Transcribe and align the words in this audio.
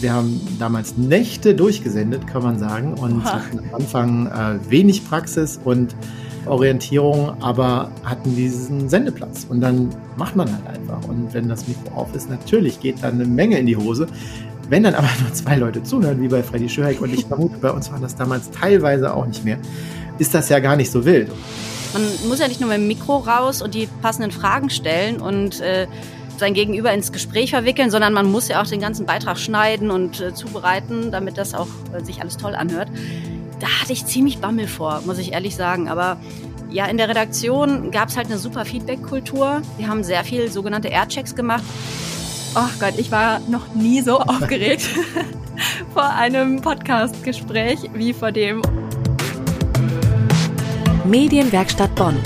Wir 0.00 0.12
haben 0.12 0.40
damals 0.58 0.96
Nächte 0.96 1.54
durchgesendet, 1.54 2.26
kann 2.26 2.42
man 2.42 2.58
sagen, 2.58 2.94
und 2.94 3.22
Oha. 3.22 3.34
hatten 3.34 3.58
am 3.58 3.74
Anfang 3.74 4.26
äh, 4.26 4.70
wenig 4.70 5.06
Praxis 5.08 5.60
und 5.62 5.94
Orientierung, 6.46 7.42
aber 7.42 7.90
hatten 8.02 8.34
diesen 8.36 8.88
Sendeplatz. 8.88 9.46
Und 9.48 9.60
dann 9.60 9.90
macht 10.16 10.36
man 10.36 10.50
halt 10.50 10.66
einfach. 10.66 11.08
Und 11.08 11.32
wenn 11.32 11.48
das 11.48 11.66
Mikro 11.68 11.94
auf 11.94 12.14
ist, 12.14 12.28
natürlich 12.28 12.80
geht 12.80 13.02
dann 13.02 13.14
eine 13.14 13.24
Menge 13.24 13.58
in 13.58 13.66
die 13.66 13.76
Hose. 13.76 14.06
Wenn 14.68 14.82
dann 14.82 14.94
aber 14.94 15.08
nur 15.22 15.32
zwei 15.32 15.56
Leute 15.56 15.82
zuhören, 15.82 16.20
wie 16.20 16.28
bei 16.28 16.42
Freddy 16.42 16.68
Schörheck, 16.68 17.00
und 17.00 17.12
ich 17.12 17.26
vermute, 17.26 17.58
bei 17.58 17.70
uns 17.70 17.90
waren 17.90 18.02
das 18.02 18.16
damals 18.16 18.50
teilweise 18.50 19.14
auch 19.14 19.26
nicht 19.26 19.44
mehr, 19.44 19.58
ist 20.18 20.34
das 20.34 20.48
ja 20.48 20.60
gar 20.60 20.76
nicht 20.76 20.90
so 20.90 21.04
wild. 21.04 21.30
Man 21.92 22.02
muss 22.28 22.40
ja 22.40 22.48
nicht 22.48 22.60
nur 22.60 22.68
mit 22.68 22.78
dem 22.78 22.88
Mikro 22.88 23.18
raus 23.18 23.62
und 23.62 23.74
die 23.74 23.88
passenden 24.02 24.32
Fragen 24.32 24.68
stellen 24.68 25.20
und 25.20 25.60
äh, 25.60 25.86
sein 26.38 26.54
Gegenüber 26.54 26.92
ins 26.92 27.12
Gespräch 27.12 27.50
verwickeln, 27.50 27.90
sondern 27.90 28.12
man 28.12 28.30
muss 28.30 28.48
ja 28.48 28.62
auch 28.62 28.66
den 28.66 28.80
ganzen 28.80 29.06
Beitrag 29.06 29.38
schneiden 29.38 29.90
und 29.90 30.20
äh, 30.20 30.34
zubereiten, 30.34 31.10
damit 31.10 31.38
das 31.38 31.54
auch 31.54 31.68
äh, 31.92 32.04
sich 32.04 32.20
alles 32.20 32.36
toll 32.36 32.54
anhört. 32.54 32.88
Da 33.60 33.66
hatte 33.80 33.92
ich 33.92 34.06
ziemlich 34.06 34.38
Bammel 34.38 34.66
vor, 34.66 35.02
muss 35.06 35.18
ich 35.18 35.32
ehrlich 35.32 35.56
sagen. 35.56 35.88
Aber 35.88 36.18
ja, 36.70 36.86
in 36.86 36.96
der 36.96 37.08
Redaktion 37.08 37.90
gab 37.90 38.08
es 38.08 38.16
halt 38.16 38.26
eine 38.26 38.38
super 38.38 38.64
Feedback-Kultur. 38.64 39.62
Wir 39.78 39.88
haben 39.88 40.02
sehr 40.02 40.24
viel 40.24 40.50
sogenannte 40.50 40.88
Airchecks 40.88 41.34
gemacht. 41.34 41.64
Oh 42.56 42.68
Gott, 42.80 42.94
ich 42.98 43.10
war 43.10 43.40
noch 43.48 43.74
nie 43.74 44.00
so 44.00 44.18
aufgeregt 44.20 44.82
vor 45.92 46.10
einem 46.10 46.60
Podcast-Gespräch 46.60 47.78
wie 47.94 48.12
vor 48.12 48.32
dem. 48.32 48.62
Medienwerkstatt 51.04 51.94
Bonn. 51.94 52.16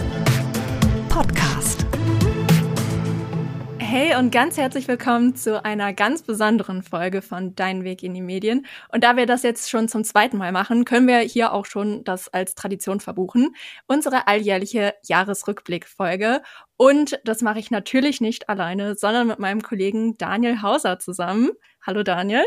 Hey 3.90 4.14
und 4.16 4.30
ganz 4.30 4.58
herzlich 4.58 4.86
willkommen 4.86 5.34
zu 5.34 5.64
einer 5.64 5.94
ganz 5.94 6.20
besonderen 6.20 6.82
Folge 6.82 7.22
von 7.22 7.54
Dein 7.54 7.84
Weg 7.84 8.02
in 8.02 8.12
die 8.12 8.20
Medien. 8.20 8.66
Und 8.92 9.02
da 9.02 9.16
wir 9.16 9.24
das 9.24 9.42
jetzt 9.42 9.70
schon 9.70 9.88
zum 9.88 10.04
zweiten 10.04 10.36
Mal 10.36 10.52
machen, 10.52 10.84
können 10.84 11.08
wir 11.08 11.20
hier 11.20 11.54
auch 11.54 11.64
schon 11.64 12.04
das 12.04 12.28
als 12.28 12.54
Tradition 12.54 13.00
verbuchen. 13.00 13.56
Unsere 13.86 14.26
alljährliche 14.26 14.92
Jahresrückblickfolge. 15.06 16.42
Und 16.76 17.18
das 17.24 17.40
mache 17.40 17.60
ich 17.60 17.70
natürlich 17.70 18.20
nicht 18.20 18.50
alleine, 18.50 18.94
sondern 18.94 19.26
mit 19.26 19.38
meinem 19.38 19.62
Kollegen 19.62 20.18
Daniel 20.18 20.60
Hauser 20.60 20.98
zusammen. 20.98 21.52
Hallo 21.80 22.02
Daniel. 22.02 22.44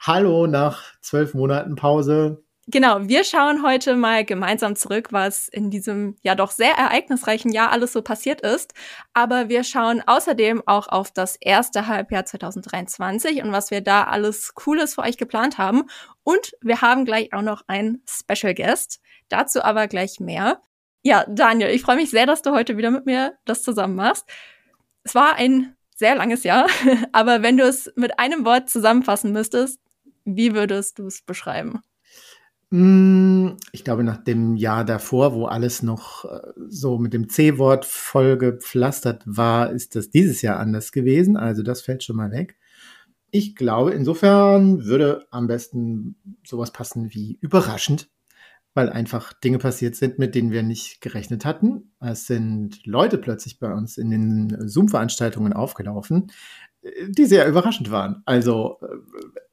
Hallo 0.00 0.46
nach 0.46 0.84
zwölf 1.02 1.34
Monaten 1.34 1.76
Pause. 1.76 2.42
Genau, 2.68 3.08
wir 3.08 3.24
schauen 3.24 3.64
heute 3.64 3.96
mal 3.96 4.24
gemeinsam 4.24 4.76
zurück, 4.76 5.08
was 5.10 5.48
in 5.48 5.70
diesem 5.70 6.14
ja 6.22 6.36
doch 6.36 6.52
sehr 6.52 6.72
ereignisreichen 6.74 7.50
Jahr 7.50 7.72
alles 7.72 7.92
so 7.92 8.02
passiert 8.02 8.40
ist. 8.40 8.72
Aber 9.14 9.48
wir 9.48 9.64
schauen 9.64 10.00
außerdem 10.06 10.62
auch 10.66 10.86
auf 10.86 11.10
das 11.10 11.34
erste 11.40 11.88
Halbjahr 11.88 12.24
2023 12.24 13.42
und 13.42 13.50
was 13.50 13.72
wir 13.72 13.80
da 13.80 14.04
alles 14.04 14.54
Cooles 14.54 14.94
für 14.94 15.02
euch 15.02 15.16
geplant 15.16 15.58
haben. 15.58 15.84
Und 16.22 16.52
wir 16.60 16.80
haben 16.82 17.04
gleich 17.04 17.32
auch 17.32 17.42
noch 17.42 17.62
einen 17.66 18.00
Special 18.08 18.54
Guest. 18.54 19.00
Dazu 19.28 19.64
aber 19.64 19.88
gleich 19.88 20.20
mehr. 20.20 20.62
Ja, 21.02 21.24
Daniel, 21.28 21.70
ich 21.70 21.82
freue 21.82 21.96
mich 21.96 22.10
sehr, 22.10 22.26
dass 22.26 22.42
du 22.42 22.52
heute 22.52 22.76
wieder 22.76 22.92
mit 22.92 23.06
mir 23.06 23.36
das 23.44 23.64
zusammen 23.64 23.96
machst. 23.96 24.28
Es 25.02 25.16
war 25.16 25.34
ein 25.34 25.74
sehr 25.96 26.14
langes 26.14 26.44
Jahr, 26.44 26.66
aber 27.12 27.42
wenn 27.42 27.56
du 27.56 27.64
es 27.64 27.92
mit 27.96 28.20
einem 28.20 28.44
Wort 28.44 28.70
zusammenfassen 28.70 29.32
müsstest, 29.32 29.80
wie 30.24 30.54
würdest 30.54 31.00
du 31.00 31.06
es 31.08 31.22
beschreiben? 31.22 31.82
Hm, 32.72 33.58
ich 33.72 33.84
glaube, 33.84 34.02
nach 34.02 34.16
dem 34.16 34.56
Jahr 34.56 34.86
davor, 34.86 35.34
wo 35.34 35.44
alles 35.44 35.82
noch 35.82 36.24
äh, 36.24 36.40
so 36.68 36.98
mit 36.98 37.12
dem 37.12 37.28
C-Wort 37.28 37.84
voll 37.84 38.38
gepflastert 38.38 39.22
war, 39.26 39.70
ist 39.70 39.94
das 39.94 40.08
dieses 40.08 40.40
Jahr 40.40 40.58
anders 40.58 40.90
gewesen. 40.90 41.36
Also 41.36 41.62
das 41.62 41.82
fällt 41.82 42.02
schon 42.02 42.16
mal 42.16 42.30
weg. 42.30 42.56
Ich 43.30 43.56
glaube, 43.56 43.92
insofern 43.92 44.86
würde 44.86 45.26
am 45.30 45.48
besten 45.48 46.16
sowas 46.46 46.72
passen 46.72 47.12
wie 47.12 47.36
überraschend, 47.42 48.10
weil 48.72 48.88
einfach 48.88 49.34
Dinge 49.34 49.58
passiert 49.58 49.94
sind, 49.94 50.18
mit 50.18 50.34
denen 50.34 50.50
wir 50.50 50.62
nicht 50.62 51.02
gerechnet 51.02 51.44
hatten. 51.44 51.92
Es 52.00 52.26
sind 52.26 52.86
Leute 52.86 53.18
plötzlich 53.18 53.58
bei 53.58 53.70
uns 53.70 53.98
in 53.98 54.10
den 54.10 54.68
Zoom-Veranstaltungen 54.68 55.52
aufgelaufen, 55.52 56.32
äh, 56.80 56.90
die 57.10 57.26
sehr 57.26 57.46
überraschend 57.46 57.90
waren. 57.90 58.22
Also 58.24 58.78
äh, 58.80 58.86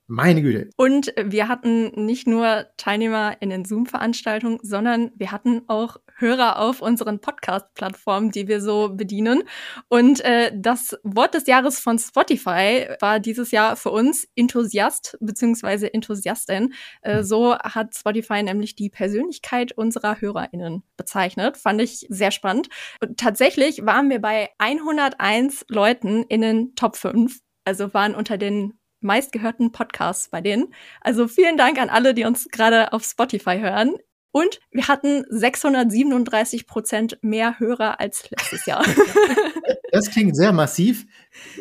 meine 0.10 0.42
Güte. 0.42 0.70
Und 0.76 1.14
wir 1.22 1.48
hatten 1.48 2.06
nicht 2.06 2.28
nur 2.28 2.66
Teilnehmer 2.78 3.38
in 3.40 3.50
den 3.50 3.64
Zoom-Veranstaltungen, 3.64 4.60
sondern 4.62 5.12
wir 5.16 5.32
hatten 5.32 5.62
auch 5.68 5.98
Hörer 6.18 6.60
auf 6.60 6.82
unseren 6.82 7.20
Podcast-Plattformen, 7.22 8.32
die 8.32 8.48
wir 8.48 8.60
so 8.60 8.90
bedienen. 8.94 9.44
Und 9.88 10.20
äh, 10.26 10.52
das 10.54 10.98
Wort 11.04 11.36
des 11.36 11.48
Jahres 11.48 11.80
von 11.80 11.98
Spotify 11.98 12.88
war 13.00 13.20
dieses 13.20 13.52
Jahr 13.52 13.76
für 13.76 13.92
uns 13.92 14.28
Enthusiast 14.36 15.18
bzw. 15.22 15.88
Enthusiastin. 15.88 16.74
Äh, 17.02 17.18
hm. 17.18 17.24
so 17.24 17.58
hat 17.58 17.96
Spotify 17.96 18.44
nämlich 18.44 18.76
die 18.76 18.90
Persönlichkeit 18.90 19.72
unserer 19.74 20.20
HörerInnen 20.20 20.84
bezeichnet. 20.98 21.56
Fand 21.56 21.82
ich 21.82 22.06
sehr 22.10 22.32
spannend. 22.32 22.68
Und 23.02 23.18
tatsächlich 23.18 23.86
waren 23.86 24.10
wir 24.10 24.20
bei 24.20 24.50
101 24.58 25.66
Leuten 25.70 26.24
in 26.24 26.42
den 26.42 26.76
Top 26.76 26.98
5 26.98 27.40
also 27.66 27.94
waren 27.94 28.16
unter 28.16 28.40
den 28.40 28.80
meistgehörten 29.02 29.72
Podcasts 29.72 30.30
bei 30.30 30.42
denen. 30.42 30.74
Also 31.02 31.28
vielen 31.28 31.58
Dank 31.58 31.80
an 31.80 31.90
alle, 31.90 32.14
die 32.14 32.26
uns 32.26 32.50
gerade 32.50 32.94
auf 32.94 33.04
Spotify 33.04 33.60
hören. 33.60 33.96
Und 34.32 34.60
wir 34.72 34.88
hatten 34.88 35.26
637 35.30 36.68
Prozent 36.68 37.18
mehr 37.22 37.60
Hörer 37.60 38.00
als 38.00 38.30
letztes 38.30 38.66
Jahr. 38.66 38.86
Das 39.92 40.12
klingt 40.12 40.38
sehr 40.38 40.52
massiv. 40.52 41.08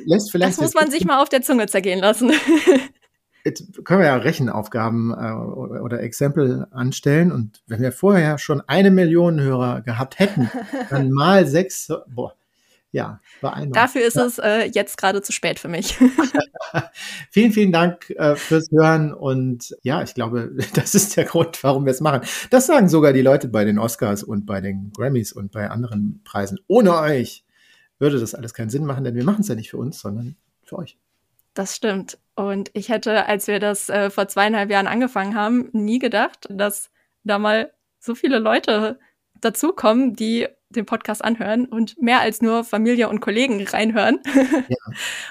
Lässt 0.04 0.31
vielleicht 0.31 0.59
das 0.59 0.60
muss 0.60 0.75
man 0.75 0.91
sich 0.91 1.06
mal 1.06 1.22
auf 1.22 1.31
der 1.31 1.41
Zunge 1.41 1.66
zergehen 1.66 1.99
lassen. 1.99 2.31
Jetzt 3.44 3.82
können 3.84 4.00
wir 4.00 4.09
ja 4.09 4.16
Rechenaufgaben 4.16 5.12
äh, 5.12 5.32
oder 5.32 6.03
Exempel 6.03 6.66
anstellen. 6.70 7.32
Und 7.32 7.62
wenn 7.66 7.81
wir 7.81 7.93
vorher 7.93 8.37
schon 8.37 8.60
eine 8.66 8.91
Million 8.91 9.41
Hörer 9.41 9.81
gehabt 9.81 10.19
hätten, 10.19 10.50
dann 10.91 11.10
mal 11.10 11.47
sechs, 11.47 11.88
boah, 12.09 12.34
ja, 12.91 13.21
beeindruckend. 13.41 13.76
Dafür 13.76 14.06
ist 14.06 14.16
ja. 14.16 14.25
es 14.25 14.38
äh, 14.38 14.65
jetzt 14.65 14.97
gerade 14.97 15.21
zu 15.22 15.32
spät 15.32 15.59
für 15.59 15.69
mich. 15.69 15.99
vielen, 17.31 17.53
vielen 17.53 17.72
Dank 17.72 18.09
äh, 18.10 18.34
fürs 18.34 18.71
Hören 18.71 19.12
und 19.12 19.76
ja, 19.82 20.03
ich 20.03 20.15
glaube, 20.15 20.53
das 20.75 20.94
ist 20.94 21.16
der 21.16 21.25
Grund, 21.25 21.62
warum 21.62 21.84
wir 21.84 21.93
es 21.93 22.00
machen. 22.00 22.22
Das 22.50 22.66
sagen 22.66 22.88
sogar 22.88 23.12
die 23.12 23.22
Leute 23.22 23.49
bei 23.49 23.65
den 23.65 23.78
Oscars 23.78 24.22
und 24.22 24.47
bei 24.47 24.60
den 24.60 24.93
Grammys 24.93 25.32
und 25.32 25.53
bei 25.53 25.71
anderen 25.71 26.22
Preisen. 26.25 26.59
Ohne 26.66 26.97
euch 26.97 27.44
würde 27.99 28.19
das 28.19 28.34
alles 28.34 28.54
keinen 28.54 28.71
Sinn 28.71 28.84
machen, 28.84 29.05
denn 29.05 29.15
wir 29.15 29.25
machen 29.25 29.43
es 29.43 29.49
ja 29.49 29.55
nicht 29.55 29.70
für 29.70 29.78
uns, 29.78 30.00
sondern 30.00 30.37
für 30.65 30.78
euch. 30.78 30.97
Das 31.55 31.75
stimmt. 31.75 32.19
Und 32.37 32.70
ich 32.72 32.88
hätte, 32.88 33.26
als 33.26 33.49
wir 33.49 33.59
das 33.59 33.88
äh, 33.88 34.10
vor 34.10 34.28
zweieinhalb 34.28 34.70
Jahren 34.70 34.87
angefangen 34.87 35.34
haben, 35.34 35.69
nie 35.72 35.99
gedacht, 35.99 36.47
dass 36.49 36.91
da 37.25 37.38
mal 37.38 37.72
so 37.99 38.15
viele 38.15 38.38
Leute 38.38 38.99
dazukommen, 39.41 40.15
die 40.15 40.47
den 40.71 40.87
Podcast 40.87 41.25
anhören 41.25 41.67
und 41.67 42.01
mehr 42.01 42.21
als 42.21 42.43
nur 42.43 42.65
Familie 42.65 43.09
und 43.09 43.21
Kollegen 43.21 43.67
reinhören. 43.67 44.21
Ja. 44.69 44.77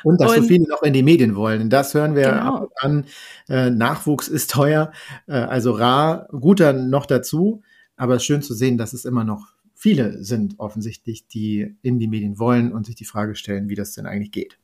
Und 0.03 0.19
dass 0.19 0.35
und, 0.35 0.43
so 0.43 0.47
viele 0.47 0.67
noch 0.67 0.81
in 0.83 0.93
die 0.93 1.03
Medien 1.03 1.35
wollen. 1.35 1.69
Das 1.69 1.93
hören 1.93 2.15
wir 2.15 2.29
genau. 2.29 2.55
ab 2.55 2.61
und 2.61 2.71
an. 2.77 3.05
Äh, 3.49 3.69
Nachwuchs 3.69 4.27
ist 4.27 4.49
teuer, 4.49 4.91
äh, 5.27 5.33
also 5.33 5.71
rar, 5.71 6.27
guter 6.31 6.73
noch 6.73 7.05
dazu. 7.05 7.61
Aber 7.95 8.15
es 8.15 8.23
ist 8.23 8.25
schön 8.25 8.41
zu 8.41 8.53
sehen, 8.53 8.77
dass 8.77 8.93
es 8.93 9.05
immer 9.05 9.23
noch 9.23 9.47
viele 9.73 10.23
sind, 10.23 10.55
offensichtlich, 10.57 11.27
die 11.27 11.75
in 11.81 11.99
die 11.99 12.07
Medien 12.07 12.39
wollen 12.39 12.71
und 12.71 12.85
sich 12.85 12.95
die 12.95 13.05
Frage 13.05 13.35
stellen, 13.35 13.69
wie 13.69 13.75
das 13.75 13.93
denn 13.93 14.05
eigentlich 14.05 14.31
geht. 14.31 14.57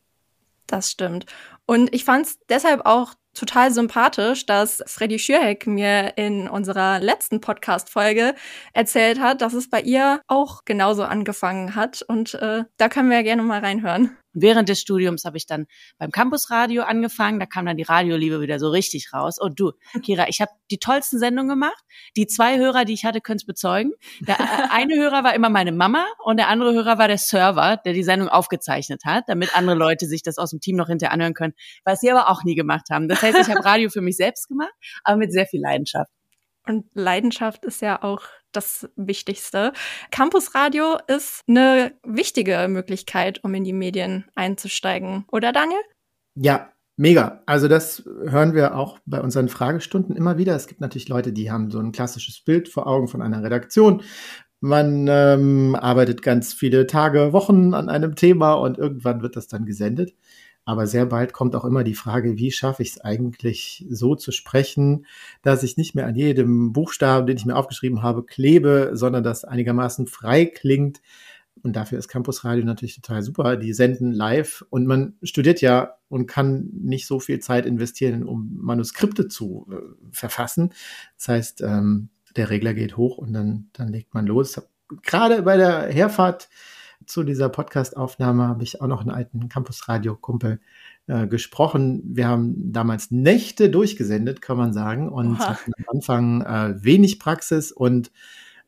Das 0.68 0.92
stimmt. 0.92 1.26
Und 1.66 1.94
ich 1.94 2.06
fand 2.06 2.26
es 2.26 2.40
deshalb 2.50 2.86
auch 2.86 3.14
total 3.34 3.72
sympathisch, 3.72 4.46
dass 4.46 4.84
Freddy 4.86 5.18
Schürheck 5.20 5.66
mir 5.66 6.18
in 6.18 6.48
unserer 6.48 7.00
letzten 7.00 7.42
Podcast-Folge 7.42 8.36
erzählt 8.74 9.20
hat, 9.20 9.42
dass 9.42 9.54
es 9.54 9.70
bei 9.70 9.82
ihr 9.82 10.22
auch 10.28 10.66
genauso 10.66 11.04
angefangen 11.04 11.76
hat. 11.76 12.04
Und 12.04 12.36
äh, 12.36 12.64
da 12.78 12.90
können 12.90 13.10
wir 13.10 13.18
ja 13.18 13.24
gerne 13.24 13.44
mal 13.44 13.60
reinhören. 13.60 14.18
Während 14.34 14.70
des 14.70 14.80
Studiums 14.80 15.26
habe 15.26 15.38
ich 15.38 15.46
dann 15.46 15.68
beim 15.98 16.12
Campusradio 16.12 16.84
angefangen. 16.84 17.40
Da 17.40 17.46
kam 17.46 17.66
dann 17.66 17.78
die 17.78 17.84
Radioliebe 17.84 18.42
wieder 18.42 18.60
so 18.60 18.70
richtig 18.70 19.14
raus. 19.14 19.40
Und 19.40 19.60
du, 19.60 19.72
Kira, 20.04 20.28
ich 20.28 20.42
habe 20.42 20.52
die 20.72 20.80
tollsten 20.80 21.20
Sendungen 21.20 21.50
gemacht. 21.50 21.84
Die 22.18 22.28
zwei 22.28 22.58
Hörer, 22.58 22.86
die 22.86 22.94
ich 22.94 23.06
hatte, 23.06 23.22
können 23.22 23.38
es 23.38 23.46
bezeugen. 23.46 23.92
Der 24.22 24.40
äh, 24.40 24.44
eine 24.72 24.96
Hörer 24.96 25.24
war 25.24 25.36
immer 25.36 25.50
meine 25.50 25.72
Mama 25.72 26.06
und 26.24 26.38
der 26.38 26.48
andere 26.48 26.74
Hörer 26.74 26.98
war 26.98 27.08
der 27.08 27.18
Server, 27.18 27.78
der 27.78 27.94
die 27.94 28.04
Sendung 28.04 28.30
aufgezeichnet 28.30 29.04
hat, 29.06 29.26
damit 29.28 29.56
andere 29.56 29.76
Leute 29.76 30.08
sich 30.08 30.24
das 30.24 30.38
aus 30.38 30.50
dem 30.50 30.60
Team 30.60 30.76
noch 30.76 30.88
hinterher 30.88 31.14
anhören 31.14 31.34
können, 31.34 31.54
was 31.84 32.02
sie 32.02 32.12
aber 32.12 32.30
auch 32.30 32.44
nie 32.44 32.56
gemacht 32.56 32.88
haben. 32.92 33.08
Das 33.08 33.22
heißt, 33.22 33.38
ich 33.38 33.50
habe 33.50 33.64
Radio 33.64 33.90
für 33.90 34.02
mich 34.02 34.18
selbst 34.18 34.48
gemacht, 34.48 34.74
aber 35.04 35.18
mit 35.18 35.32
sehr 35.32 35.46
viel 35.46 35.62
Leidenschaft. 35.62 36.12
Und 36.66 36.86
Leidenschaft 36.94 37.66
ist 37.66 37.82
ja 37.82 38.02
auch 38.02 38.24
das 38.56 38.90
Wichtigste. 38.96 39.74
Campusradio 40.12 40.98
ist 41.08 41.42
eine 41.48 41.94
wichtige 42.04 42.68
Möglichkeit, 42.70 43.44
um 43.44 43.54
in 43.54 43.64
die 43.64 43.74
Medien 43.74 44.26
einzusteigen, 44.36 45.26
oder 45.32 45.52
Daniel? 45.52 45.82
Ja, 46.36 46.70
Mega. 46.96 47.42
Also 47.48 47.68
das 47.68 48.04
hören 48.06 48.54
wir 48.54 48.76
auch 48.76 49.00
bei 49.08 49.20
unseren 49.20 49.50
Fragestunden 49.50 50.16
immer 50.16 50.38
wieder. 50.38 50.56
Es 50.56 50.68
gibt 50.68 50.80
natürlich 50.80 51.10
Leute, 51.10 51.34
die 51.34 51.52
haben 51.52 51.72
so 51.72 51.80
ein 51.80 51.92
klassisches 51.92 52.40
Bild 52.42 52.70
vor 52.70 52.86
Augen 52.86 53.08
von 53.08 53.24
einer 53.24 53.42
Redaktion. 53.42 54.04
Man 54.60 55.08
ähm, 55.10 55.76
arbeitet 55.76 56.22
ganz 56.22 56.54
viele 56.54 56.86
Tage, 56.86 57.34
Wochen 57.34 57.74
an 57.74 57.90
einem 57.90 58.16
Thema 58.16 58.54
und 58.54 58.78
irgendwann 58.78 59.22
wird 59.22 59.36
das 59.36 59.48
dann 59.48 59.66
gesendet. 59.66 60.14
Aber 60.66 60.88
sehr 60.88 61.06
bald 61.06 61.34
kommt 61.34 61.56
auch 61.56 61.66
immer 61.66 61.84
die 61.84 61.96
Frage, 61.96 62.38
wie 62.38 62.52
schaffe 62.52 62.84
ich 62.84 62.92
es 62.92 63.02
eigentlich 63.02 63.86
so 63.90 64.16
zu 64.16 64.32
sprechen, 64.32 65.06
dass 65.42 65.64
ich 65.64 65.76
nicht 65.76 65.94
mehr 65.94 66.08
an 66.08 66.16
jedem 66.16 66.72
Buchstaben, 66.72 67.28
den 67.28 67.36
ich 67.36 67.46
mir 67.46 67.58
aufgeschrieben 67.58 68.02
habe, 68.02 68.24
klebe, 68.24 68.92
sondern 68.94 69.24
dass 69.24 69.44
einigermaßen 69.44 70.08
frei 70.08 70.46
klingt. 70.46 71.02
Und 71.62 71.76
dafür 71.76 72.00
ist 72.00 72.08
Campus 72.08 72.44
Radio 72.44 72.66
natürlich 72.66 72.96
total 72.96 73.24
super. 73.24 73.58
Die 73.58 73.74
senden 73.74 74.12
live 74.12 74.66
und 74.70 74.86
man 74.86 75.16
studiert 75.22 75.62
ja 75.62 75.96
und 76.10 76.28
kann 76.28 76.70
nicht 76.74 77.08
so 77.08 77.20
viel 77.20 77.40
Zeit 77.40 77.66
investieren, 77.66 78.24
um 78.24 78.58
Manuskripte 78.62 79.28
zu 79.28 79.68
äh, 79.72 79.76
verfassen. 80.12 80.74
Das 81.18 81.28
heißt, 81.28 81.62
ähm, 81.62 82.10
der 82.36 82.50
Regler 82.50 82.74
geht 82.74 82.98
hoch 82.98 83.18
und 83.18 83.34
dann, 83.34 83.70
dann 83.74 83.90
legt 83.90 84.14
man 84.14 84.26
los. 84.26 84.62
Gerade 85.04 85.42
bei 85.44 85.58
der 85.58 85.88
Herfahrt 85.88 86.50
zu 87.06 87.24
dieser 87.24 87.50
Podcast-Aufnahme 87.50 88.48
habe 88.48 88.64
ich 88.64 88.82
auch 88.82 88.88
noch 88.88 89.02
einen 89.02 89.12
alten 89.12 89.50
Campus-Radio-Kumpel 89.50 90.60
äh, 91.08 91.28
gesprochen. 91.28 92.02
Wir 92.06 92.28
haben 92.28 92.72
damals 92.72 93.12
Nächte 93.12 93.70
durchgesendet, 93.70 94.42
kann 94.42 94.58
man 94.58 94.74
sagen, 94.74 95.10
und 95.10 95.36
Oha. 95.36 95.50
hatten 95.50 95.72
am 95.78 95.96
Anfang 95.96 96.42
äh, 96.42 96.84
wenig 96.84 97.20
Praxis 97.20 97.72
und 97.72 98.12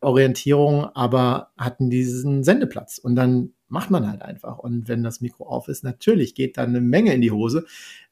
Orientierung, 0.01 0.85
aber 0.93 1.51
hatten 1.57 1.89
diesen 1.89 2.43
Sendeplatz. 2.43 2.97
Und 2.97 3.15
dann 3.15 3.53
macht 3.67 3.89
man 3.89 4.07
halt 4.07 4.21
einfach. 4.21 4.59
Und 4.59 4.87
wenn 4.87 5.03
das 5.03 5.21
Mikro 5.21 5.47
auf 5.47 5.67
ist, 5.67 5.83
natürlich 5.83 6.35
geht 6.35 6.57
dann 6.57 6.69
eine 6.69 6.81
Menge 6.81 7.13
in 7.13 7.21
die 7.21 7.31
Hose. 7.31 7.65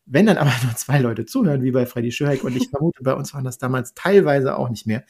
Wenn 0.06 0.26
dann 0.26 0.38
aber 0.38 0.52
nur 0.64 0.76
zwei 0.76 1.00
Leute 1.00 1.26
zuhören, 1.26 1.64
wie 1.64 1.72
bei 1.72 1.86
Freddy 1.86 2.12
Schöheck, 2.12 2.44
und 2.44 2.56
ich 2.56 2.70
vermute, 2.70 3.04
bei 3.04 3.14
uns 3.14 3.34
waren 3.34 3.44
das 3.44 3.58
damals 3.58 3.94
teilweise 3.94 4.58
auch 4.58 4.70
nicht 4.70 4.86
mehr, 4.86 5.04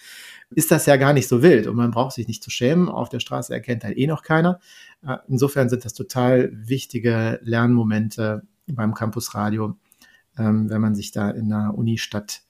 ist 0.51 0.71
das 0.71 0.85
ja 0.85 0.97
gar 0.97 1.13
nicht 1.13 1.27
so 1.27 1.41
wild 1.41 1.67
und 1.67 1.75
man 1.75 1.91
braucht 1.91 2.13
sich 2.13 2.27
nicht 2.27 2.43
zu 2.43 2.49
schämen. 2.49 2.89
Auf 2.89 3.09
der 3.09 3.19
Straße 3.19 3.53
erkennt 3.53 3.83
halt 3.83 3.97
eh 3.97 4.07
noch 4.07 4.23
keiner. 4.23 4.59
Äh, 5.05 5.17
insofern 5.27 5.69
sind 5.69 5.85
das 5.85 5.93
total 5.93 6.49
wichtige 6.53 7.39
Lernmomente 7.43 8.43
beim 8.67 8.93
Campusradio, 8.93 9.75
ähm, 10.37 10.69
wenn 10.69 10.81
man 10.81 10.95
sich 10.95 11.11
da 11.11 11.29
in 11.29 11.51
einer 11.51 11.75
Unistadt 11.75 12.41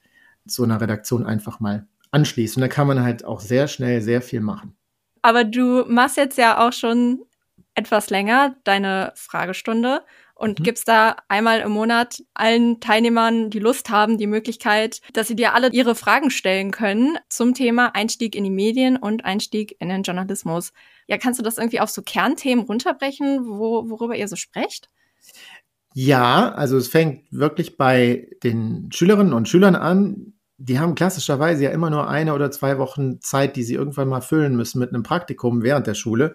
so 0.44 0.62
einer 0.62 0.80
Redaktion 0.80 1.24
einfach 1.24 1.60
mal 1.60 1.86
anschließt. 2.10 2.56
Und 2.56 2.60
da 2.60 2.68
kann 2.68 2.86
man 2.86 3.02
halt 3.02 3.24
auch 3.24 3.40
sehr 3.40 3.68
schnell 3.68 4.00
sehr 4.00 4.22
viel 4.22 4.40
machen. 4.40 4.76
Aber 5.22 5.44
du 5.44 5.84
machst 5.88 6.18
jetzt 6.18 6.36
ja 6.38 6.66
auch 6.66 6.72
schon 6.72 7.24
etwas 7.74 8.10
länger 8.10 8.54
deine 8.64 9.12
Fragestunde 9.16 10.02
und 10.34 10.58
mhm. 10.58 10.64
gibst 10.64 10.88
da 10.88 11.16
einmal 11.28 11.60
im 11.60 11.72
Monat 11.72 12.22
allen 12.34 12.80
Teilnehmern, 12.80 13.50
die 13.50 13.58
Lust 13.60 13.90
haben, 13.90 14.18
die 14.18 14.26
Möglichkeit, 14.26 15.00
dass 15.12 15.28
sie 15.28 15.36
dir 15.36 15.54
alle 15.54 15.70
ihre 15.70 15.94
Fragen 15.94 16.30
stellen 16.30 16.70
können 16.70 17.18
zum 17.28 17.54
Thema 17.54 17.94
Einstieg 17.94 18.34
in 18.34 18.44
die 18.44 18.50
Medien 18.50 18.96
und 18.96 19.24
Einstieg 19.24 19.76
in 19.80 19.88
den 19.88 20.02
Journalismus. 20.02 20.72
Ja, 21.06 21.18
kannst 21.18 21.38
du 21.38 21.44
das 21.44 21.58
irgendwie 21.58 21.80
auf 21.80 21.90
so 21.90 22.02
Kernthemen 22.02 22.64
runterbrechen, 22.64 23.46
wo, 23.46 23.88
worüber 23.88 24.16
ihr 24.16 24.28
so 24.28 24.36
sprecht? 24.36 24.90
Ja, 25.94 26.52
also 26.52 26.76
es 26.76 26.88
fängt 26.88 27.22
wirklich 27.30 27.76
bei 27.76 28.28
den 28.42 28.90
Schülerinnen 28.92 29.32
und 29.32 29.48
Schülern 29.48 29.76
an. 29.76 30.32
Die 30.58 30.80
haben 30.80 30.96
klassischerweise 30.96 31.64
ja 31.64 31.70
immer 31.70 31.90
nur 31.90 32.08
eine 32.08 32.34
oder 32.34 32.50
zwei 32.50 32.78
Wochen 32.78 33.20
Zeit, 33.20 33.54
die 33.54 33.62
sie 33.62 33.74
irgendwann 33.74 34.08
mal 34.08 34.20
füllen 34.20 34.56
müssen 34.56 34.80
mit 34.80 34.92
einem 34.92 35.04
Praktikum 35.04 35.62
während 35.62 35.86
der 35.86 35.94
Schule. 35.94 36.34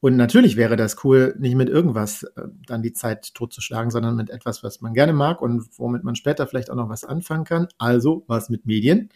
Und 0.00 0.16
natürlich 0.16 0.56
wäre 0.56 0.76
das 0.76 1.02
cool, 1.04 1.34
nicht 1.38 1.54
mit 1.54 1.68
irgendwas 1.68 2.22
äh, 2.22 2.48
dann 2.66 2.82
die 2.82 2.92
Zeit 2.92 3.34
totzuschlagen, 3.34 3.90
sondern 3.90 4.16
mit 4.16 4.30
etwas, 4.30 4.62
was 4.62 4.80
man 4.80 4.94
gerne 4.94 5.12
mag 5.12 5.40
und 5.40 5.66
womit 5.78 6.04
man 6.04 6.16
später 6.16 6.46
vielleicht 6.46 6.70
auch 6.70 6.76
noch 6.76 6.88
was 6.88 7.04
anfangen 7.04 7.44
kann. 7.44 7.68
Also 7.78 8.24
was 8.26 8.50
mit 8.50 8.66
Medien. 8.66 9.08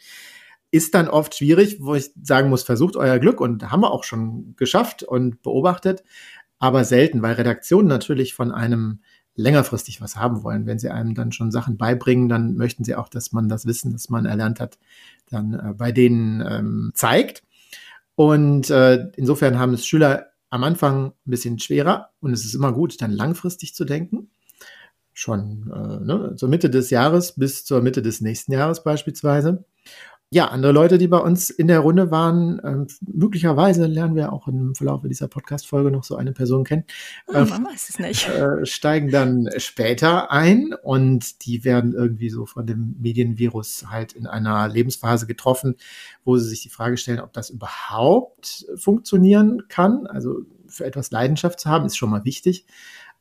Ist 0.73 0.95
dann 0.95 1.09
oft 1.09 1.35
schwierig, 1.35 1.79
wo 1.81 1.97
ich 1.97 2.13
sagen 2.23 2.49
muss, 2.49 2.63
versucht 2.63 2.97
euer 2.97 3.19
Glück 3.19 3.41
und 3.41 3.71
haben 3.71 3.81
wir 3.81 3.91
auch 3.91 4.05
schon 4.05 4.55
geschafft 4.57 5.03
und 5.03 5.43
beobachtet, 5.43 6.05
aber 6.61 6.85
selten, 6.85 7.23
weil 7.23 7.35
Redaktionen 7.35 7.89
natürlich 7.89 8.35
von 8.35 8.53
einem 8.53 9.01
längerfristig 9.35 10.01
was 10.01 10.17
haben 10.17 10.43
wollen. 10.45 10.67
Wenn 10.67 10.79
sie 10.79 10.91
einem 10.91 11.15
dann 11.15 11.33
schon 11.33 11.51
Sachen 11.51 11.77
beibringen, 11.77 12.29
dann 12.29 12.55
möchten 12.55 12.85
sie 12.85 12.95
auch, 12.95 13.09
dass 13.09 13.33
man 13.33 13.49
das 13.49 13.67
Wissen, 13.67 13.93
das 13.93 14.11
man 14.11 14.27
erlernt 14.27 14.61
hat, 14.61 14.79
dann 15.29 15.55
äh, 15.55 15.75
bei 15.75 15.93
denen 15.93 16.41
ähm, 16.47 16.93
zeigt. 16.95 17.43
Und 18.15 18.71
äh, 18.71 19.09
insofern 19.17 19.59
haben 19.59 19.75
es 19.75 19.87
Schüler 19.87 20.30
am 20.51 20.65
Anfang 20.65 21.07
ein 21.07 21.13
bisschen 21.25 21.59
schwerer 21.59 22.11
und 22.21 22.33
es 22.33 22.45
ist 22.45 22.55
immer 22.55 22.73
gut, 22.73 23.01
dann 23.01 23.13
langfristig 23.13 23.75
zu 23.75 23.85
denken. 23.85 24.31
Schon 25.13 25.71
äh, 25.73 26.05
ne, 26.05 26.35
zur 26.37 26.49
Mitte 26.49 26.71
des 26.71 26.91
Jahres 26.91 27.35
bis 27.37 27.65
zur 27.65 27.83
Mitte 27.83 28.03
des 28.03 28.21
nächsten 28.21 28.53
Jahres 28.53 28.83
beispielsweise. 28.83 29.65
Ja, 30.33 30.47
andere 30.47 30.71
Leute, 30.71 30.97
die 30.97 31.09
bei 31.09 31.19
uns 31.19 31.51
in 31.51 31.67
der 31.67 31.81
Runde 31.81 32.13
waren, 32.13 32.61
äh, 32.61 32.87
möglicherweise 33.01 33.87
lernen 33.87 34.15
wir 34.15 34.33
auch 34.33 34.47
im 34.47 34.77
Verlauf 34.77 35.03
dieser 35.03 35.27
Podcast-Folge 35.27 35.91
noch 35.91 36.05
so 36.05 36.15
eine 36.15 36.31
Person 36.31 36.63
kennen. 36.63 36.85
Oh, 37.27 37.33
äh, 37.33 37.45
man 37.47 37.65
weiß 37.65 37.89
es 37.89 37.99
nicht. 37.99 38.29
Äh, 38.29 38.65
steigen 38.65 39.11
dann 39.11 39.49
später 39.57 40.31
ein 40.31 40.73
und 40.85 41.45
die 41.45 41.65
werden 41.65 41.95
irgendwie 41.95 42.31
so 42.31 42.47
von 42.47 42.65
dem 42.65 42.95
Medienvirus 43.01 43.87
halt 43.91 44.13
in 44.13 44.29
einer 44.29 44.69
Lebensphase 44.69 45.27
getroffen, 45.27 45.75
wo 46.25 46.37
sie 46.39 46.49
sich 46.49 46.63
die 46.63 46.69
Frage 46.69 46.97
stellen, 46.97 47.19
ob 47.19 47.33
das 47.33 47.51
überhaupt 47.51 48.67
funktionieren 48.77 49.65
kann. 49.67 50.07
Also 50.07 50.43
für 50.69 50.85
etwas 50.85 51.11
Leidenschaft 51.11 51.59
zu 51.59 51.69
haben, 51.69 51.87
ist 51.87 51.97
schon 51.97 52.11
mal 52.11 52.25
wichtig 52.25 52.67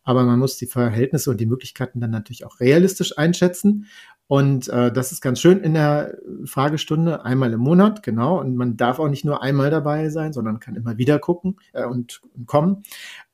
aber 0.04 0.24
man 0.24 0.40
muss 0.40 0.58
die 0.58 0.66
Verhältnisse 0.66 1.30
und 1.30 1.40
die 1.40 1.46
Möglichkeiten 1.46 2.00
dann 2.00 2.10
natürlich 2.10 2.44
auch 2.44 2.60
realistisch 2.60 3.18
einschätzen. 3.20 3.86
Und 4.30 4.70
äh, 4.70 4.92
das 4.92 5.12
ist 5.12 5.22
ganz 5.22 5.42
schön 5.42 5.62
in 5.62 5.74
der 5.74 6.16
Fragestunde, 6.46 7.26
einmal 7.26 7.52
im 7.52 7.62
Monat, 7.62 8.04
genau. 8.04 8.40
Und 8.40 8.56
man 8.56 8.78
darf 8.78 9.00
auch 9.00 9.10
nicht 9.10 9.26
nur 9.26 9.42
einmal 9.42 9.72
dabei 9.72 10.10
sein, 10.10 10.34
sondern 10.34 10.60
kann 10.60 10.76
immer 10.76 11.00
wieder 11.00 11.18
gucken 11.18 11.58
äh, 11.74 11.84
und, 11.86 12.22
und 12.36 12.46
kommen. 12.46 12.84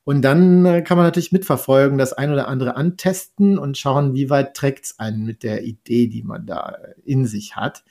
Und 0.05 0.21
dann 0.21 0.65
äh, 0.65 0.81
kann 0.83 0.95
man 0.95 1.05
natürlich 1.05 1.33
mitverfolgen, 1.33 1.97
das 1.97 2.13
ein 2.13 2.31
oder 2.31 2.47
andere 2.47 2.77
antesten 2.77 3.57
und 3.57 3.77
schauen, 3.77 4.13
wie 4.13 4.29
weit 4.29 4.53
trägt 4.53 4.85
es 4.85 4.97
einen 4.97 5.25
mit 5.25 5.43
der 5.43 5.65
Idee, 5.65 6.07
die 6.07 6.23
man 6.23 6.45
da 6.45 6.77
in 7.03 7.25
sich 7.25 7.57
hat. 7.57 7.83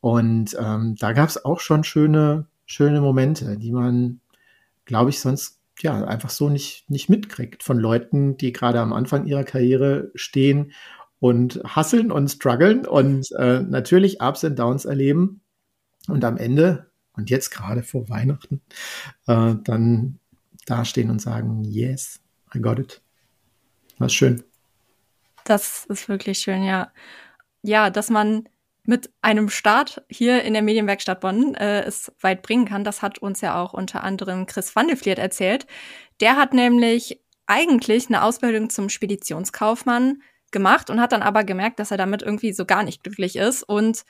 Und 0.00 0.56
ähm, 0.56 0.94
da 1.00 1.14
gab 1.14 1.28
es 1.28 1.44
auch 1.44 1.58
schon 1.58 1.82
schöne, 1.82 2.46
schöne 2.64 3.00
Momente, 3.00 3.58
die 3.58 3.72
man, 3.72 4.20
glaube 4.84 5.10
ich, 5.10 5.18
sonst 5.18 5.58
ja, 5.80 6.04
einfach 6.04 6.30
so 6.30 6.48
nicht, 6.48 6.88
nicht 6.90 7.08
mitkriegt 7.08 7.64
von 7.64 7.80
Leuten, 7.80 8.36
die 8.36 8.52
gerade 8.52 8.78
am 8.78 8.92
Anfang 8.92 9.26
ihrer 9.26 9.42
Karriere 9.42 10.12
stehen 10.14 10.70
und 11.20 11.60
hasseln 11.64 12.12
und 12.12 12.28
strugglen 12.28 12.86
und 12.86 13.30
äh, 13.38 13.60
natürlich 13.62 14.20
Ups 14.20 14.44
und 14.44 14.58
Downs 14.58 14.84
erleben 14.84 15.40
und 16.08 16.24
am 16.24 16.36
Ende 16.36 16.90
und 17.14 17.30
jetzt 17.30 17.50
gerade 17.50 17.82
vor 17.82 18.08
Weihnachten 18.08 18.60
äh, 19.26 19.54
dann 19.64 20.18
dastehen 20.66 21.10
und 21.10 21.20
sagen, 21.20 21.64
yes, 21.64 22.20
I 22.54 22.60
got 22.60 22.78
it. 22.78 23.00
Das 23.98 24.08
ist 24.08 24.14
schön. 24.14 24.44
Das 25.44 25.86
ist 25.86 26.08
wirklich 26.08 26.38
schön, 26.38 26.62
ja. 26.64 26.92
Ja, 27.62 27.88
dass 27.90 28.10
man 28.10 28.48
mit 28.84 29.10
einem 29.20 29.48
Start 29.48 30.04
hier 30.08 30.44
in 30.44 30.52
der 30.52 30.62
Medienwerkstatt 30.62 31.20
Bonn 31.20 31.54
äh, 31.54 31.82
es 31.82 32.12
weit 32.20 32.42
bringen 32.42 32.66
kann. 32.66 32.84
Das 32.84 33.02
hat 33.02 33.18
uns 33.18 33.40
ja 33.40 33.60
auch 33.60 33.72
unter 33.72 34.04
anderem 34.04 34.46
Chris 34.46 34.74
van 34.74 34.86
de 34.86 34.96
Vliet 34.96 35.18
erzählt. 35.18 35.66
Der 36.20 36.36
hat 36.36 36.54
nämlich 36.54 37.20
eigentlich 37.46 38.08
eine 38.08 38.22
Ausbildung 38.22 38.70
zum 38.70 38.88
Speditionskaufmann 38.88 40.22
gemacht 40.52 40.90
und 40.90 41.00
hat 41.00 41.12
dann 41.12 41.22
aber 41.22 41.44
gemerkt, 41.44 41.78
dass 41.78 41.90
er 41.90 41.96
damit 41.96 42.22
irgendwie 42.22 42.52
so 42.52 42.64
gar 42.64 42.82
nicht 42.82 43.02
glücklich 43.02 43.36
ist 43.36 43.62
und 43.62 44.04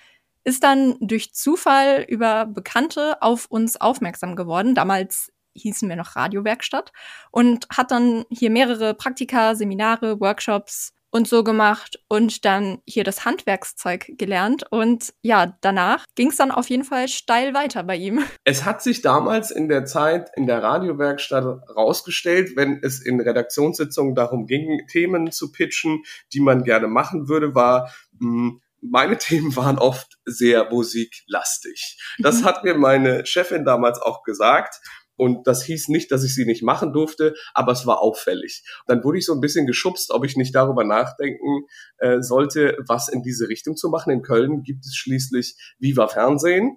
ist 0.44 0.62
dann 0.62 0.96
durch 1.00 1.34
Zufall 1.34 2.04
über 2.08 2.46
Bekannte 2.46 3.20
auf 3.20 3.46
uns 3.46 3.80
aufmerksam 3.80 4.36
geworden. 4.36 4.74
Damals 4.74 5.32
hießen 5.54 5.88
wir 5.88 5.96
noch 5.96 6.14
Radiowerkstatt 6.14 6.92
und 7.30 7.66
hat 7.70 7.90
dann 7.90 8.24
hier 8.30 8.50
mehrere 8.50 8.94
Praktika, 8.94 9.54
Seminare, 9.54 10.20
Workshops 10.20 10.92
und 11.16 11.26
so 11.26 11.42
gemacht 11.42 11.99
und 12.08 12.44
dann 12.44 12.78
hier 12.85 13.02
das 13.02 13.25
Handwerkszeug 13.25 14.12
gelernt. 14.18 14.64
Und 14.70 15.14
ja, 15.23 15.56
danach 15.62 16.04
ging 16.14 16.28
es 16.28 16.37
dann 16.37 16.50
auf 16.50 16.68
jeden 16.68 16.85
Fall 16.85 17.08
steil 17.08 17.54
weiter 17.54 17.82
bei 17.82 17.96
ihm. 17.96 18.23
Es 18.44 18.64
hat 18.64 18.82
sich 18.82 19.02
damals 19.02 19.50
in 19.50 19.68
der 19.68 19.87
Zeit 19.87 20.30
in 20.37 20.46
der 20.46 20.62
Radiowerkstatt 20.62 21.68
rausgestellt, 21.75 22.54
wenn 22.54 22.80
es 22.82 23.00
in 23.00 23.20
Redaktionssitzungen 23.20 24.14
darum 24.14 24.46
ging, 24.46 24.87
Themen 24.90 25.32
zu 25.32 25.50
pitchen, 25.50 26.04
die 26.32 26.40
man 26.40 26.62
gerne 26.62 26.87
machen 26.87 27.28
würde, 27.28 27.54
war, 27.54 27.90
mh, 28.18 28.20
hm, 28.20 28.61
meine 28.82 29.18
Themen 29.18 29.56
waren 29.56 29.78
oft 29.78 30.18
sehr 30.26 30.70
musiklastig. 30.70 31.99
Das 32.18 32.40
mhm. 32.40 32.44
hat 32.44 32.62
mir 32.62 32.75
meine 32.75 33.25
Chefin 33.26 33.64
damals 33.64 34.00
auch 34.00 34.23
gesagt. 34.23 34.80
Und 35.16 35.46
das 35.46 35.62
hieß 35.64 35.88
nicht, 35.88 36.11
dass 36.12 36.25
ich 36.25 36.35
sie 36.35 36.46
nicht 36.46 36.62
machen 36.62 36.92
durfte, 36.92 37.35
aber 37.54 37.73
es 37.73 37.87
war 37.87 38.00
auffällig. 38.00 38.64
Dann 38.87 39.02
wurde 39.04 39.18
ich 39.18 39.26
so 39.26 39.32
ein 39.32 39.40
bisschen 39.40 39.66
geschubst, 39.66 40.11
ob 40.11 40.25
ich 40.25 40.37
nicht 40.37 40.54
darüber 40.54 40.85
nachdenken 40.85 41.66
äh, 41.99 42.20
sollte, 42.20 42.76
was 42.87 43.08
in 43.08 43.23
diese 43.23 43.49
Richtung 43.49 43.76
zu 43.76 43.88
machen. 43.88 44.12
In 44.12 44.23
Köln 44.23 44.62
gibt 44.62 44.85
es 44.85 44.94
schließlich 44.94 45.56
Viva 45.78 46.08
Fernsehen 46.08 46.76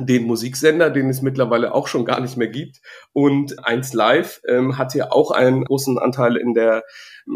den 0.00 0.24
Musiksender, 0.24 0.90
den 0.90 1.10
es 1.10 1.22
mittlerweile 1.22 1.74
auch 1.74 1.88
schon 1.88 2.04
gar 2.04 2.20
nicht 2.20 2.36
mehr 2.36 2.48
gibt. 2.48 2.80
Und 3.12 3.64
1 3.64 3.92
Live 3.94 4.40
ähm, 4.48 4.78
hat 4.78 4.94
ja 4.94 5.10
auch 5.10 5.30
einen 5.30 5.64
großen 5.64 5.98
Anteil 5.98 6.36
in 6.36 6.54
der 6.54 6.84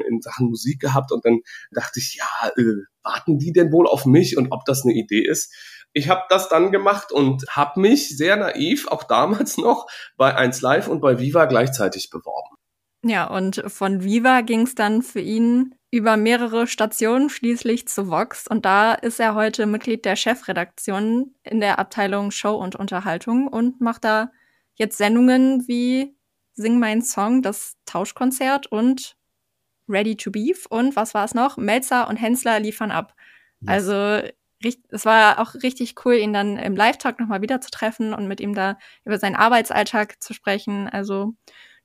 in 0.09 0.21
Sachen 0.21 0.49
Musik 0.49 0.81
gehabt. 0.81 1.13
Und 1.13 1.25
dann 1.25 1.41
dachte 1.73 1.99
ich, 1.99 2.19
ja, 2.19 2.51
äh, 2.57 2.85
warten 3.03 3.39
die 3.39 3.53
denn 3.53 3.73
wohl 3.73 3.87
auf 3.87 4.07
mich 4.07 4.37
und 4.37 4.53
ob 4.53 4.65
das 4.65 4.85
eine 4.85 4.95
Idee 4.95 5.25
ist? 5.27 5.53
Ich 5.93 6.09
habe 6.09 6.23
das 6.29 6.49
dann 6.49 6.73
gemacht 6.73 7.13
und 7.13 7.45
habe 7.51 7.81
mich 7.81 8.17
sehr 8.17 8.37
naiv, 8.37 8.89
auch 8.89 9.05
damals 9.05 9.57
noch, 9.59 9.87
bei 10.17 10.35
1 10.35 10.61
Live 10.63 10.89
und 10.89 11.01
bei 11.01 11.19
Viva 11.19 11.45
gleichzeitig 11.47 12.11
beworben. 12.11 12.57
Ja, 13.05 13.27
und 13.27 13.65
von 13.67 14.05
Viva 14.05 14.43
ging 14.43 14.63
es 14.63 14.75
dann 14.75 15.03
für 15.03 15.21
ihn 15.21 15.75
über 15.91 16.17
mehrere 16.17 16.67
Stationen 16.67 17.29
schließlich 17.29 17.89
zu 17.89 18.09
Vox 18.09 18.47
und 18.47 18.65
da 18.65 18.95
ist 18.95 19.21
er 19.21 19.35
heute 19.35 19.67
Mitglied 19.67 20.05
der 20.05 20.17
Chefredaktion 20.17 21.35
in 21.43 21.61
der 21.61 21.79
Abteilung 21.79 22.31
Show 22.31 22.55
und 22.55 22.77
Unterhaltung 22.77 23.49
und 23.49 23.81
macht 23.81 24.05
da 24.05 24.31
jetzt 24.75 24.99
Sendungen 24.99 25.67
wie 25.67 26.17
Sing 26.55 26.79
mein 26.79 27.03
Song, 27.03 27.43
das 27.43 27.77
Tauschkonzert 27.87 28.69
und 28.69 29.17
Ready 29.89 30.17
to 30.17 30.31
Beef 30.31 30.67
und 30.67 30.97
was 30.97 31.13
war 31.13 31.25
es 31.25 31.35
noch? 31.35 31.57
Melzer 31.57 32.09
und 32.09 32.17
Hensler 32.17 32.61
liefern 32.61 32.91
ab. 32.91 33.15
Also 33.67 34.21
es 34.89 35.05
war 35.05 35.39
auch 35.39 35.55
richtig 35.63 35.95
cool, 36.05 36.15
ihn 36.15 36.33
dann 36.33 36.57
im 36.57 36.77
Live-Talk 36.77 37.21
nochmal 37.21 37.43
wieder 37.43 37.61
zu 37.61 37.71
treffen 37.71 38.15
und 38.15 38.29
mit 38.29 38.41
ihm 38.41 38.55
da 38.55 38.79
über 39.05 39.19
seinen 39.19 39.37
Arbeitsalltag 39.37 40.23
zu 40.23 40.35
sprechen. 40.35 40.89
Also 40.89 41.35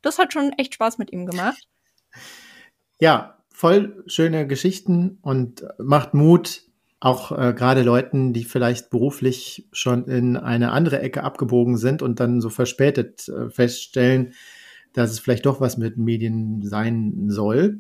das 0.02 0.20
hat 0.20 0.34
schon 0.34 0.52
echt 0.54 0.74
Spaß 0.74 0.98
mit 0.98 1.12
ihm 1.12 1.26
gemacht. 1.26 1.68
Ja, 3.00 3.38
voll 3.54 4.04
schöne 4.08 4.48
Geschichten 4.48 5.20
und 5.22 5.64
macht 5.78 6.16
Mut, 6.16 6.64
auch 7.00 7.32
äh, 7.32 7.54
gerade 7.54 7.84
Leuten, 7.84 8.34
die 8.34 8.44
vielleicht 8.44 8.90
beruflich 8.90 9.68
schon 9.72 10.06
in 10.06 10.36
eine 10.36 10.72
andere 10.72 11.00
Ecke 11.00 11.24
abgebogen 11.24 11.78
sind 11.78 12.02
und 12.02 12.20
dann 12.20 12.42
so 12.42 12.50
verspätet 12.50 13.30
äh, 13.30 13.52
feststellen, 13.52 14.34
dass 14.94 15.12
es 15.12 15.20
vielleicht 15.20 15.46
doch 15.46 15.62
was 15.62 15.78
mit 15.78 15.98
Medien 15.98 16.64
sein 16.64 17.30
soll. 17.30 17.80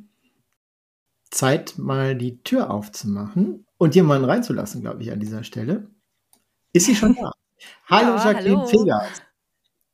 Zeit, 1.29 1.75
mal 1.77 2.15
die 2.15 2.41
Tür 2.43 2.71
aufzumachen 2.71 3.65
und 3.77 3.95
jemanden 3.95 4.25
reinzulassen, 4.25 4.81
glaube 4.81 5.03
ich, 5.03 5.11
an 5.11 5.19
dieser 5.19 5.43
Stelle. 5.43 5.89
Ist 6.73 6.85
sie 6.85 6.95
schon 6.95 7.15
da? 7.21 7.31
hallo 7.87 8.15
ja, 8.17 8.25
Jacqueline 8.25 8.57
hallo. 8.57 8.67
Fegers, 8.67 9.21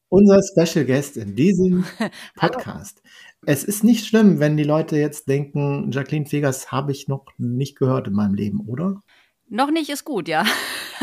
unser 0.10 0.42
Special 0.44 0.86
Guest 0.86 1.18
in 1.18 1.36
diesem 1.36 1.86
Podcast. 2.36 3.02
es 3.46 3.64
ist 3.64 3.84
nicht 3.84 4.06
schlimm, 4.06 4.40
wenn 4.40 4.58
die 4.58 4.64
Leute 4.64 4.98
jetzt 4.98 5.28
denken, 5.28 5.92
Jacqueline 5.92 6.26
Fegers 6.26 6.72
habe 6.72 6.92
ich 6.92 7.08
noch 7.08 7.26
nicht 7.38 7.78
gehört 7.78 8.08
in 8.08 8.14
meinem 8.14 8.36
Leben, 8.36 8.62
oder? 8.68 9.02
Noch 9.50 9.72
nicht 9.72 9.90
ist 9.90 10.06
gut, 10.06 10.28
ja. 10.28 10.46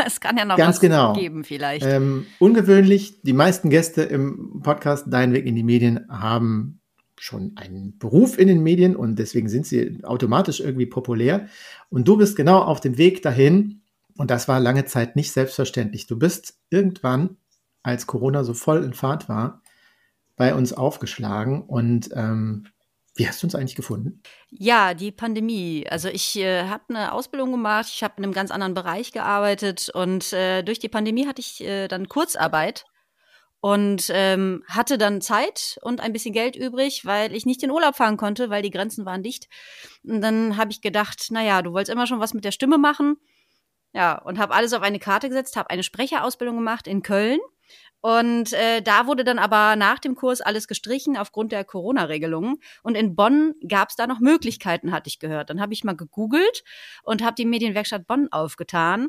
Es 0.06 0.20
kann 0.20 0.38
ja 0.38 0.44
noch 0.46 0.56
Ganz 0.56 0.76
was 0.76 0.80
genau. 0.80 1.12
geben 1.12 1.44
vielleicht. 1.44 1.84
Ähm, 1.84 2.24
ungewöhnlich, 2.38 3.20
die 3.22 3.32
meisten 3.34 3.68
Gäste 3.68 4.02
im 4.02 4.60
Podcast 4.62 5.06
Dein 5.08 5.34
Weg 5.34 5.44
in 5.44 5.56
die 5.56 5.62
Medien 5.62 6.06
haben 6.08 6.79
schon 7.20 7.52
einen 7.56 7.98
Beruf 7.98 8.38
in 8.38 8.48
den 8.48 8.62
Medien 8.62 8.96
und 8.96 9.16
deswegen 9.16 9.50
sind 9.50 9.66
sie 9.66 10.02
automatisch 10.04 10.60
irgendwie 10.60 10.86
populär. 10.86 11.48
Und 11.90 12.08
du 12.08 12.16
bist 12.16 12.34
genau 12.34 12.60
auf 12.62 12.80
dem 12.80 12.96
Weg 12.96 13.20
dahin. 13.20 13.82
Und 14.16 14.30
das 14.30 14.48
war 14.48 14.58
lange 14.58 14.86
Zeit 14.86 15.16
nicht 15.16 15.30
selbstverständlich. 15.32 16.06
Du 16.06 16.18
bist 16.18 16.58
irgendwann, 16.70 17.36
als 17.82 18.06
Corona 18.06 18.42
so 18.42 18.54
voll 18.54 18.82
in 18.84 18.94
Fahrt 18.94 19.28
war, 19.28 19.62
bei 20.36 20.54
uns 20.54 20.72
aufgeschlagen. 20.72 21.62
Und 21.62 22.08
ähm, 22.14 22.66
wie 23.16 23.28
hast 23.28 23.42
du 23.42 23.46
uns 23.46 23.54
eigentlich 23.54 23.76
gefunden? 23.76 24.22
Ja, 24.48 24.94
die 24.94 25.12
Pandemie. 25.12 25.86
Also 25.90 26.08
ich 26.08 26.36
äh, 26.36 26.64
habe 26.64 26.84
eine 26.88 27.12
Ausbildung 27.12 27.52
gemacht, 27.52 27.90
ich 27.92 28.02
habe 28.02 28.14
in 28.16 28.24
einem 28.24 28.32
ganz 28.32 28.50
anderen 28.50 28.72
Bereich 28.72 29.12
gearbeitet 29.12 29.90
und 29.92 30.32
äh, 30.32 30.62
durch 30.62 30.78
die 30.78 30.88
Pandemie 30.88 31.26
hatte 31.26 31.40
ich 31.40 31.62
äh, 31.62 31.86
dann 31.86 32.08
Kurzarbeit 32.08 32.86
und 33.60 34.10
ähm, 34.12 34.64
hatte 34.66 34.96
dann 34.96 35.20
Zeit 35.20 35.78
und 35.82 36.00
ein 36.00 36.12
bisschen 36.12 36.32
Geld 36.32 36.56
übrig, 36.56 37.04
weil 37.04 37.34
ich 37.34 37.44
nicht 37.44 37.62
in 37.62 37.70
Urlaub 37.70 37.94
fahren 37.94 38.16
konnte, 38.16 38.48
weil 38.48 38.62
die 38.62 38.70
Grenzen 38.70 39.04
waren 39.04 39.22
dicht. 39.22 39.48
Und 40.02 40.22
dann 40.22 40.56
habe 40.56 40.72
ich 40.72 40.80
gedacht, 40.80 41.26
na 41.30 41.42
ja, 41.42 41.60
du 41.60 41.72
wolltest 41.72 41.92
immer 41.92 42.06
schon 42.06 42.20
was 42.20 42.34
mit 42.34 42.44
der 42.44 42.52
Stimme 42.52 42.78
machen. 42.78 43.16
Ja, 43.92 44.18
und 44.18 44.38
habe 44.38 44.54
alles 44.54 44.72
auf 44.72 44.82
eine 44.82 44.98
Karte 44.98 45.28
gesetzt, 45.28 45.56
habe 45.56 45.70
eine 45.70 45.82
Sprecherausbildung 45.82 46.56
gemacht 46.56 46.86
in 46.86 47.02
Köln. 47.02 47.40
Und 48.00 48.54
äh, 48.54 48.80
da 48.80 49.06
wurde 49.06 49.24
dann 49.24 49.38
aber 49.38 49.76
nach 49.76 49.98
dem 49.98 50.14
Kurs 50.14 50.40
alles 50.40 50.66
gestrichen 50.66 51.18
aufgrund 51.18 51.52
der 51.52 51.64
Corona-Regelungen. 51.64 52.56
Und 52.82 52.94
in 52.94 53.14
Bonn 53.14 53.54
gab 53.68 53.90
es 53.90 53.96
da 53.96 54.06
noch 54.06 54.20
Möglichkeiten, 54.20 54.90
hatte 54.90 55.08
ich 55.08 55.18
gehört. 55.18 55.50
Dann 55.50 55.60
habe 55.60 55.74
ich 55.74 55.84
mal 55.84 55.96
gegoogelt 55.96 56.64
und 57.02 57.22
habe 57.22 57.34
die 57.34 57.44
Medienwerkstatt 57.44 58.06
Bonn 58.06 58.28
aufgetan 58.30 59.08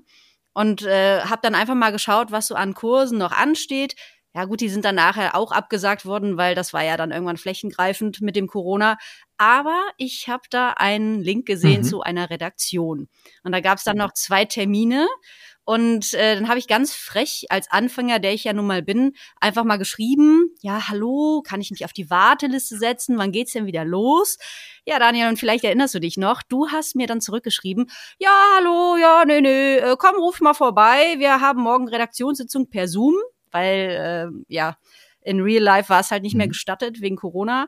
und 0.54 0.82
äh, 0.82 1.22
habe 1.22 1.40
dann 1.42 1.56
einfach 1.56 1.76
mal 1.76 1.92
geschaut, 1.92 2.32
was 2.32 2.48
so 2.48 2.56
an 2.56 2.74
Kursen 2.74 3.18
noch 3.18 3.32
ansteht 3.32 3.96
ja 4.34 4.46
gut, 4.46 4.62
die 4.62 4.70
sind 4.70 4.86
dann 4.86 4.96
nachher 4.96 5.36
auch 5.36 5.52
abgesagt 5.52 6.06
worden, 6.06 6.38
weil 6.38 6.56
das 6.56 6.72
war 6.72 6.84
ja 6.84 6.96
dann 6.96 7.12
irgendwann 7.12 7.38
flächengreifend 7.38 8.22
mit 8.22 8.36
dem 8.36 8.48
Corona. 8.48 8.98
Aber 9.38 9.84
ich 9.98 10.30
habe 10.30 10.44
da 10.50 10.72
einen 10.72 11.22
Link 11.22 11.46
gesehen 11.46 11.82
mhm. 11.82 11.86
zu 11.86 12.02
einer 12.02 12.30
Redaktion. 12.30 13.10
Und 13.44 13.52
da 13.52 13.60
gab 13.60 13.78
es 13.78 13.84
dann 13.84 13.98
noch 13.98 14.14
zwei 14.14 14.46
Termine. 14.46 15.08
Und 15.64 16.14
äh, 16.14 16.36
dann 16.36 16.48
habe 16.48 16.60
ich 16.60 16.68
ganz 16.68 16.94
frech 16.94 17.46
als 17.50 17.70
Anfänger, 17.70 18.20
der 18.20 18.34
ich 18.34 18.46
ja 18.46 18.54
nun 18.54 18.66
mal 18.66 18.82
bin, 18.82 19.14
einfach 19.40 19.64
mal 19.64 19.78
geschrieben, 19.78 20.50
ja, 20.62 20.88
hallo, 20.88 21.44
kann 21.46 21.62
ich 21.62 21.70
mich 21.70 21.86
auf 21.86 21.94
die 21.94 22.10
Warteliste 22.10 22.78
setzen? 22.78 23.18
Wann 23.18 23.32
geht's 23.32 23.54
denn 23.54 23.68
wieder 23.68 23.86
los? 23.86 24.38
Ja, 24.86 24.98
Daniel, 24.98 25.28
und 25.28 25.40
vielleicht 25.40 25.64
erinnerst 25.64 25.94
du 25.94 26.00
dich 26.00 26.18
noch, 26.18 26.42
du 26.42 26.70
hast 26.70 26.96
mir 26.96 27.06
dann 27.06 27.22
zurückgeschrieben, 27.22 27.92
ja, 28.18 28.32
hallo, 28.56 28.98
ja, 28.98 29.24
nee, 29.26 29.42
nee, 29.42 29.78
äh, 29.78 29.96
komm, 30.00 30.16
ruf 30.16 30.40
mal 30.42 30.56
vorbei. 30.56 31.16
Wir 31.20 31.42
haben 31.42 31.62
morgen 31.62 31.88
Redaktionssitzung 31.88 32.70
per 32.70 32.88
Zoom 32.88 33.16
weil 33.52 34.32
äh, 34.32 34.54
ja, 34.54 34.78
in 35.22 35.42
Real 35.42 35.64
Life 35.64 35.90
war 35.90 36.00
es 36.00 36.12
halt 36.12 36.24
nicht 36.24 36.36
mehr 36.36 36.48
mhm. 36.48 36.52
gestattet 36.52 37.02
wegen 37.02 37.16
Corona. 37.16 37.68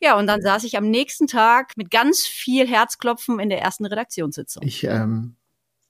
Ja, 0.00 0.18
und 0.18 0.26
dann 0.26 0.42
saß 0.42 0.64
ich 0.64 0.76
am 0.76 0.90
nächsten 0.90 1.26
Tag 1.26 1.76
mit 1.76 1.90
ganz 1.90 2.26
viel 2.26 2.66
Herzklopfen 2.66 3.38
in 3.38 3.48
der 3.48 3.62
ersten 3.62 3.86
Redaktionssitzung. 3.86 4.62
Ich 4.64 4.84
ähm, 4.84 5.36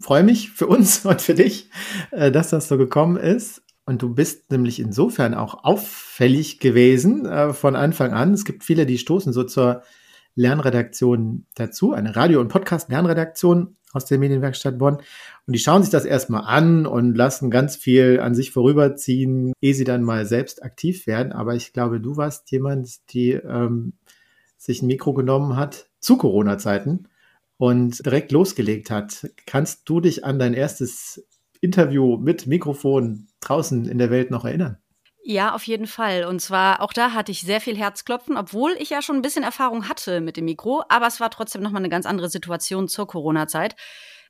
freue 0.00 0.22
mich 0.22 0.50
für 0.50 0.66
uns 0.66 0.98
und 1.06 1.22
für 1.22 1.34
dich, 1.34 1.70
äh, 2.10 2.30
dass 2.30 2.50
das 2.50 2.68
so 2.68 2.76
gekommen 2.76 3.16
ist. 3.16 3.62
Und 3.84 4.02
du 4.02 4.14
bist 4.14 4.50
nämlich 4.50 4.78
insofern 4.78 5.34
auch 5.34 5.64
auffällig 5.64 6.60
gewesen 6.60 7.26
äh, 7.26 7.52
von 7.52 7.74
Anfang 7.74 8.12
an. 8.12 8.32
Es 8.32 8.44
gibt 8.44 8.64
viele, 8.64 8.86
die 8.86 8.98
stoßen 8.98 9.32
so 9.32 9.44
zur 9.44 9.82
Lernredaktion 10.34 11.46
dazu, 11.54 11.92
eine 11.92 12.16
Radio- 12.16 12.40
und 12.40 12.48
Podcast-Lernredaktion 12.48 13.76
aus 13.92 14.06
der 14.06 14.18
Medienwerkstatt 14.18 14.78
Bonn. 14.78 14.96
Und 15.46 15.52
die 15.52 15.58
schauen 15.58 15.82
sich 15.82 15.90
das 15.90 16.04
erstmal 16.04 16.44
an 16.44 16.86
und 16.86 17.14
lassen 17.14 17.50
ganz 17.50 17.76
viel 17.76 18.20
an 18.20 18.34
sich 18.34 18.50
vorüberziehen, 18.50 19.52
ehe 19.60 19.74
sie 19.74 19.84
dann 19.84 20.02
mal 20.02 20.26
selbst 20.26 20.62
aktiv 20.62 21.06
werden. 21.06 21.32
Aber 21.32 21.54
ich 21.54 21.72
glaube, 21.72 22.00
du 22.00 22.16
warst 22.16 22.50
jemand, 22.50 23.12
die 23.12 23.32
ähm, 23.32 23.94
sich 24.56 24.82
ein 24.82 24.86
Mikro 24.86 25.12
genommen 25.12 25.56
hat 25.56 25.90
zu 26.00 26.16
Corona-Zeiten 26.16 27.08
und 27.58 28.04
direkt 28.04 28.32
losgelegt 28.32 28.90
hat. 28.90 29.30
Kannst 29.46 29.88
du 29.88 30.00
dich 30.00 30.24
an 30.24 30.38
dein 30.38 30.54
erstes 30.54 31.24
Interview 31.60 32.16
mit 32.16 32.46
Mikrofon 32.46 33.28
draußen 33.40 33.86
in 33.86 33.98
der 33.98 34.10
Welt 34.10 34.30
noch 34.30 34.44
erinnern? 34.44 34.78
Ja, 35.24 35.54
auf 35.54 35.64
jeden 35.64 35.86
Fall. 35.86 36.24
Und 36.24 36.40
zwar 36.40 36.80
auch 36.80 36.92
da 36.92 37.12
hatte 37.12 37.30
ich 37.30 37.42
sehr 37.42 37.60
viel 37.60 37.76
Herzklopfen, 37.76 38.36
obwohl 38.36 38.72
ich 38.78 38.90
ja 38.90 39.02
schon 39.02 39.16
ein 39.16 39.22
bisschen 39.22 39.44
Erfahrung 39.44 39.88
hatte 39.88 40.20
mit 40.20 40.36
dem 40.36 40.46
Mikro, 40.46 40.82
aber 40.88 41.06
es 41.06 41.20
war 41.20 41.30
trotzdem 41.30 41.62
nochmal 41.62 41.80
eine 41.80 41.88
ganz 41.88 42.06
andere 42.06 42.28
Situation 42.28 42.88
zur 42.88 43.06
Corona-Zeit. 43.06 43.76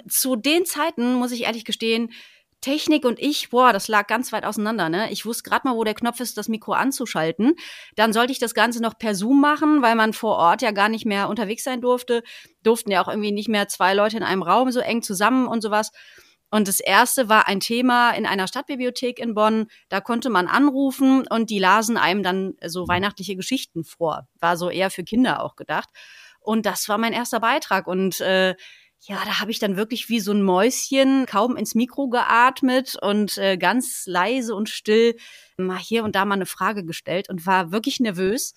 Zu 0.06 0.36
den 0.36 0.66
Zeiten, 0.66 1.14
muss 1.14 1.32
ich 1.32 1.44
ehrlich 1.44 1.64
gestehen, 1.64 2.12
Technik 2.60 3.04
und 3.04 3.18
ich, 3.18 3.50
boah, 3.50 3.72
das 3.72 3.88
lag 3.88 4.06
ganz 4.06 4.32
weit 4.32 4.44
auseinander. 4.44 4.88
Ne? 4.88 5.10
Ich 5.10 5.26
wusste 5.26 5.48
gerade 5.48 5.66
mal, 5.66 5.76
wo 5.76 5.82
der 5.82 5.94
Knopf 5.94 6.20
ist, 6.20 6.38
das 6.38 6.48
Mikro 6.48 6.72
anzuschalten. 6.72 7.54
Dann 7.96 8.12
sollte 8.12 8.32
ich 8.32 8.38
das 8.38 8.54
Ganze 8.54 8.80
noch 8.80 8.96
per 8.96 9.14
Zoom 9.14 9.40
machen, 9.40 9.82
weil 9.82 9.96
man 9.96 10.12
vor 10.12 10.36
Ort 10.36 10.62
ja 10.62 10.70
gar 10.70 10.88
nicht 10.88 11.04
mehr 11.04 11.28
unterwegs 11.28 11.64
sein 11.64 11.80
durfte. 11.80 12.22
Durften 12.62 12.90
ja 12.92 13.02
auch 13.02 13.08
irgendwie 13.08 13.32
nicht 13.32 13.48
mehr 13.48 13.66
zwei 13.66 13.94
Leute 13.94 14.16
in 14.16 14.22
einem 14.22 14.42
Raum 14.42 14.70
so 14.70 14.78
eng 14.80 15.02
zusammen 15.02 15.48
und 15.48 15.60
sowas. 15.62 15.90
Und 16.52 16.68
das 16.68 16.80
erste 16.80 17.30
war 17.30 17.48
ein 17.48 17.60
Thema 17.60 18.10
in 18.10 18.26
einer 18.26 18.46
Stadtbibliothek 18.46 19.18
in 19.18 19.32
Bonn. 19.32 19.68
Da 19.88 20.02
konnte 20.02 20.28
man 20.28 20.48
anrufen 20.48 21.26
und 21.26 21.48
die 21.48 21.58
lasen 21.58 21.96
einem 21.96 22.22
dann 22.22 22.56
so 22.66 22.86
weihnachtliche 22.86 23.36
Geschichten 23.36 23.84
vor. 23.84 24.28
War 24.38 24.58
so 24.58 24.68
eher 24.68 24.90
für 24.90 25.02
Kinder 25.02 25.42
auch 25.42 25.56
gedacht. 25.56 25.88
Und 26.40 26.66
das 26.66 26.90
war 26.90 26.98
mein 26.98 27.14
erster 27.14 27.40
Beitrag. 27.40 27.86
Und 27.86 28.20
äh, 28.20 28.50
ja, 29.00 29.16
da 29.24 29.40
habe 29.40 29.50
ich 29.50 29.60
dann 29.60 29.78
wirklich 29.78 30.10
wie 30.10 30.20
so 30.20 30.32
ein 30.32 30.42
Mäuschen 30.42 31.24
kaum 31.24 31.56
ins 31.56 31.74
Mikro 31.74 32.10
geatmet 32.10 32.98
und 33.00 33.38
äh, 33.38 33.56
ganz 33.56 34.02
leise 34.04 34.54
und 34.54 34.68
still 34.68 35.16
mal 35.56 35.78
hier 35.78 36.04
und 36.04 36.16
da 36.16 36.26
mal 36.26 36.34
eine 36.34 36.44
Frage 36.44 36.84
gestellt 36.84 37.30
und 37.30 37.46
war 37.46 37.72
wirklich 37.72 37.98
nervös. 37.98 38.52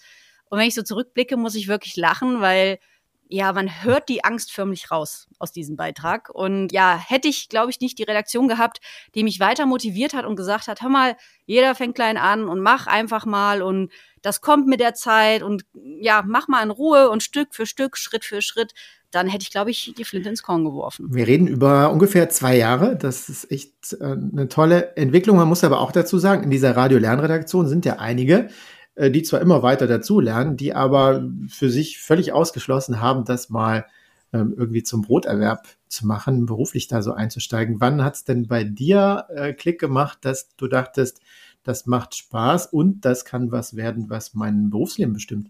Und 0.49 0.59
wenn 0.59 0.67
ich 0.67 0.75
so 0.75 0.83
zurückblicke, 0.83 1.37
muss 1.37 1.55
ich 1.55 1.69
wirklich 1.69 1.95
lachen, 1.95 2.41
weil 2.41 2.77
ja, 3.27 3.51
man 3.53 3.83
hört 3.83 4.09
die 4.09 4.23
Angst 4.23 4.51
förmlich 4.51 4.91
raus 4.91 5.27
aus 5.39 5.51
diesem 5.51 5.75
Beitrag. 5.75 6.29
Und 6.29 6.71
ja, 6.71 6.97
hätte 6.97 7.27
ich, 7.27 7.49
glaube 7.49 7.71
ich, 7.71 7.79
nicht 7.79 7.97
die 7.97 8.03
Redaktion 8.03 8.47
gehabt, 8.47 8.79
die 9.15 9.23
mich 9.23 9.39
weiter 9.39 9.65
motiviert 9.65 10.13
hat 10.13 10.25
und 10.25 10.35
gesagt 10.35 10.67
hat, 10.67 10.81
hör 10.81 10.89
mal, 10.89 11.15
jeder 11.45 11.75
fängt 11.75 11.95
klein 11.95 12.17
an 12.17 12.47
und 12.47 12.61
mach 12.61 12.87
einfach 12.87 13.25
mal 13.25 13.61
und 13.61 13.91
das 14.21 14.41
kommt 14.41 14.67
mit 14.67 14.79
der 14.79 14.95
Zeit 14.95 15.43
und 15.43 15.65
ja, 15.99 16.23
mach 16.25 16.47
mal 16.47 16.63
in 16.63 16.71
Ruhe 16.71 17.09
und 17.09 17.23
Stück 17.23 17.53
für 17.53 17.65
Stück, 17.65 17.97
Schritt 17.97 18.25
für 18.25 18.41
Schritt, 18.41 18.73
dann 19.11 19.27
hätte 19.27 19.43
ich, 19.43 19.51
glaube 19.51 19.71
ich, 19.71 19.93
die 19.97 20.03
Flinte 20.03 20.29
ins 20.29 20.43
Korn 20.43 20.65
geworfen. 20.65 21.07
Wir 21.13 21.25
reden 21.25 21.47
über 21.47 21.91
ungefähr 21.91 22.29
zwei 22.29 22.57
Jahre. 22.57 22.97
Das 22.97 23.29
ist 23.29 23.49
echt 23.49 23.93
äh, 23.93 24.03
eine 24.03 24.49
tolle 24.49 24.95
Entwicklung. 24.97 25.37
Man 25.37 25.47
muss 25.47 25.63
aber 25.63 25.79
auch 25.79 25.91
dazu 25.91 26.17
sagen, 26.17 26.43
in 26.43 26.49
dieser 26.49 26.75
Radio-Lernredaktion 26.75 27.67
sind 27.67 27.85
ja 27.85 27.97
einige, 27.97 28.49
äh, 28.95 29.11
die 29.11 29.23
zwar 29.23 29.41
immer 29.41 29.63
weiter 29.63 29.87
dazulernen, 29.87 30.57
die 30.57 30.73
aber 30.73 31.29
für 31.47 31.69
sich 31.69 31.99
völlig 31.99 32.33
ausgeschlossen 32.33 33.01
haben, 33.01 33.25
das 33.25 33.49
mal 33.49 33.85
ähm, 34.33 34.53
irgendwie 34.57 34.83
zum 34.83 35.01
Broterwerb 35.01 35.67
zu 35.87 36.07
machen, 36.07 36.45
beruflich 36.45 36.87
da 36.87 37.01
so 37.01 37.13
einzusteigen. 37.13 37.79
Wann 37.79 38.03
hat 38.03 38.15
es 38.15 38.23
denn 38.25 38.47
bei 38.47 38.63
dir 38.63 39.25
äh, 39.29 39.53
Klick 39.53 39.79
gemacht, 39.79 40.19
dass 40.21 40.55
du 40.57 40.67
dachtest, 40.67 41.21
das 41.63 41.85
macht 41.85 42.15
Spaß 42.15 42.67
und 42.67 43.05
das 43.05 43.25
kann 43.25 43.51
was 43.51 43.75
werden, 43.75 44.09
was 44.09 44.33
mein 44.33 44.69
Berufsleben 44.69 45.13
bestimmt? 45.13 45.49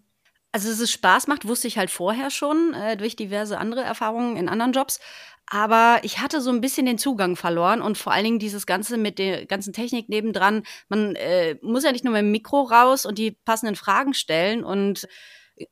Also, 0.55 0.69
dass 0.69 0.79
es 0.79 0.89
Spaß 0.89 1.27
macht, 1.27 1.45
wusste 1.45 1.67
ich 1.67 1.77
halt 1.77 1.91
vorher 1.91 2.31
schon, 2.31 2.73
äh, 2.73 2.95
durch 2.95 3.17
diverse 3.17 3.57
andere 3.57 3.81
Erfahrungen 3.81 4.37
in 4.37 4.47
anderen 4.47 4.71
Jobs. 4.71 5.01
Aber 5.47 5.99
ich 6.03 6.19
hatte 6.19 6.39
so 6.39 6.49
ein 6.49 6.61
bisschen 6.61 6.85
den 6.85 6.97
Zugang 6.97 7.35
verloren 7.35 7.81
und 7.81 7.97
vor 7.97 8.13
allen 8.13 8.23
Dingen 8.23 8.39
dieses 8.39 8.65
Ganze 8.65 8.95
mit 8.95 9.19
der 9.19 9.45
ganzen 9.47 9.73
Technik 9.73 10.07
nebendran. 10.07 10.63
Man 10.87 11.13
äh, 11.17 11.57
muss 11.61 11.83
ja 11.83 11.91
nicht 11.91 12.05
nur 12.05 12.13
mit 12.13 12.21
dem 12.21 12.31
Mikro 12.31 12.61
raus 12.61 13.05
und 13.05 13.17
die 13.17 13.31
passenden 13.31 13.75
Fragen 13.75 14.13
stellen 14.13 14.63
und 14.63 15.09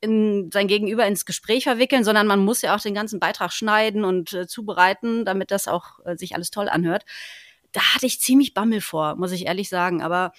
in 0.01 0.49
sein 0.51 0.67
Gegenüber 0.67 1.07
ins 1.07 1.25
Gespräch 1.25 1.63
verwickeln, 1.63 2.03
sondern 2.03 2.27
man 2.27 2.43
muss 2.43 2.61
ja 2.61 2.75
auch 2.75 2.81
den 2.81 2.93
ganzen 2.93 3.21
Beitrag 3.21 3.53
schneiden 3.53 4.03
und 4.03 4.33
äh, 4.33 4.47
zubereiten, 4.47 5.23
damit 5.23 5.51
das 5.51 5.69
auch 5.69 5.99
äh, 6.03 6.17
sich 6.17 6.35
alles 6.35 6.51
toll 6.51 6.67
anhört. 6.67 7.05
Da 7.71 7.95
hatte 7.95 8.05
ich 8.05 8.19
ziemlich 8.19 8.53
Bammel 8.53 8.81
vor, 8.81 9.15
muss 9.15 9.31
ich 9.31 9.45
ehrlich 9.45 9.69
sagen. 9.69 10.01
Aber 10.01 10.33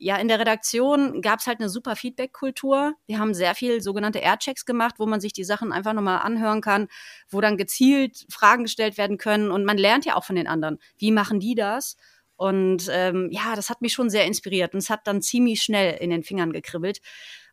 ja, 0.00 0.16
in 0.16 0.28
der 0.28 0.40
Redaktion 0.40 1.20
gab 1.20 1.40
es 1.40 1.46
halt 1.46 1.60
eine 1.60 1.68
super 1.68 1.94
Feedback-Kultur. 1.94 2.94
Wir 3.06 3.18
haben 3.18 3.34
sehr 3.34 3.54
viel 3.54 3.82
sogenannte 3.82 4.20
Airchecks 4.20 4.64
gemacht, 4.64 4.94
wo 4.98 5.04
man 5.04 5.20
sich 5.20 5.34
die 5.34 5.44
Sachen 5.44 5.72
einfach 5.72 5.92
nochmal 5.92 6.20
anhören 6.20 6.62
kann, 6.62 6.88
wo 7.28 7.42
dann 7.42 7.58
gezielt 7.58 8.24
Fragen 8.30 8.62
gestellt 8.62 8.96
werden 8.96 9.18
können. 9.18 9.50
Und 9.50 9.66
man 9.66 9.76
lernt 9.76 10.06
ja 10.06 10.16
auch 10.16 10.24
von 10.24 10.36
den 10.36 10.46
anderen. 10.46 10.78
Wie 10.96 11.12
machen 11.12 11.38
die 11.38 11.54
das? 11.54 11.98
Und 12.40 12.88
ähm, 12.90 13.28
ja, 13.30 13.54
das 13.54 13.68
hat 13.68 13.82
mich 13.82 13.92
schon 13.92 14.08
sehr 14.08 14.24
inspiriert 14.24 14.72
und 14.72 14.78
es 14.78 14.88
hat 14.88 15.06
dann 15.06 15.20
ziemlich 15.20 15.62
schnell 15.62 15.98
in 15.98 16.08
den 16.08 16.22
Fingern 16.22 16.54
gekribbelt. 16.54 17.02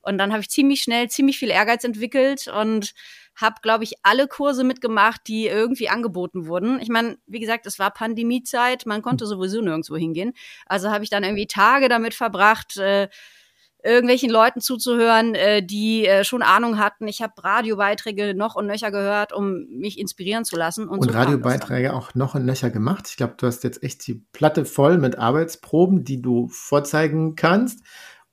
Und 0.01 0.17
dann 0.17 0.31
habe 0.31 0.39
ich 0.39 0.49
ziemlich 0.49 0.81
schnell 0.81 1.09
ziemlich 1.09 1.37
viel 1.37 1.49
Ehrgeiz 1.49 1.83
entwickelt 1.83 2.47
und 2.47 2.93
habe, 3.35 3.57
glaube 3.61 3.83
ich, 3.83 3.95
alle 4.03 4.29
Kurse 4.29 4.63
mitgemacht, 4.63 5.27
die 5.27 5.47
irgendwie 5.47 5.89
angeboten 5.89 6.47
wurden. 6.47 6.79
Ich 6.79 6.87
meine, 6.87 7.17
wie 7.27 7.41
gesagt, 7.41 7.65
es 7.65 7.79
war 7.79 7.91
Pandemiezeit, 7.91 8.85
man 8.85 9.01
konnte 9.01 9.25
sowieso 9.25 9.59
nirgendwo 9.59 9.97
hingehen. 9.97 10.31
Also 10.67 10.89
habe 10.89 11.03
ich 11.03 11.09
dann 11.09 11.25
irgendwie 11.25 11.47
Tage 11.47 11.89
damit 11.89 12.13
verbracht, 12.13 12.77
äh, 12.77 13.09
irgendwelchen 13.87 14.29
Leuten 14.29 14.61
zuzuhören, 14.61 15.33
äh, 15.33 15.63
die 15.63 16.05
äh, 16.05 16.23
schon 16.23 16.41
Ahnung 16.41 16.77
hatten. 16.77 17.07
Ich 17.07 17.21
habe 17.21 17.33
Radiobeiträge 17.41 18.35
noch 18.35 18.55
und 18.55 18.67
nöcher 18.67 18.91
gehört, 18.91 19.33
um 19.33 19.65
mich 19.69 19.97
inspirieren 19.97 20.45
zu 20.45 20.57
lassen. 20.57 20.87
Und, 20.87 20.99
und 20.99 21.11
so 21.11 21.17
Radiobeiträge 21.17 21.93
auch 21.93 22.13
noch 22.13 22.35
und 22.35 22.45
nöcher 22.45 22.69
gemacht. 22.69 23.07
Ich 23.09 23.17
glaube, 23.17 23.35
du 23.37 23.47
hast 23.47 23.63
jetzt 23.63 23.83
echt 23.83 24.05
die 24.07 24.25
Platte 24.33 24.65
voll 24.65 24.97
mit 24.97 25.17
Arbeitsproben, 25.17 26.03
die 26.03 26.21
du 26.21 26.49
vorzeigen 26.49 27.35
kannst 27.35 27.83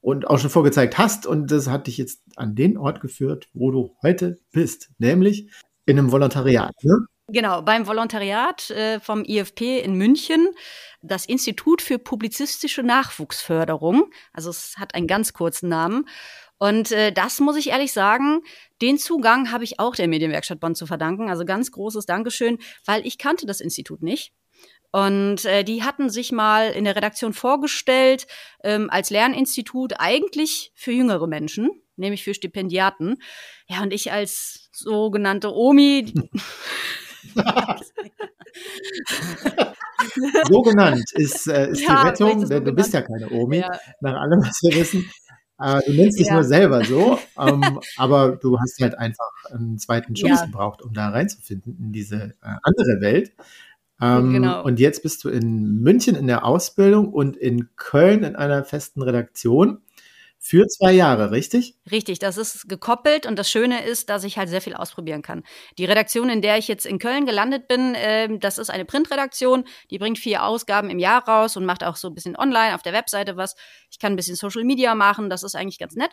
und 0.00 0.26
auch 0.28 0.38
schon 0.38 0.50
vorgezeigt 0.50 0.98
hast. 0.98 1.26
Und 1.26 1.50
das 1.50 1.68
hat 1.68 1.86
dich 1.86 1.98
jetzt 1.98 2.22
an 2.36 2.54
den 2.54 2.76
Ort 2.76 3.00
geführt, 3.00 3.48
wo 3.54 3.70
du 3.70 3.96
heute 4.02 4.36
bist, 4.52 4.90
nämlich 4.98 5.50
in 5.86 5.98
einem 5.98 6.12
Volontariat. 6.12 6.74
Ne? 6.82 7.06
Genau, 7.28 7.62
beim 7.62 7.86
Volontariat 7.86 8.68
äh, 8.70 9.00
vom 9.00 9.24
IFP 9.24 9.80
in 9.80 9.94
München, 9.94 10.48
das 11.00 11.24
Institut 11.24 11.80
für 11.80 11.98
publizistische 11.98 12.82
Nachwuchsförderung. 12.82 14.10
Also 14.34 14.50
es 14.50 14.74
hat 14.76 14.94
einen 14.94 15.06
ganz 15.06 15.32
kurzen 15.32 15.70
Namen. 15.70 16.06
Und 16.58 16.92
äh, 16.92 17.12
das 17.12 17.40
muss 17.40 17.56
ich 17.56 17.70
ehrlich 17.70 17.92
sagen, 17.92 18.42
den 18.82 18.98
Zugang 18.98 19.50
habe 19.50 19.64
ich 19.64 19.80
auch 19.80 19.96
der 19.96 20.06
Medienwerkstatt 20.06 20.60
Bonn 20.60 20.74
zu 20.74 20.86
verdanken. 20.86 21.30
Also 21.30 21.46
ganz 21.46 21.72
großes 21.72 22.04
Dankeschön, 22.04 22.58
weil 22.84 23.06
ich 23.06 23.16
kannte 23.16 23.46
das 23.46 23.62
Institut 23.62 24.02
nicht. 24.02 24.34
Und 24.92 25.46
äh, 25.46 25.64
die 25.64 25.82
hatten 25.82 26.10
sich 26.10 26.30
mal 26.30 26.70
in 26.70 26.84
der 26.84 26.94
Redaktion 26.94 27.32
vorgestellt 27.32 28.26
ähm, 28.62 28.90
als 28.90 29.08
Lerninstitut 29.08 29.94
eigentlich 29.98 30.72
für 30.74 30.92
jüngere 30.92 31.26
Menschen, 31.26 31.70
nämlich 31.96 32.22
für 32.22 32.34
Stipendiaten. 32.34 33.16
Ja, 33.66 33.82
und 33.82 33.92
ich 33.94 34.12
als 34.12 34.68
sogenannte 34.72 35.52
Omi. 35.54 36.12
so 40.48 40.62
genannt 40.62 41.04
ist, 41.14 41.48
äh, 41.48 41.70
ist 41.70 41.82
ja, 41.82 42.02
die 42.02 42.08
Rettung, 42.08 42.46
so 42.46 42.60
du 42.60 42.72
bist 42.72 42.92
ja 42.92 43.02
keine 43.02 43.30
Omi, 43.30 43.58
ja. 43.58 43.70
nach 44.00 44.20
allem, 44.20 44.40
was 44.40 44.60
wir 44.62 44.76
wissen. 44.76 45.10
Äh, 45.58 45.80
du 45.86 45.92
nennst 45.92 46.18
dich 46.18 46.26
ja. 46.26 46.34
nur 46.34 46.44
selber 46.44 46.84
so, 46.84 47.18
ähm, 47.38 47.80
aber 47.96 48.36
du 48.36 48.58
hast 48.58 48.80
halt 48.80 48.98
einfach 48.98 49.30
einen 49.52 49.78
zweiten 49.78 50.16
Schutz 50.16 50.42
gebraucht, 50.42 50.82
um 50.82 50.92
da 50.92 51.10
reinzufinden 51.10 51.76
in 51.78 51.92
diese 51.92 52.34
äh, 52.42 52.56
andere 52.62 53.00
Welt. 53.00 53.32
Ähm, 54.02 54.32
genau. 54.32 54.64
Und 54.64 54.80
jetzt 54.80 55.02
bist 55.02 55.22
du 55.24 55.28
in 55.28 55.80
München 55.80 56.16
in 56.16 56.26
der 56.26 56.44
Ausbildung 56.44 57.12
und 57.12 57.36
in 57.36 57.68
Köln 57.76 58.24
in 58.24 58.34
einer 58.34 58.64
festen 58.64 59.02
Redaktion. 59.02 59.82
Für 60.46 60.66
zwei 60.66 60.92
Jahre, 60.92 61.30
richtig? 61.30 61.74
Richtig, 61.90 62.18
das 62.18 62.36
ist 62.36 62.68
gekoppelt 62.68 63.24
und 63.24 63.38
das 63.38 63.50
Schöne 63.50 63.82
ist, 63.82 64.10
dass 64.10 64.24
ich 64.24 64.36
halt 64.36 64.50
sehr 64.50 64.60
viel 64.60 64.74
ausprobieren 64.74 65.22
kann. 65.22 65.42
Die 65.78 65.86
Redaktion, 65.86 66.28
in 66.28 66.42
der 66.42 66.58
ich 66.58 66.68
jetzt 66.68 66.84
in 66.84 66.98
Köln 66.98 67.24
gelandet 67.24 67.66
bin, 67.66 67.94
äh, 67.94 68.28
das 68.38 68.58
ist 68.58 68.68
eine 68.68 68.84
Printredaktion, 68.84 69.64
die 69.90 69.96
bringt 69.96 70.18
vier 70.18 70.44
Ausgaben 70.44 70.90
im 70.90 70.98
Jahr 70.98 71.26
raus 71.26 71.56
und 71.56 71.64
macht 71.64 71.82
auch 71.82 71.96
so 71.96 72.08
ein 72.08 72.14
bisschen 72.14 72.36
online 72.36 72.74
auf 72.74 72.82
der 72.82 72.92
Webseite 72.92 73.38
was. 73.38 73.56
Ich 73.90 73.98
kann 73.98 74.12
ein 74.12 74.16
bisschen 74.16 74.36
Social 74.36 74.64
Media 74.64 74.94
machen, 74.94 75.30
das 75.30 75.44
ist 75.44 75.54
eigentlich 75.54 75.78
ganz 75.78 75.94
nett. 75.94 76.10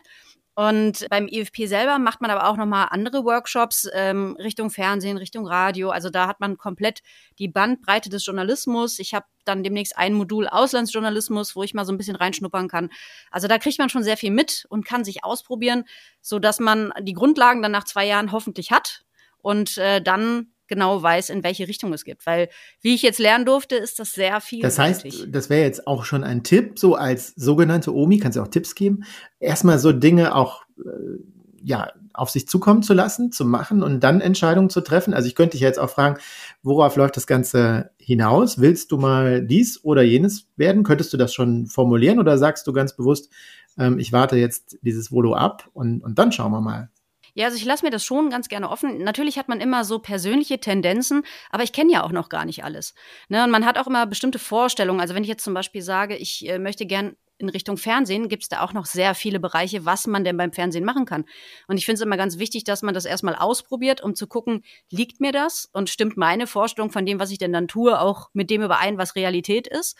Und 0.54 1.06
beim 1.10 1.28
IFP 1.28 1.66
selber 1.66 1.98
macht 1.98 2.22
man 2.22 2.30
aber 2.30 2.48
auch 2.48 2.56
nochmal 2.56 2.88
andere 2.90 3.24
Workshops 3.24 3.86
ähm, 3.92 4.36
Richtung 4.38 4.70
Fernsehen, 4.70 5.18
Richtung 5.18 5.46
Radio. 5.46 5.90
Also 5.90 6.08
da 6.08 6.26
hat 6.26 6.40
man 6.40 6.56
komplett 6.56 7.00
die 7.38 7.48
Bandbreite 7.48 8.08
des 8.08 8.24
Journalismus. 8.24 8.98
Ich 8.98 9.12
habe 9.12 9.26
dann 9.44 9.62
demnächst 9.62 9.96
ein 9.96 10.14
Modul 10.14 10.48
Auslandsjournalismus, 10.48 11.56
wo 11.56 11.62
ich 11.62 11.74
mal 11.74 11.84
so 11.84 11.92
ein 11.92 11.98
bisschen 11.98 12.16
reinschnuppern 12.16 12.68
kann. 12.68 12.90
Also 13.30 13.48
da 13.48 13.58
kriegt 13.58 13.78
man 13.78 13.88
schon 13.88 14.02
sehr 14.02 14.16
viel 14.16 14.30
mit 14.30 14.66
und 14.68 14.84
kann 14.84 15.04
sich 15.04 15.24
ausprobieren, 15.24 15.84
so 16.20 16.38
dass 16.38 16.60
man 16.60 16.92
die 17.00 17.14
Grundlagen 17.14 17.62
dann 17.62 17.72
nach 17.72 17.84
zwei 17.84 18.06
Jahren 18.06 18.32
hoffentlich 18.32 18.70
hat 18.70 19.04
und 19.38 19.78
äh, 19.78 20.00
dann 20.00 20.52
genau 20.72 21.02
weiß, 21.02 21.28
in 21.28 21.44
welche 21.44 21.68
Richtung 21.68 21.92
es 21.92 22.02
geht. 22.02 22.24
Weil, 22.24 22.48
wie 22.80 22.94
ich 22.94 23.02
jetzt 23.02 23.18
lernen 23.18 23.44
durfte, 23.44 23.76
ist 23.76 23.98
das 23.98 24.12
sehr 24.12 24.40
viel. 24.40 24.62
Das 24.62 24.78
heißt, 24.78 25.04
das 25.28 25.50
wäre 25.50 25.62
jetzt 25.62 25.86
auch 25.86 26.04
schon 26.06 26.24
ein 26.24 26.44
Tipp, 26.44 26.78
so 26.78 26.94
als 26.94 27.34
sogenannte 27.36 27.94
Omi, 27.94 28.18
kannst 28.18 28.38
du 28.38 28.42
auch 28.42 28.48
Tipps 28.48 28.74
geben, 28.74 29.04
erstmal 29.38 29.78
so 29.78 29.92
Dinge 29.92 30.34
auch, 30.34 30.64
äh, 30.78 31.18
ja, 31.64 31.92
auf 32.12 32.30
sich 32.30 32.46
zukommen 32.46 32.82
zu 32.82 32.94
lassen, 32.94 33.32
zu 33.32 33.44
machen 33.44 33.82
und 33.82 34.00
dann 34.00 34.20
Entscheidungen 34.20 34.70
zu 34.70 34.80
treffen. 34.80 35.14
Also 35.14 35.28
ich 35.28 35.34
könnte 35.34 35.52
dich 35.52 35.60
jetzt 35.60 35.78
auch 35.78 35.90
fragen, 35.90 36.18
worauf 36.62 36.96
läuft 36.96 37.16
das 37.16 37.26
Ganze 37.26 37.90
hinaus? 37.98 38.60
Willst 38.60 38.92
du 38.92 38.98
mal 38.98 39.44
dies 39.44 39.82
oder 39.84 40.02
jenes 40.02 40.46
werden? 40.56 40.82
Könntest 40.82 41.12
du 41.12 41.16
das 41.16 41.32
schon 41.32 41.66
formulieren 41.66 42.18
oder 42.18 42.38
sagst 42.38 42.66
du 42.66 42.72
ganz 42.72 42.96
bewusst, 42.96 43.30
ähm, 43.78 43.98
ich 43.98 44.12
warte 44.12 44.36
jetzt 44.36 44.78
dieses 44.82 45.10
Volo 45.12 45.34
ab 45.34 45.68
und, 45.72 46.02
und 46.02 46.18
dann 46.18 46.32
schauen 46.32 46.52
wir 46.52 46.60
mal? 46.60 46.90
Ja, 47.34 47.46
also 47.46 47.56
ich 47.56 47.64
lasse 47.64 47.84
mir 47.84 47.90
das 47.90 48.04
schon 48.04 48.28
ganz 48.28 48.48
gerne 48.48 48.68
offen. 48.68 49.02
Natürlich 49.02 49.38
hat 49.38 49.48
man 49.48 49.60
immer 49.60 49.84
so 49.84 49.98
persönliche 49.98 50.60
Tendenzen, 50.60 51.22
aber 51.50 51.62
ich 51.62 51.72
kenne 51.72 51.92
ja 51.92 52.02
auch 52.02 52.12
noch 52.12 52.28
gar 52.28 52.44
nicht 52.44 52.62
alles. 52.62 52.94
Ne? 53.28 53.42
Und 53.42 53.50
man 53.50 53.64
hat 53.64 53.78
auch 53.78 53.86
immer 53.86 54.06
bestimmte 54.06 54.38
Vorstellungen. 54.38 55.00
Also 55.00 55.14
wenn 55.14 55.22
ich 55.22 55.30
jetzt 55.30 55.44
zum 55.44 55.54
Beispiel 55.54 55.80
sage, 55.80 56.16
ich 56.16 56.46
äh, 56.48 56.58
möchte 56.58 56.84
gern 56.84 57.16
in 57.42 57.48
Richtung 57.48 57.76
Fernsehen, 57.76 58.28
gibt 58.28 58.44
es 58.44 58.48
da 58.48 58.62
auch 58.62 58.72
noch 58.72 58.86
sehr 58.86 59.14
viele 59.14 59.40
Bereiche, 59.40 59.84
was 59.84 60.06
man 60.06 60.24
denn 60.24 60.36
beim 60.36 60.52
Fernsehen 60.52 60.84
machen 60.84 61.04
kann. 61.04 61.24
Und 61.66 61.76
ich 61.76 61.84
finde 61.84 61.96
es 61.96 62.00
immer 62.00 62.16
ganz 62.16 62.38
wichtig, 62.38 62.64
dass 62.64 62.82
man 62.82 62.94
das 62.94 63.04
erstmal 63.04 63.34
ausprobiert, 63.34 64.00
um 64.00 64.14
zu 64.14 64.26
gucken, 64.26 64.62
liegt 64.90 65.20
mir 65.20 65.32
das 65.32 65.68
und 65.72 65.90
stimmt 65.90 66.16
meine 66.16 66.46
Vorstellung 66.46 66.90
von 66.90 67.04
dem, 67.04 67.18
was 67.18 67.30
ich 67.30 67.38
denn 67.38 67.52
dann 67.52 67.68
tue, 67.68 68.00
auch 68.00 68.30
mit 68.32 68.50
dem 68.50 68.62
überein, 68.62 68.98
was 68.98 69.16
Realität 69.16 69.66
ist. 69.66 69.96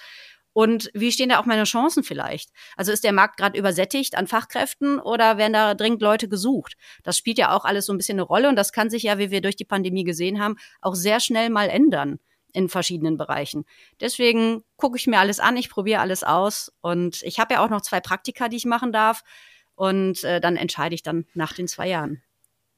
Und 0.54 0.90
wie 0.92 1.12
stehen 1.12 1.30
da 1.30 1.40
auch 1.40 1.46
meine 1.46 1.64
Chancen 1.64 2.04
vielleicht? 2.04 2.50
Also 2.76 2.92
ist 2.92 3.04
der 3.04 3.12
Markt 3.12 3.38
gerade 3.38 3.58
übersättigt 3.58 4.16
an 4.16 4.26
Fachkräften 4.26 4.98
oder 4.98 5.38
werden 5.38 5.54
da 5.54 5.74
dringend 5.74 6.02
Leute 6.02 6.28
gesucht? 6.28 6.74
Das 7.02 7.16
spielt 7.16 7.38
ja 7.38 7.54
auch 7.56 7.64
alles 7.64 7.86
so 7.86 7.92
ein 7.92 7.96
bisschen 7.96 8.18
eine 8.18 8.26
Rolle 8.26 8.48
und 8.48 8.56
das 8.56 8.72
kann 8.72 8.90
sich 8.90 9.04
ja, 9.04 9.18
wie 9.18 9.30
wir 9.30 9.40
durch 9.40 9.56
die 9.56 9.64
Pandemie 9.64 10.04
gesehen 10.04 10.40
haben, 10.40 10.56
auch 10.82 10.94
sehr 10.94 11.20
schnell 11.20 11.48
mal 11.48 11.68
ändern 11.68 12.18
in 12.52 12.68
verschiedenen 12.68 13.16
Bereichen. 13.16 13.64
Deswegen 14.00 14.62
gucke 14.76 14.96
ich 14.96 15.06
mir 15.06 15.18
alles 15.18 15.40
an, 15.40 15.56
ich 15.56 15.70
probiere 15.70 16.00
alles 16.00 16.24
aus 16.24 16.72
und 16.80 17.22
ich 17.22 17.38
habe 17.38 17.54
ja 17.54 17.64
auch 17.64 17.70
noch 17.70 17.82
zwei 17.82 18.00
Praktika, 18.00 18.48
die 18.48 18.56
ich 18.56 18.66
machen 18.66 18.92
darf 18.92 19.22
und 19.74 20.22
äh, 20.24 20.40
dann 20.40 20.56
entscheide 20.56 20.94
ich 20.94 21.02
dann 21.02 21.24
nach 21.34 21.52
den 21.52 21.68
zwei 21.68 21.88
Jahren 21.88 22.22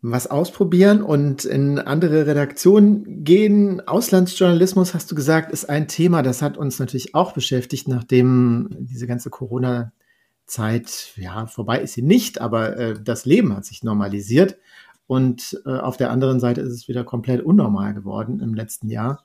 was 0.06 0.26
ausprobieren 0.26 1.00
und 1.00 1.46
in 1.46 1.78
andere 1.78 2.26
Redaktionen 2.26 3.24
gehen. 3.24 3.80
Auslandsjournalismus, 3.88 4.92
hast 4.92 5.10
du 5.10 5.14
gesagt, 5.14 5.50
ist 5.50 5.64
ein 5.64 5.88
Thema, 5.88 6.22
das 6.22 6.42
hat 6.42 6.58
uns 6.58 6.78
natürlich 6.78 7.14
auch 7.14 7.32
beschäftigt, 7.32 7.88
nachdem 7.88 8.68
diese 8.80 9.06
ganze 9.06 9.30
Corona-Zeit, 9.30 11.14
ja, 11.16 11.46
vorbei 11.46 11.80
ist 11.80 11.94
sie 11.94 12.02
nicht, 12.02 12.38
aber 12.42 12.76
äh, 12.76 13.02
das 13.02 13.24
Leben 13.24 13.56
hat 13.56 13.64
sich 13.64 13.82
normalisiert. 13.82 14.58
Und 15.06 15.58
äh, 15.64 15.70
auf 15.70 15.96
der 15.96 16.10
anderen 16.10 16.38
Seite 16.38 16.60
ist 16.60 16.72
es 16.72 16.87
wieder 16.87 17.04
komplett 17.04 17.42
unnormal 17.42 17.94
geworden 17.94 18.40
im 18.40 18.52
letzten 18.52 18.90
Jahr 18.90 19.24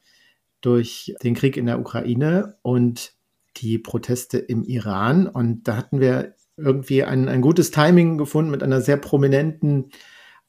durch 0.62 1.15
den 1.24 1.36
Krieg 1.36 1.58
in 1.58 1.65
der 1.65 1.80
Ukraine 1.80 2.58
und 2.62 3.13
die 3.58 3.78
Proteste 3.78 4.38
im 4.38 4.63
Iran. 4.63 5.28
Und 5.28 5.67
da 5.67 5.76
hatten 5.76 6.00
wir 6.00 6.36
irgendwie 6.58 7.04
ein, 7.04 7.28
ein 7.28 7.41
gutes 7.41 7.72
Timing 7.72 8.17
gefunden 8.17 8.52
mit 8.52 8.63
einer 8.63 8.82
sehr 8.82 8.98
prominenten 8.98 9.91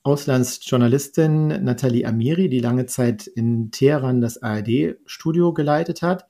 Auslandsjournalistin 0.03 1.49
Nathalie 1.63 2.07
Amiri, 2.07 2.49
die 2.49 2.61
lange 2.61 2.87
Zeit 2.87 3.27
in 3.27 3.71
Teheran 3.71 4.21
das 4.21 4.43
ARD-Studio 4.43 5.53
geleitet 5.53 6.03
hat. 6.03 6.27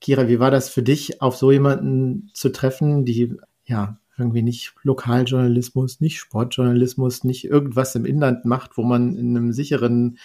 Kira, 0.00 0.28
wie 0.28 0.40
war 0.40 0.50
das 0.50 0.68
für 0.68 0.82
dich, 0.82 1.22
auf 1.22 1.36
so 1.36 1.52
jemanden 1.52 2.30
zu 2.34 2.50
treffen, 2.50 3.04
die 3.04 3.36
ja 3.64 3.98
irgendwie 4.18 4.42
nicht 4.42 4.74
Lokaljournalismus, 4.82 6.00
nicht 6.00 6.18
Sportjournalismus, 6.18 7.24
nicht 7.24 7.44
irgendwas 7.44 7.94
im 7.94 8.04
Inland 8.04 8.44
macht, 8.44 8.76
wo 8.76 8.82
man 8.82 9.16
in 9.16 9.36
einem 9.36 9.52
sicheren 9.52 10.18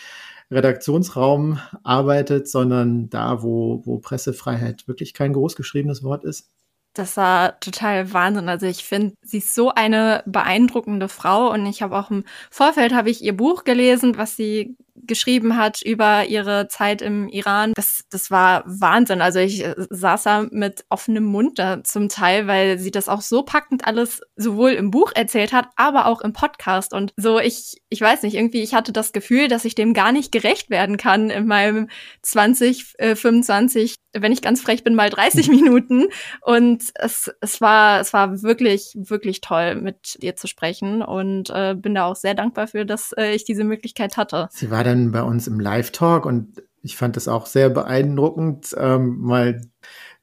Redaktionsraum 0.51 1.59
arbeitet, 1.83 2.47
sondern 2.47 3.09
da, 3.09 3.43
wo, 3.43 3.81
wo 3.85 3.99
Pressefreiheit 3.99 4.87
wirklich 4.87 5.13
kein 5.13 5.33
großgeschriebenes 5.33 6.03
Wort 6.03 6.23
ist? 6.23 6.49
Das 6.93 7.17
war 7.17 7.59
total 7.59 8.13
Wahnsinn. 8.13 8.49
Also 8.49 8.65
ich 8.65 8.83
finde, 8.83 9.13
sie 9.21 9.37
ist 9.37 9.53
so 9.53 9.69
eine 9.69 10.23
beeindruckende 10.25 11.07
Frau 11.07 11.51
und 11.51 11.65
ich 11.67 11.83
habe 11.83 11.97
auch 11.97 12.09
im 12.09 12.23
Vorfeld 12.49 12.93
habe 12.93 13.11
ich 13.11 13.23
ihr 13.23 13.37
Buch 13.37 13.63
gelesen, 13.63 14.17
was 14.17 14.35
sie 14.35 14.75
geschrieben 14.95 15.55
hat 15.55 15.81
über 15.81 16.25
ihre 16.25 16.67
Zeit 16.67 17.01
im 17.01 17.27
Iran. 17.27 17.73
Das, 17.75 18.03
das 18.09 18.31
war 18.31 18.63
Wahnsinn. 18.65 19.21
Also 19.21 19.39
ich 19.39 19.63
äh, 19.63 19.75
saß 19.89 20.23
da 20.23 20.47
mit 20.51 20.85
offenem 20.89 21.23
Mund 21.25 21.59
da 21.59 21.83
zum 21.83 22.09
Teil, 22.09 22.47
weil 22.47 22.79
sie 22.79 22.91
das 22.91 23.07
auch 23.07 23.21
so 23.21 23.43
packend 23.43 23.85
alles 23.85 24.21
sowohl 24.35 24.71
im 24.71 24.91
Buch 24.91 25.11
erzählt 25.15 25.53
hat, 25.53 25.69
aber 25.75 26.05
auch 26.05 26.21
im 26.21 26.33
Podcast. 26.33 26.93
Und 26.93 27.13
so, 27.17 27.39
ich, 27.39 27.81
ich 27.91 28.01
weiß 28.01 28.21
nicht, 28.21 28.35
irgendwie, 28.35 28.61
ich 28.61 28.75
hatte 28.75 28.93
das 28.93 29.13
Gefühl, 29.13 29.47
dass 29.47 29.65
ich 29.65 29.73
dem 29.73 29.93
gar 29.93 30.11
nicht 30.11 30.31
gerecht 30.31 30.69
werden 30.69 30.97
kann 30.97 31.31
in 31.31 31.47
meinem 31.47 31.89
20, 32.21 32.93
äh, 32.99 33.15
25, 33.15 33.95
wenn 34.13 34.31
ich 34.31 34.43
ganz 34.43 34.61
frech 34.61 34.83
bin, 34.83 34.93
mal 34.93 35.09
30 35.09 35.49
Minuten. 35.49 36.05
Und 36.41 36.83
es, 36.95 37.31
es 37.41 37.61
war, 37.61 37.99
es 37.99 38.13
war 38.13 38.43
wirklich, 38.43 38.93
wirklich 38.95 39.41
toll, 39.41 39.75
mit 39.75 40.21
dir 40.21 40.35
zu 40.35 40.47
sprechen 40.47 41.01
und 41.01 41.49
äh, 41.49 41.75
bin 41.75 41.95
da 41.95 42.05
auch 42.05 42.15
sehr 42.15 42.35
dankbar 42.35 42.67
für, 42.67 42.85
dass 42.85 43.11
äh, 43.13 43.33
ich 43.33 43.43
diese 43.43 43.63
Möglichkeit 43.63 44.17
hatte. 44.17 44.49
Sie 44.51 44.69
war 44.69 44.83
dann 44.83 45.11
bei 45.11 45.23
uns 45.23 45.47
im 45.47 45.59
Live-Talk 45.59 46.25
und 46.27 46.61
ich 46.83 46.95
fand 46.95 47.15
das 47.15 47.27
auch 47.27 47.47
sehr 47.47 47.69
beeindruckend, 47.69 48.75
ähm, 48.77 49.17
mal 49.19 49.61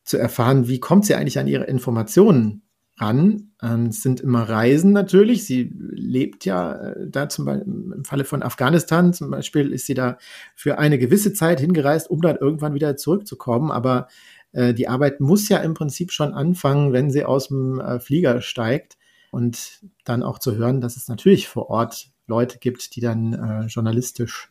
zu 0.05 0.19
erfahren, 0.19 0.69
wie 0.69 0.79
kommt 0.79 1.05
sie 1.05 1.17
eigentlich 1.17 1.39
an 1.39 1.49
ihre 1.49 1.65
Informationen 1.65 2.63
ran. 2.99 3.53
Ähm, 3.63 3.87
es 3.87 4.03
sind 4.03 4.21
immer 4.21 4.49
Reisen 4.49 4.93
natürlich. 4.93 5.45
Sie 5.45 5.71
lebt 5.75 6.45
ja 6.45 6.75
äh, 6.75 7.09
da 7.09 7.29
zum 7.29 7.45
Beispiel 7.45 7.93
im 7.95 8.05
Falle 8.05 8.25
von 8.25 8.43
Afghanistan 8.43 9.13
zum 9.13 9.31
Beispiel 9.31 9.73
ist 9.73 9.87
sie 9.87 9.95
da 9.95 10.19
für 10.55 10.79
eine 10.79 10.99
gewisse 10.99 11.33
Zeit 11.33 11.61
hingereist, 11.61 12.11
um 12.11 12.21
dann 12.21 12.37
irgendwann 12.37 12.75
wieder 12.75 12.97
zurückzukommen. 12.97 13.71
Aber 13.71 14.09
äh, 14.53 14.73
die 14.73 14.89
Arbeit 14.89 15.21
muss 15.21 15.49
ja 15.49 15.59
im 15.59 15.75
Prinzip 15.75 16.13
schon 16.13 16.33
anfangen, 16.33 16.93
wenn 16.93 17.11
sie 17.11 17.25
aus 17.25 17.49
dem 17.49 17.81
äh, 17.81 18.01
Flieger 18.01 18.41
steigt 18.41 18.97
und 19.31 19.81
dann 20.05 20.23
auch 20.23 20.39
zu 20.39 20.57
hören, 20.57 20.81
dass 20.81 20.97
es 20.97 21.09
natürlich 21.09 21.49
vor 21.49 21.69
Ort 21.69 22.11
Leute 22.27 22.59
gibt, 22.59 22.97
die 22.97 23.01
dann 23.01 23.35
äh, 23.35 23.67
journalistisch 23.67 24.51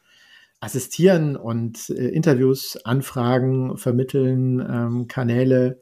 assistieren 0.59 1.35
und 1.35 1.89
äh, 1.89 2.09
Interviews, 2.09 2.77
Anfragen 2.85 3.77
vermitteln, 3.77 4.59
ähm, 4.59 5.07
Kanäle 5.07 5.81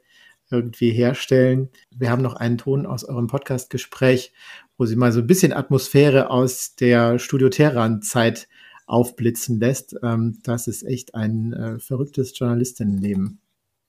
irgendwie 0.50 0.90
herstellen. 0.90 1.70
Wir 1.90 2.10
haben 2.10 2.22
noch 2.22 2.34
einen 2.34 2.58
Ton 2.58 2.86
aus 2.86 3.04
eurem 3.04 3.26
Podcast-Gespräch, 3.26 4.32
wo 4.78 4.86
sie 4.86 4.96
mal 4.96 5.12
so 5.12 5.20
ein 5.20 5.26
bisschen 5.26 5.52
Atmosphäre 5.52 6.30
aus 6.30 6.74
der 6.74 7.18
Studio 7.18 7.48
Terran-Zeit 7.48 8.48
aufblitzen 8.86 9.58
lässt. 9.60 9.96
Ähm, 10.02 10.38
das 10.42 10.66
ist 10.66 10.82
echt 10.82 11.14
ein 11.14 11.52
äh, 11.52 11.78
verrücktes 11.78 12.38
Journalistinnenleben. 12.38 13.40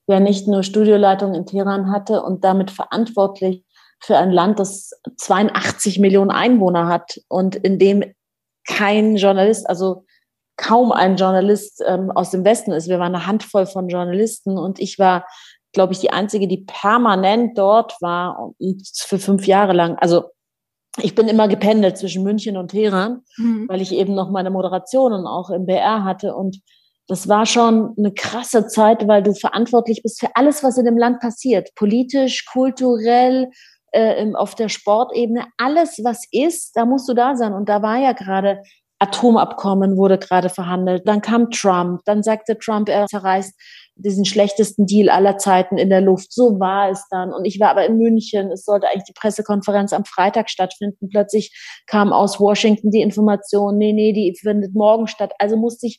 Der 0.08 0.20
nicht 0.20 0.46
nur 0.46 0.62
Studioleitung 0.62 1.34
in 1.34 1.46
Teheran 1.46 1.90
hatte 1.90 2.22
und 2.22 2.44
damit 2.44 2.70
verantwortlich 2.70 3.64
für 4.00 4.16
ein 4.16 4.30
Land, 4.30 4.58
das 4.58 4.92
82 5.16 5.98
Millionen 5.98 6.30
Einwohner 6.30 6.86
hat 6.86 7.20
und 7.28 7.56
in 7.56 7.78
dem 7.78 8.04
kein 8.66 9.16
Journalist, 9.16 9.68
also 9.68 10.04
kaum 10.56 10.92
ein 10.92 11.16
Journalist 11.16 11.82
ähm, 11.86 12.10
aus 12.10 12.30
dem 12.30 12.44
Westen 12.44 12.72
ist. 12.72 12.88
Wir 12.88 12.98
waren 12.98 13.14
eine 13.14 13.26
Handvoll 13.26 13.66
von 13.66 13.88
Journalisten 13.88 14.58
und 14.58 14.78
ich 14.78 14.98
war, 14.98 15.26
glaube 15.76 15.92
ich, 15.92 15.98
die 15.98 16.10
einzige, 16.10 16.48
die 16.48 16.64
permanent 16.66 17.58
dort 17.58 18.00
war 18.00 18.54
für 18.94 19.18
fünf 19.18 19.46
Jahre 19.46 19.74
lang. 19.74 19.96
Also 19.98 20.24
ich 21.02 21.14
bin 21.14 21.28
immer 21.28 21.48
gependelt 21.48 21.98
zwischen 21.98 22.22
München 22.22 22.56
und 22.56 22.70
Teheran, 22.70 23.20
mhm. 23.36 23.68
weil 23.68 23.82
ich 23.82 23.92
eben 23.92 24.14
noch 24.14 24.30
meine 24.30 24.48
Moderationen 24.48 25.26
auch 25.26 25.50
im 25.50 25.66
BR 25.66 26.02
hatte 26.02 26.34
und 26.34 26.60
das 27.08 27.28
war 27.28 27.44
schon 27.44 27.94
eine 27.98 28.10
krasse 28.12 28.68
Zeit, 28.68 29.06
weil 29.06 29.22
du 29.22 29.34
verantwortlich 29.34 30.02
bist 30.02 30.18
für 30.18 30.30
alles, 30.34 30.64
was 30.64 30.78
in 30.78 30.86
dem 30.86 30.96
Land 30.96 31.20
passiert. 31.20 31.68
Politisch, 31.74 32.46
kulturell, 32.46 33.50
äh, 33.92 34.32
auf 34.32 34.54
der 34.54 34.70
Sportebene, 34.70 35.44
alles, 35.58 36.00
was 36.02 36.24
ist, 36.32 36.72
da 36.74 36.86
musst 36.86 37.06
du 37.06 37.12
da 37.12 37.36
sein. 37.36 37.52
Und 37.52 37.68
da 37.68 37.82
war 37.82 37.98
ja 37.98 38.12
gerade 38.12 38.62
Atomabkommen 38.98 39.96
wurde 39.96 40.18
gerade 40.18 40.48
verhandelt. 40.48 41.06
Dann 41.06 41.20
kam 41.20 41.50
Trump. 41.50 42.00
Dann 42.06 42.22
sagte 42.22 42.58
Trump, 42.58 42.88
er 42.88 43.06
zerreißt 43.06 43.54
diesen 43.96 44.24
schlechtesten 44.24 44.86
Deal 44.86 45.08
aller 45.08 45.38
Zeiten 45.38 45.78
in 45.78 45.88
der 45.88 46.02
Luft. 46.02 46.32
So 46.32 46.60
war 46.60 46.90
es 46.90 47.06
dann. 47.10 47.32
Und 47.32 47.44
ich 47.44 47.58
war 47.58 47.70
aber 47.70 47.86
in 47.86 47.96
München. 47.96 48.50
Es 48.50 48.64
sollte 48.64 48.88
eigentlich 48.88 49.04
die 49.04 49.14
Pressekonferenz 49.14 49.92
am 49.92 50.04
Freitag 50.04 50.50
stattfinden. 50.50 51.08
Plötzlich 51.08 51.54
kam 51.86 52.12
aus 52.12 52.38
Washington 52.38 52.90
die 52.90 53.00
Information, 53.00 53.78
nee, 53.78 53.92
nee, 53.92 54.12
die 54.12 54.36
findet 54.38 54.74
morgen 54.74 55.06
statt. 55.06 55.32
Also 55.38 55.56
musste 55.56 55.86
ich 55.86 55.98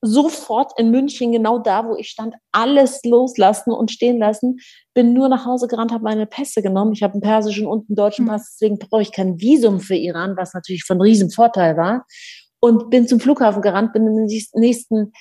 sofort 0.00 0.72
in 0.78 0.90
München, 0.90 1.32
genau 1.32 1.58
da, 1.58 1.84
wo 1.86 1.96
ich 1.96 2.08
stand, 2.08 2.34
alles 2.52 3.00
loslassen 3.04 3.72
und 3.72 3.90
stehen 3.90 4.18
lassen. 4.18 4.58
Bin 4.94 5.12
nur 5.12 5.28
nach 5.28 5.44
Hause 5.44 5.66
gerannt, 5.66 5.90
habe 5.90 6.04
meine 6.04 6.26
Pässe 6.26 6.62
genommen. 6.62 6.92
Ich 6.92 7.02
habe 7.02 7.14
einen 7.14 7.22
persischen 7.22 7.66
und 7.66 7.88
einen 7.88 7.96
deutschen 7.96 8.26
hm. 8.26 8.32
Pass, 8.32 8.56
deswegen 8.56 8.78
brauche 8.78 9.02
ich 9.02 9.12
kein 9.12 9.40
Visum 9.40 9.80
für 9.80 9.96
Iran, 9.96 10.36
was 10.36 10.54
natürlich 10.54 10.84
von 10.84 11.00
riesen 11.00 11.30
Vorteil 11.30 11.76
war. 11.76 12.04
Und 12.60 12.90
bin 12.90 13.06
zum 13.08 13.20
Flughafen 13.20 13.62
gerannt, 13.62 13.92
bin 13.92 14.06
in 14.06 14.26
den 14.26 14.42
nächsten 14.54 15.12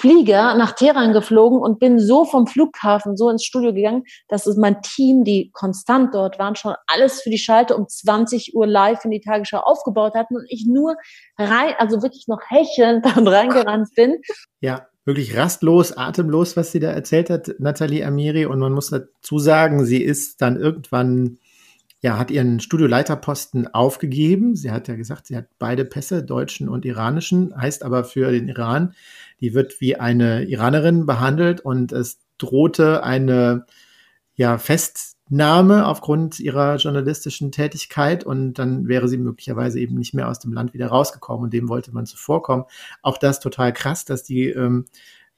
Flieger 0.00 0.54
nach 0.54 0.72
Teheran 0.72 1.12
geflogen 1.12 1.58
und 1.58 1.78
bin 1.78 1.98
so 1.98 2.24
vom 2.24 2.46
Flughafen 2.46 3.18
so 3.18 3.28
ins 3.28 3.44
Studio 3.44 3.74
gegangen, 3.74 4.04
dass 4.28 4.46
es 4.46 4.56
mein 4.56 4.80
Team, 4.80 5.24
die 5.24 5.50
konstant 5.52 6.14
dort 6.14 6.38
waren, 6.38 6.56
schon 6.56 6.74
alles 6.86 7.20
für 7.20 7.28
die 7.28 7.36
Schalte 7.36 7.76
um 7.76 7.86
20 7.86 8.54
Uhr 8.54 8.66
live 8.66 9.04
in 9.04 9.10
die 9.10 9.20
Tagesschau 9.20 9.58
aufgebaut 9.58 10.14
hatten 10.14 10.36
und 10.36 10.46
ich 10.48 10.66
nur 10.66 10.96
rein, 11.36 11.74
also 11.76 12.02
wirklich 12.02 12.28
noch 12.28 12.40
hechelnd 12.48 13.04
und 13.16 13.28
reingerannt 13.28 13.88
bin. 13.94 14.22
Ja, 14.60 14.86
wirklich 15.04 15.36
rastlos, 15.36 15.94
atemlos, 15.94 16.56
was 16.56 16.72
sie 16.72 16.80
da 16.80 16.92
erzählt 16.92 17.28
hat, 17.28 17.50
Nathalie 17.58 18.06
Amiri. 18.06 18.46
Und 18.46 18.58
man 18.58 18.72
muss 18.72 18.88
dazu 18.88 19.38
sagen, 19.38 19.84
sie 19.84 20.02
ist 20.02 20.40
dann 20.40 20.58
irgendwann 20.58 21.36
ja, 22.02 22.18
hat 22.18 22.30
ihren 22.30 22.60
Studioleiterposten 22.60 23.68
aufgegeben. 23.68 24.56
Sie 24.56 24.70
hat 24.70 24.88
ja 24.88 24.94
gesagt, 24.94 25.26
sie 25.26 25.36
hat 25.36 25.46
beide 25.58 25.84
Pässe, 25.84 26.22
deutschen 26.24 26.68
und 26.68 26.84
iranischen, 26.84 27.54
heißt 27.54 27.82
aber 27.82 28.04
für 28.04 28.32
den 28.32 28.48
Iran, 28.48 28.94
die 29.40 29.54
wird 29.54 29.80
wie 29.80 29.96
eine 29.96 30.44
Iranerin 30.44 31.04
behandelt 31.04 31.60
und 31.60 31.92
es 31.92 32.18
drohte 32.38 33.02
eine 33.02 33.66
ja, 34.34 34.56
Festnahme 34.56 35.86
aufgrund 35.86 36.40
ihrer 36.40 36.76
journalistischen 36.76 37.52
Tätigkeit 37.52 38.24
und 38.24 38.54
dann 38.54 38.88
wäre 38.88 39.06
sie 39.06 39.18
möglicherweise 39.18 39.78
eben 39.78 39.96
nicht 39.96 40.14
mehr 40.14 40.28
aus 40.28 40.38
dem 40.38 40.54
Land 40.54 40.72
wieder 40.72 40.86
rausgekommen 40.86 41.44
und 41.44 41.52
dem 41.52 41.68
wollte 41.68 41.92
man 41.92 42.06
zuvorkommen. 42.06 42.64
Auch 43.02 43.18
das 43.18 43.40
total 43.40 43.74
krass, 43.74 44.06
dass 44.06 44.22
die 44.22 44.48
ähm, 44.48 44.86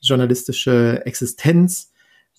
journalistische 0.00 1.04
Existenz 1.04 1.91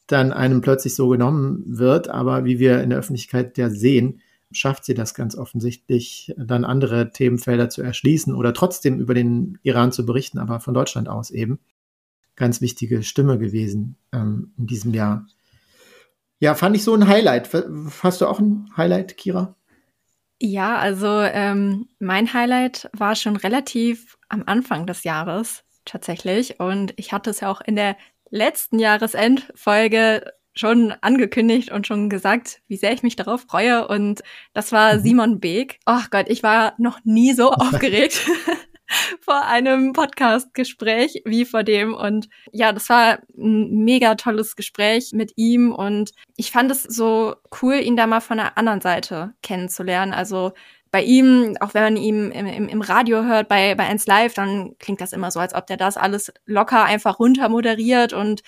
dann 0.07 0.33
einem 0.33 0.61
plötzlich 0.61 0.95
so 0.95 1.07
genommen 1.09 1.63
wird. 1.65 2.09
Aber 2.09 2.45
wie 2.45 2.59
wir 2.59 2.81
in 2.81 2.89
der 2.89 2.99
Öffentlichkeit 2.99 3.57
ja 3.57 3.69
sehen, 3.69 4.21
schafft 4.51 4.85
sie 4.85 4.93
das 4.93 5.13
ganz 5.13 5.35
offensichtlich, 5.35 6.33
dann 6.37 6.65
andere 6.65 7.11
Themenfelder 7.11 7.69
zu 7.69 7.81
erschließen 7.81 8.33
oder 8.35 8.53
trotzdem 8.53 8.99
über 8.99 9.13
den 9.13 9.57
Iran 9.63 9.91
zu 9.91 10.05
berichten, 10.05 10.39
aber 10.39 10.59
von 10.59 10.73
Deutschland 10.73 11.09
aus 11.09 11.31
eben. 11.31 11.59
Ganz 12.35 12.61
wichtige 12.61 13.03
Stimme 13.03 13.37
gewesen 13.37 13.95
ähm, 14.11 14.53
in 14.57 14.67
diesem 14.67 14.93
Jahr. 14.93 15.27
Ja, 16.39 16.55
fand 16.55 16.75
ich 16.75 16.83
so 16.83 16.93
ein 16.93 17.07
Highlight. 17.07 17.49
Hast 18.01 18.21
du 18.21 18.27
auch 18.27 18.39
ein 18.39 18.69
Highlight, 18.75 19.17
Kira? 19.17 19.55
Ja, 20.41 20.77
also 20.77 21.07
ähm, 21.21 21.87
mein 21.99 22.33
Highlight 22.33 22.89
war 22.91 23.15
schon 23.15 23.37
relativ 23.37 24.17
am 24.29 24.43
Anfang 24.45 24.85
des 24.85 25.03
Jahres 25.03 25.63
tatsächlich. 25.85 26.59
Und 26.59 26.93
ich 26.97 27.13
hatte 27.13 27.29
es 27.29 27.39
ja 27.39 27.49
auch 27.49 27.61
in 27.61 27.75
der 27.75 27.95
letzten 28.33 28.79
Jahresendfolge 28.79 30.33
schon 30.55 30.93
angekündigt 31.01 31.71
und 31.71 31.87
schon 31.87 32.09
gesagt, 32.09 32.61
wie 32.67 32.77
sehr 32.77 32.91
ich 32.91 33.03
mich 33.03 33.15
darauf 33.15 33.41
freue. 33.41 33.87
Und 33.87 34.21
das 34.53 34.71
war 34.71 34.95
mhm. 34.95 34.99
Simon 35.01 35.39
Beek. 35.39 35.79
Ach 35.85 36.09
Gott, 36.09 36.25
ich 36.29 36.43
war 36.43 36.73
noch 36.77 36.99
nie 37.03 37.33
so 37.33 37.51
aufgeregt 37.51 38.27
vor 39.21 39.45
einem 39.45 39.93
Podcast-Gespräch 39.93 41.21
wie 41.25 41.45
vor 41.45 41.63
dem. 41.63 41.93
Und 41.93 42.27
ja, 42.51 42.71
das 42.73 42.89
war 42.89 43.19
ein 43.37 43.83
mega 43.83 44.15
tolles 44.15 44.55
Gespräch 44.55 45.11
mit 45.13 45.33
ihm. 45.35 45.71
Und 45.71 46.11
ich 46.35 46.51
fand 46.51 46.71
es 46.71 46.83
so 46.83 47.35
cool, 47.61 47.75
ihn 47.75 47.95
da 47.95 48.07
mal 48.07 48.21
von 48.21 48.37
der 48.37 48.57
anderen 48.57 48.81
Seite 48.81 49.33
kennenzulernen. 49.43 50.13
Also 50.13 50.53
bei 50.93 51.01
ihm, 51.01 51.57
auch 51.59 51.73
wenn 51.73 51.81
man 51.81 51.97
ihn 51.97 52.29
im, 52.29 52.45
im, 52.45 52.67
im 52.69 52.81
Radio 52.81 53.23
hört, 53.23 53.47
bei, 53.47 53.73
bei 53.73 53.85
1 53.85 54.05
Live, 54.05 54.35
dann 54.35 54.77
klingt 54.77 55.01
das 55.01 55.11
immer 55.11 55.31
so, 55.31 55.39
als 55.39 55.55
ob 55.55 55.65
der 55.65 55.75
das 55.75 55.97
alles 55.97 56.31
locker 56.45 56.83
einfach 56.85 57.17
runter 57.17 57.49
moderiert 57.49 58.13
und 58.13 58.43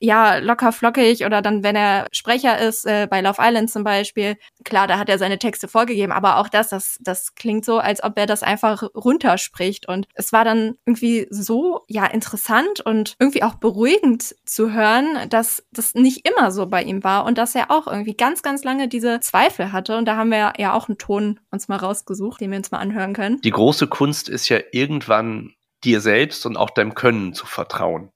ja, 0.00 0.38
locker 0.38 0.72
flockig 0.72 1.24
oder 1.24 1.42
dann, 1.42 1.62
wenn 1.62 1.76
er 1.76 2.06
Sprecher 2.12 2.58
ist, 2.58 2.86
äh, 2.86 3.06
bei 3.10 3.20
Love 3.20 3.38
Island 3.40 3.70
zum 3.70 3.84
Beispiel, 3.84 4.36
klar, 4.64 4.86
da 4.86 4.98
hat 4.98 5.08
er 5.08 5.18
seine 5.18 5.38
Texte 5.38 5.68
vorgegeben, 5.68 6.12
aber 6.12 6.38
auch 6.38 6.48
das, 6.48 6.68
das, 6.68 6.98
das 7.00 7.34
klingt 7.34 7.64
so, 7.64 7.78
als 7.78 8.02
ob 8.02 8.18
er 8.18 8.26
das 8.26 8.42
einfach 8.42 8.82
runterspricht. 8.94 9.88
Und 9.88 10.06
es 10.14 10.32
war 10.32 10.44
dann 10.44 10.76
irgendwie 10.86 11.26
so, 11.30 11.84
ja, 11.88 12.06
interessant 12.06 12.80
und 12.80 13.16
irgendwie 13.18 13.42
auch 13.42 13.54
beruhigend 13.54 14.36
zu 14.44 14.72
hören, 14.72 15.28
dass 15.28 15.64
das 15.72 15.94
nicht 15.94 16.28
immer 16.28 16.52
so 16.52 16.66
bei 16.66 16.82
ihm 16.82 17.02
war 17.02 17.24
und 17.24 17.38
dass 17.38 17.54
er 17.54 17.70
auch 17.70 17.86
irgendwie 17.86 18.14
ganz, 18.14 18.42
ganz 18.42 18.64
lange 18.64 18.88
diese 18.88 19.20
Zweifel 19.20 19.72
hatte. 19.72 19.96
Und 19.96 20.04
da 20.04 20.16
haben 20.16 20.30
wir 20.30 20.52
ja 20.58 20.74
auch 20.74 20.88
einen 20.88 20.98
Ton 20.98 21.40
uns 21.50 21.68
mal 21.68 21.76
rausgesucht, 21.76 22.40
den 22.40 22.50
wir 22.50 22.58
uns 22.58 22.70
mal 22.70 22.78
anhören 22.78 23.14
können. 23.14 23.40
Die 23.40 23.50
große 23.50 23.88
Kunst 23.88 24.28
ist 24.28 24.48
ja 24.48 24.58
irgendwann 24.72 25.54
dir 25.84 26.00
selbst 26.00 26.46
und 26.46 26.56
auch 26.56 26.70
deinem 26.70 26.94
Können 26.94 27.34
zu 27.34 27.46
vertrauen 27.46 28.10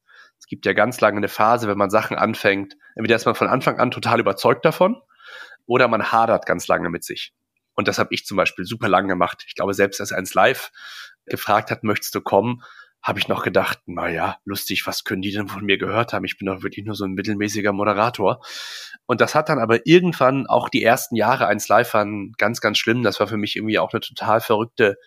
gibt 0.52 0.66
ja 0.66 0.74
ganz 0.74 1.00
lange 1.00 1.16
eine 1.16 1.28
Phase, 1.28 1.66
wenn 1.66 1.78
man 1.78 1.88
Sachen 1.88 2.18
anfängt, 2.18 2.76
entweder 2.94 3.16
ist 3.16 3.24
man 3.24 3.34
von 3.34 3.48
Anfang 3.48 3.78
an 3.78 3.90
total 3.90 4.20
überzeugt 4.20 4.66
davon 4.66 5.00
oder 5.64 5.88
man 5.88 6.12
hadert 6.12 6.44
ganz 6.44 6.68
lange 6.68 6.90
mit 6.90 7.04
sich. 7.04 7.32
Und 7.72 7.88
das 7.88 7.98
habe 7.98 8.12
ich 8.12 8.26
zum 8.26 8.36
Beispiel 8.36 8.66
super 8.66 8.86
lang 8.86 9.08
gemacht. 9.08 9.44
Ich 9.48 9.54
glaube, 9.54 9.72
selbst 9.72 9.98
als 9.98 10.12
eins 10.12 10.34
live 10.34 10.70
gefragt 11.24 11.70
hat, 11.70 11.84
möchtest 11.84 12.14
du 12.14 12.20
kommen, 12.20 12.62
habe 13.02 13.18
ich 13.18 13.28
noch 13.28 13.44
gedacht, 13.44 13.78
na 13.86 14.10
ja, 14.10 14.36
lustig, 14.44 14.86
was 14.86 15.04
können 15.04 15.22
die 15.22 15.32
denn 15.32 15.48
von 15.48 15.64
mir 15.64 15.78
gehört 15.78 16.12
haben? 16.12 16.26
Ich 16.26 16.36
bin 16.36 16.44
doch 16.44 16.62
wirklich 16.62 16.84
nur 16.84 16.96
so 16.96 17.06
ein 17.06 17.14
mittelmäßiger 17.14 17.72
Moderator. 17.72 18.44
Und 19.06 19.22
das 19.22 19.34
hat 19.34 19.48
dann 19.48 19.58
aber 19.58 19.86
irgendwann 19.86 20.46
auch 20.46 20.68
die 20.68 20.84
ersten 20.84 21.16
Jahre 21.16 21.46
eins 21.46 21.66
live 21.68 21.94
waren 21.94 22.32
ganz, 22.36 22.60
ganz 22.60 22.76
schlimm. 22.76 23.04
Das 23.04 23.20
war 23.20 23.26
für 23.26 23.38
mich 23.38 23.56
irgendwie 23.56 23.78
auch 23.78 23.94
eine 23.94 24.00
total 24.00 24.42
verrückte 24.42 24.98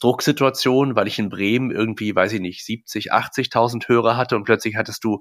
Drucksituation, 0.00 0.96
weil 0.96 1.06
ich 1.06 1.18
in 1.18 1.28
Bremen 1.28 1.70
irgendwie, 1.70 2.14
weiß 2.14 2.32
ich 2.32 2.40
nicht, 2.40 2.64
70, 2.64 3.12
80.000 3.12 3.88
Hörer 3.88 4.16
hatte 4.16 4.36
und 4.36 4.44
plötzlich 4.44 4.76
hattest 4.76 5.04
du 5.04 5.20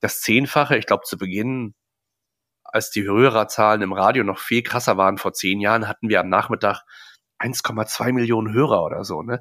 das 0.00 0.20
Zehnfache. 0.20 0.78
Ich 0.78 0.86
glaube, 0.86 1.02
zu 1.04 1.18
Beginn, 1.18 1.74
als 2.64 2.90
die 2.90 3.02
Hörerzahlen 3.02 3.82
im 3.82 3.92
Radio 3.92 4.24
noch 4.24 4.38
viel 4.38 4.62
krasser 4.62 4.96
waren 4.96 5.18
vor 5.18 5.32
zehn 5.32 5.60
Jahren, 5.60 5.88
hatten 5.88 6.08
wir 6.08 6.20
am 6.20 6.28
Nachmittag 6.28 6.82
1,2 7.40 8.12
Millionen 8.12 8.52
Hörer 8.52 8.82
oder 8.84 9.04
so, 9.04 9.22
ne? 9.22 9.40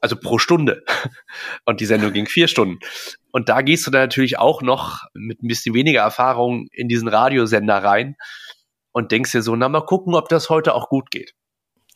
Also 0.00 0.16
pro 0.16 0.38
Stunde. 0.38 0.84
Und 1.64 1.80
die 1.80 1.86
Sendung 1.86 2.12
ging 2.12 2.26
vier 2.26 2.48
Stunden. 2.48 2.78
Und 3.32 3.48
da 3.48 3.62
gehst 3.62 3.86
du 3.86 3.90
dann 3.90 4.02
natürlich 4.02 4.38
auch 4.38 4.62
noch 4.62 5.04
mit 5.14 5.42
ein 5.42 5.48
bisschen 5.48 5.74
weniger 5.74 6.02
Erfahrung 6.02 6.68
in 6.72 6.88
diesen 6.88 7.08
Radiosender 7.08 7.82
rein 7.82 8.16
und 8.92 9.12
denkst 9.12 9.32
dir 9.32 9.42
so, 9.42 9.54
na 9.56 9.68
mal 9.68 9.86
gucken, 9.86 10.14
ob 10.14 10.28
das 10.28 10.50
heute 10.50 10.74
auch 10.74 10.88
gut 10.88 11.10
geht. 11.10 11.34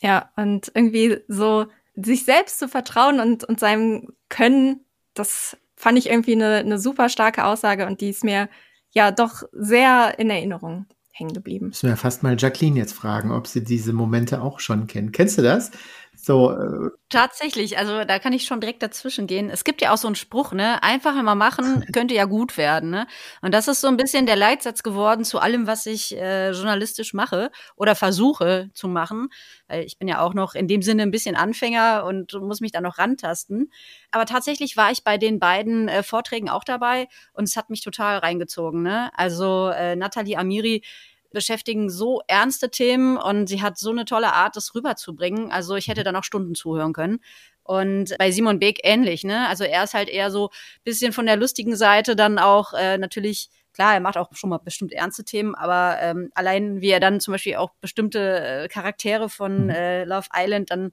Ja, 0.01 0.31
und 0.37 0.71
irgendwie 0.75 1.19
so 1.29 1.67
sich 1.95 2.25
selbst 2.25 2.59
zu 2.59 2.69
vertrauen 2.69 3.21
und, 3.21 3.45
und 3.45 3.61
seinem 3.61 4.09
Können, 4.29 4.81
das 5.15 5.57
fand 5.77 5.99
ich 5.99 6.09
irgendwie 6.09 6.33
eine, 6.33 6.57
eine 6.57 6.79
super 6.79 7.09
starke 7.09 7.45
Aussage 7.45 7.87
und 7.87 8.01
die 8.01 8.11
ist 8.11 8.25
mir 8.25 8.49
ja 8.91 9.11
doch 9.11 9.43
sehr 9.53 10.19
in 10.19 10.31
Erinnerung 10.31 10.87
hängen 11.13 11.33
geblieben. 11.33 11.69
Müssen 11.69 11.89
wir 11.89 11.97
fast 11.97 12.23
mal 12.23 12.37
Jacqueline 12.39 12.79
jetzt 12.79 12.95
fragen, 12.95 13.31
ob 13.31 13.47
sie 13.47 13.63
diese 13.63 13.93
Momente 13.93 14.43
auch 14.43 14.59
schon 14.61 14.87
kennt. 14.87 15.13
Kennst 15.13 15.39
du 15.39 15.43
das? 15.43 15.71
So, 16.17 16.53
äh 16.53 16.91
Tatsächlich, 17.11 17.79
also 17.79 18.03
da 18.05 18.19
kann 18.19 18.33
ich 18.33 18.45
schon 18.45 18.61
direkt 18.61 18.83
dazwischen 18.83 19.29
gehen. 19.29 19.49
Es 19.49 19.63
gibt 19.63 19.81
ja 19.81 19.93
auch 19.93 19.97
so 19.97 20.09
einen 20.09 20.17
Spruch, 20.17 20.53
ne? 20.53 20.83
Einfach 20.83 21.17
immer 21.17 21.35
machen, 21.37 21.85
könnte 21.93 22.15
ja 22.15 22.25
gut 22.25 22.57
werden, 22.57 22.91
ne? 22.91 23.07
Und 23.41 23.55
das 23.55 23.69
ist 23.69 23.81
so 23.81 23.87
ein 23.89 23.97
bisschen 23.97 24.27
der 24.27 24.35
Leitsatz 24.35 24.83
geworden 24.83 25.25
zu 25.25 25.39
allem, 25.39 25.67
was 25.69 25.87
ich 25.87 26.17
äh, 26.17 26.51
journalistisch 26.51 27.15
mache 27.15 27.51
oder 27.77 27.95
versuche 27.95 28.71
zu 28.75 28.89
machen. 28.89 29.29
Weil 29.69 29.85
ich 29.85 29.99
bin 29.99 30.09
ja 30.09 30.21
auch 30.21 30.35
noch 30.35 30.55
in 30.55 30.67
dem 30.67 30.83
Sinne 30.83 31.03
ein 31.03 31.13
bisschen 31.13 31.37
Anfänger 31.37 32.05
und 32.05 32.33
muss 32.35 32.61
mich 32.61 32.73
da 32.73 32.81
noch 32.81 32.99
rantasten. 32.99 33.71
Aber 34.11 34.25
tatsächlich 34.27 34.77
war 34.77 34.91
ich 34.91 35.05
bei 35.05 35.19
den 35.19 35.39
beiden 35.39 35.89
äh, 35.89 36.03
Vorträgen 36.03 36.49
auch 36.49 36.65
dabei 36.65 37.07
und 37.33 37.45
es 37.45 37.57
hat 37.57 37.71
mich 37.71 37.83
total 37.83 38.19
reingezogen, 38.19 38.83
ne? 38.83 39.11
Also 39.17 39.69
äh, 39.69 39.95
Nathalie 39.95 40.37
Amiri 40.39 40.83
beschäftigen 41.35 41.91
so 41.91 42.23
ernste 42.27 42.71
Themen 42.71 43.19
und 43.19 43.47
sie 43.49 43.61
hat 43.61 43.77
so 43.77 43.91
eine 43.91 44.07
tolle 44.07 44.33
Art, 44.33 44.57
das 44.57 44.75
rüberzubringen. 44.75 45.53
Also 45.53 45.77
ich 45.77 45.89
hätte 45.89 46.01
mhm. 46.01 46.05
da 46.05 46.13
noch 46.13 46.25
Stunden 46.25 46.55
zuhören 46.55 46.95
können. 46.95 47.19
Und 47.63 48.17
bei 48.19 48.31
Simon 48.31 48.59
Beek 48.59 48.81
ähnlich, 48.83 49.25
ne? 49.25 49.49
Also 49.49 49.65
er 49.65 49.85
ist 49.85 49.95
halt 49.95 50.09
eher 50.09 50.31
so 50.31 50.51
bisschen 50.85 51.13
von 51.13 51.27
der 51.27 51.37
lustigen 51.37 51.77
Seite 51.77 52.15
dann 52.15 52.39
auch 52.39 52.75
äh, 52.75 52.99
natürlich 52.99 53.49
klar, 53.75 53.95
er 53.95 54.01
macht 54.01 54.17
auch 54.17 54.29
schon 54.33 54.51
mal 54.51 54.59
bestimmt 54.59 54.93
ernste 54.93 55.25
Themen, 55.25 55.55
aber 55.55 55.99
ähm, 56.01 56.31
allein 56.35 56.81
wie 56.81 56.91
er 56.91 57.01
dann 57.01 57.21
zum 57.21 57.33
Beispiel 57.33 57.57
auch 57.57 57.73
bestimmte 57.81 58.41
äh, 58.41 58.69
Charaktere 58.69 59.29
von 59.29 59.65
mhm. 59.65 59.71
äh, 59.71 60.05
Love 60.05 60.29
Island 60.35 60.71
dann 60.71 60.93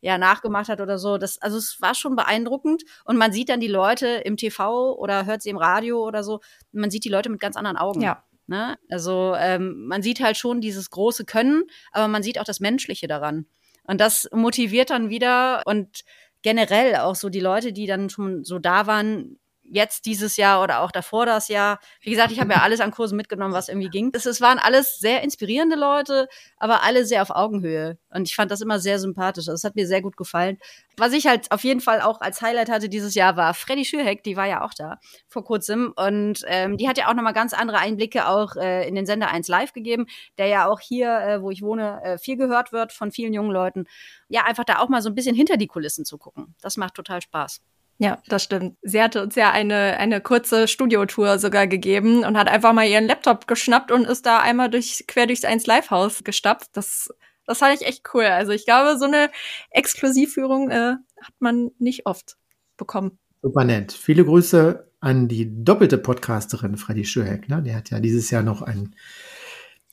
ja 0.00 0.18
nachgemacht 0.18 0.68
hat 0.68 0.80
oder 0.80 0.98
so. 0.98 1.18
Das, 1.18 1.40
also 1.40 1.56
es 1.56 1.80
war 1.80 1.94
schon 1.94 2.16
beeindruckend 2.16 2.84
und 3.04 3.16
man 3.16 3.32
sieht 3.32 3.48
dann 3.48 3.60
die 3.60 3.68
Leute 3.68 4.06
im 4.08 4.36
TV 4.36 4.94
oder 4.94 5.26
hört 5.26 5.42
sie 5.42 5.50
im 5.50 5.56
Radio 5.56 6.04
oder 6.04 6.24
so. 6.24 6.40
Man 6.72 6.90
sieht 6.90 7.04
die 7.04 7.10
Leute 7.10 7.30
mit 7.30 7.40
ganz 7.40 7.56
anderen 7.56 7.76
Augen. 7.76 8.00
Ja. 8.00 8.24
Ne? 8.46 8.76
Also 8.90 9.34
ähm, 9.36 9.86
man 9.86 10.02
sieht 10.02 10.20
halt 10.20 10.36
schon 10.36 10.60
dieses 10.60 10.90
große 10.90 11.24
Können, 11.24 11.64
aber 11.92 12.08
man 12.08 12.22
sieht 12.22 12.38
auch 12.38 12.44
das 12.44 12.60
Menschliche 12.60 13.06
daran. 13.06 13.46
Und 13.84 14.00
das 14.00 14.28
motiviert 14.32 14.90
dann 14.90 15.10
wieder 15.10 15.62
und 15.66 16.04
generell 16.42 16.96
auch 16.96 17.14
so 17.14 17.28
die 17.28 17.40
Leute, 17.40 17.72
die 17.72 17.86
dann 17.86 18.10
schon 18.10 18.44
so 18.44 18.58
da 18.58 18.86
waren, 18.86 19.38
jetzt 19.64 20.06
dieses 20.06 20.36
Jahr 20.36 20.62
oder 20.62 20.80
auch 20.80 20.90
davor 20.90 21.26
das 21.26 21.48
Jahr. 21.48 21.78
Wie 22.00 22.10
gesagt, 22.10 22.32
ich 22.32 22.40
habe 22.40 22.52
ja 22.52 22.60
alles 22.60 22.80
an 22.80 22.90
Kursen 22.90 23.16
mitgenommen, 23.16 23.54
was 23.54 23.68
irgendwie 23.68 23.88
ging. 23.88 24.10
Es, 24.12 24.26
es, 24.26 24.40
waren 24.40 24.58
alles 24.58 24.98
sehr 24.98 25.22
inspirierende 25.22 25.76
Leute, 25.76 26.28
aber 26.58 26.82
alle 26.82 27.04
sehr 27.06 27.22
auf 27.22 27.30
Augenhöhe. 27.30 27.98
Und 28.10 28.28
ich 28.28 28.34
fand 28.34 28.50
das 28.50 28.60
immer 28.60 28.78
sehr 28.78 28.98
sympathisch. 28.98 29.46
Das 29.46 29.64
hat 29.64 29.74
mir 29.74 29.86
sehr 29.86 30.02
gut 30.02 30.16
gefallen. 30.16 30.58
Was 30.96 31.12
ich 31.12 31.26
halt 31.26 31.50
auf 31.50 31.64
jeden 31.64 31.80
Fall 31.80 32.00
auch 32.02 32.20
als 32.20 32.42
Highlight 32.42 32.70
hatte 32.70 32.88
dieses 32.88 33.14
Jahr 33.14 33.36
war 33.36 33.54
Freddy 33.54 33.84
Schürheck, 33.84 34.22
die 34.22 34.36
war 34.36 34.46
ja 34.46 34.64
auch 34.64 34.74
da 34.74 34.98
vor 35.28 35.44
kurzem. 35.44 35.92
Und 35.96 36.42
ähm, 36.46 36.76
die 36.76 36.88
hat 36.88 36.98
ja 36.98 37.08
auch 37.08 37.14
nochmal 37.14 37.32
ganz 37.32 37.52
andere 37.52 37.78
Einblicke 37.78 38.28
auch 38.28 38.56
äh, 38.56 38.86
in 38.86 38.94
den 38.94 39.06
Sender 39.06 39.28
1 39.30 39.48
Live 39.48 39.72
gegeben, 39.72 40.06
der 40.38 40.46
ja 40.46 40.68
auch 40.68 40.80
hier, 40.80 41.18
äh, 41.18 41.42
wo 41.42 41.50
ich 41.50 41.62
wohne, 41.62 42.00
äh, 42.04 42.18
viel 42.18 42.36
gehört 42.36 42.72
wird 42.72 42.92
von 42.92 43.10
vielen 43.10 43.32
jungen 43.32 43.50
Leuten. 43.50 43.86
Ja, 44.28 44.44
einfach 44.44 44.64
da 44.64 44.78
auch 44.78 44.88
mal 44.88 45.02
so 45.02 45.08
ein 45.08 45.14
bisschen 45.14 45.34
hinter 45.34 45.56
die 45.56 45.66
Kulissen 45.66 46.04
zu 46.04 46.18
gucken. 46.18 46.54
Das 46.60 46.76
macht 46.76 46.94
total 46.94 47.22
Spaß. 47.22 47.62
Ja, 47.98 48.18
das 48.26 48.42
stimmt. 48.42 48.76
Sie 48.82 49.00
hatte 49.00 49.22
uns 49.22 49.36
ja 49.36 49.52
eine, 49.52 49.96
eine 49.98 50.20
kurze 50.20 50.66
Studiotour 50.66 51.38
sogar 51.38 51.66
gegeben 51.66 52.24
und 52.24 52.36
hat 52.36 52.48
einfach 52.48 52.72
mal 52.72 52.86
ihren 52.86 53.06
Laptop 53.06 53.46
geschnappt 53.46 53.92
und 53.92 54.04
ist 54.04 54.26
da 54.26 54.40
einmal 54.40 54.68
durch, 54.68 55.04
quer 55.06 55.26
durchs 55.26 55.44
1 55.44 55.66
Live-Haus 55.66 56.24
gestapft. 56.24 56.70
Das, 56.72 57.08
das 57.46 57.58
fand 57.58 57.80
ich 57.80 57.86
echt 57.86 58.02
cool. 58.12 58.24
Also 58.24 58.52
ich 58.52 58.64
glaube, 58.64 58.98
so 58.98 59.04
eine 59.04 59.30
Exklusivführung 59.70 60.70
äh, 60.70 60.96
hat 61.20 61.34
man 61.38 61.70
nicht 61.78 62.06
oft 62.06 62.36
bekommen. 62.76 63.18
Super 63.42 63.64
nett. 63.64 63.92
Viele 63.92 64.24
Grüße 64.24 64.90
an 65.00 65.28
die 65.28 65.64
doppelte 65.64 65.98
Podcasterin 65.98 66.76
Freddy 66.76 67.04
Schürheck. 67.04 67.48
Ne? 67.48 67.62
Der 67.62 67.76
hat 67.76 67.90
ja 67.90 68.00
dieses 68.00 68.30
Jahr 68.30 68.42
noch 68.42 68.62
einen 68.62 68.96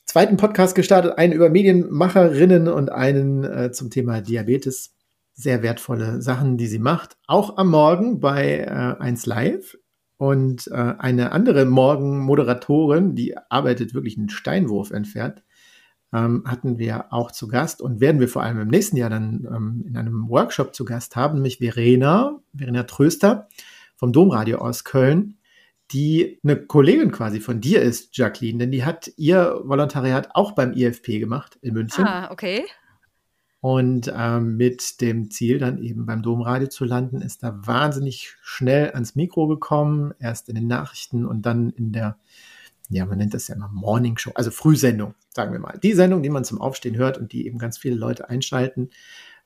zweiten 0.06 0.36
Podcast 0.36 0.74
gestartet, 0.74 1.18
einen 1.18 1.32
über 1.32 1.50
Medienmacherinnen 1.50 2.66
und 2.68 2.90
einen 2.90 3.44
äh, 3.44 3.70
zum 3.70 3.90
Thema 3.90 4.20
Diabetes 4.20 4.94
sehr 5.42 5.62
wertvolle 5.62 6.22
Sachen, 6.22 6.56
die 6.56 6.66
sie 6.66 6.78
macht. 6.78 7.16
Auch 7.26 7.56
am 7.56 7.70
Morgen 7.70 8.20
bei 8.20 8.60
äh, 8.60 9.02
1 9.02 9.26
Live. 9.26 9.76
Und 10.16 10.68
äh, 10.68 10.94
eine 10.98 11.32
andere 11.32 11.64
Morgenmoderatorin, 11.64 13.16
die 13.16 13.36
arbeitet 13.50 13.92
wirklich 13.92 14.16
einen 14.16 14.28
Steinwurf 14.28 14.92
entfernt, 14.92 15.42
ähm, 16.12 16.44
hatten 16.46 16.78
wir 16.78 17.12
auch 17.12 17.32
zu 17.32 17.48
Gast 17.48 17.82
und 17.82 18.00
werden 18.00 18.20
wir 18.20 18.28
vor 18.28 18.42
allem 18.42 18.60
im 18.60 18.68
nächsten 18.68 18.96
Jahr 18.96 19.10
dann 19.10 19.48
ähm, 19.52 19.84
in 19.86 19.96
einem 19.96 20.28
Workshop 20.28 20.74
zu 20.74 20.84
Gast 20.84 21.16
haben, 21.16 21.34
nämlich 21.34 21.58
Verena, 21.58 22.40
Verena 22.54 22.84
Tröster 22.84 23.48
vom 23.96 24.12
Domradio 24.12 24.58
aus 24.58 24.84
Köln, 24.84 25.38
die 25.90 26.38
eine 26.44 26.56
Kollegin 26.56 27.10
quasi 27.10 27.40
von 27.40 27.60
dir 27.60 27.82
ist, 27.82 28.16
Jacqueline, 28.16 28.58
denn 28.58 28.70
die 28.70 28.84
hat 28.84 29.10
ihr 29.16 29.60
Volontariat 29.64 30.34
auch 30.34 30.52
beim 30.52 30.72
IFP 30.72 31.18
gemacht 31.18 31.58
in 31.62 31.74
München. 31.74 32.04
Ah, 32.04 32.30
okay. 32.30 32.64
Und 33.62 34.12
ähm, 34.12 34.56
mit 34.56 35.00
dem 35.00 35.30
Ziel, 35.30 35.60
dann 35.60 35.80
eben 35.80 36.04
beim 36.04 36.20
Domradio 36.20 36.66
zu 36.66 36.84
landen, 36.84 37.22
ist 37.22 37.44
da 37.44 37.64
wahnsinnig 37.64 38.34
schnell 38.42 38.90
ans 38.90 39.14
Mikro 39.14 39.46
gekommen. 39.46 40.12
Erst 40.18 40.48
in 40.48 40.56
den 40.56 40.66
Nachrichten 40.66 41.24
und 41.24 41.46
dann 41.46 41.70
in 41.70 41.92
der, 41.92 42.18
ja, 42.90 43.06
man 43.06 43.18
nennt 43.18 43.34
das 43.34 43.46
ja 43.46 43.54
immer 43.54 43.68
Morning 43.72 44.18
Show, 44.18 44.32
also 44.34 44.50
Frühsendung, 44.50 45.14
sagen 45.32 45.52
wir 45.52 45.60
mal. 45.60 45.78
Die 45.80 45.92
Sendung, 45.92 46.24
die 46.24 46.28
man 46.28 46.42
zum 46.42 46.60
Aufstehen 46.60 46.96
hört 46.96 47.18
und 47.18 47.32
die 47.32 47.46
eben 47.46 47.58
ganz 47.58 47.78
viele 47.78 47.94
Leute 47.94 48.28
einschalten. 48.28 48.90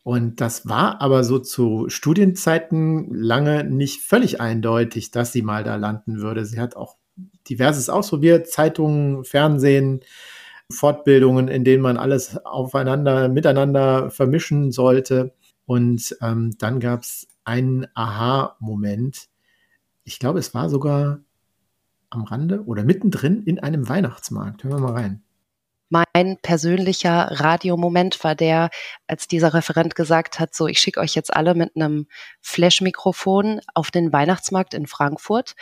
Und 0.02 0.40
das 0.40 0.66
war 0.66 1.02
aber 1.02 1.22
so 1.22 1.38
zu 1.38 1.90
Studienzeiten 1.90 3.12
lange 3.12 3.64
nicht 3.64 4.00
völlig 4.00 4.40
eindeutig, 4.40 5.10
dass 5.10 5.32
sie 5.32 5.42
mal 5.42 5.62
da 5.62 5.76
landen 5.76 6.22
würde. 6.22 6.46
Sie 6.46 6.58
hat 6.58 6.74
auch 6.74 6.96
diverses 7.50 7.90
ausprobiert, 7.90 8.48
Zeitungen, 8.48 9.24
Fernsehen, 9.24 10.00
Fortbildungen, 10.72 11.48
in 11.48 11.64
denen 11.64 11.82
man 11.82 11.96
alles 11.96 12.36
aufeinander, 12.44 13.28
miteinander 13.28 14.10
vermischen 14.10 14.72
sollte. 14.72 15.34
Und 15.64 16.16
ähm, 16.22 16.56
dann 16.58 16.80
gab 16.80 17.02
es 17.02 17.28
einen 17.44 17.86
Aha-Moment. 17.94 19.28
Ich 20.04 20.18
glaube, 20.18 20.38
es 20.38 20.54
war 20.54 20.68
sogar 20.68 21.20
am 22.10 22.24
Rande 22.24 22.64
oder 22.64 22.84
mittendrin 22.84 23.42
in 23.44 23.58
einem 23.58 23.88
Weihnachtsmarkt. 23.88 24.64
Hören 24.64 24.74
wir 24.74 24.80
mal 24.80 24.92
rein. 24.92 25.22
Mein 25.88 26.38
persönlicher 26.42 27.28
Radiomoment 27.30 28.22
war 28.24 28.34
der, 28.34 28.70
als 29.06 29.28
dieser 29.28 29.54
Referent 29.54 29.94
gesagt 29.94 30.40
hat, 30.40 30.52
so, 30.52 30.66
ich 30.66 30.80
schicke 30.80 30.98
euch 30.98 31.14
jetzt 31.14 31.32
alle 31.32 31.54
mit 31.54 31.76
einem 31.76 32.08
Flash-Mikrofon 32.40 33.60
auf 33.72 33.92
den 33.92 34.12
Weihnachtsmarkt 34.12 34.74
in 34.74 34.88
Frankfurt 34.88 35.54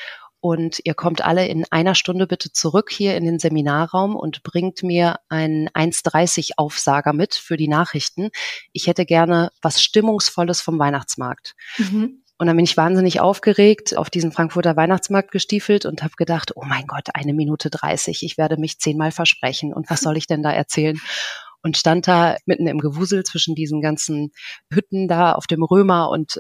und 0.45 0.79
ihr 0.85 0.93
kommt 0.93 1.25
alle 1.25 1.49
in 1.49 1.65
einer 1.71 1.95
Stunde 1.95 2.27
bitte 2.27 2.53
zurück 2.53 2.93
hier 2.93 3.17
in 3.17 3.25
den 3.25 3.39
Seminarraum 3.39 4.15
und 4.15 4.43
bringt 4.43 4.83
mir 4.83 5.17
einen 5.31 5.71
1,30 5.71 6.59
Aufsager 6.59 7.15
mit 7.15 7.35
für 7.35 7.57
die 7.57 7.67
Nachrichten. 7.67 8.29
Ich 8.75 8.87
hätte 8.87 9.07
gerne 9.07 9.53
was 9.63 9.83
Stimmungsvolles 9.83 10.61
vom 10.61 10.79
Weihnachtsmarkt. 10.79 11.55
Mhm. 11.79 12.23
Und 12.37 12.47
dann 12.47 12.57
bin 12.57 12.67
ich 12.67 12.77
wahnsinnig 12.77 13.21
aufgeregt 13.21 13.97
auf 13.97 14.11
diesen 14.11 14.33
Frankfurter 14.33 14.77
Weihnachtsmarkt 14.77 15.31
gestiefelt 15.31 15.87
und 15.87 16.03
habe 16.03 16.13
gedacht, 16.19 16.53
oh 16.57 16.65
mein 16.67 16.87
Gott, 16.87 17.15
eine 17.15 17.33
Minute 17.33 17.71
30, 17.71 18.23
ich 18.23 18.37
werde 18.37 18.59
mich 18.59 18.79
zehnmal 18.79 19.13
versprechen. 19.13 19.73
Und 19.73 19.89
was 19.89 20.03
soll 20.03 20.19
ich 20.19 20.27
denn 20.27 20.43
da 20.43 20.53
erzählen? 20.53 21.01
Und 21.65 21.79
stand 21.79 22.07
da 22.07 22.37
mitten 22.45 22.67
im 22.67 22.79
Gewusel 22.79 23.25
zwischen 23.25 23.55
diesen 23.55 23.81
ganzen 23.81 24.33
Hütten 24.71 25.09
da 25.09 25.33
auf 25.33 25.47
dem 25.47 25.63
Römer 25.65 26.11
und 26.11 26.39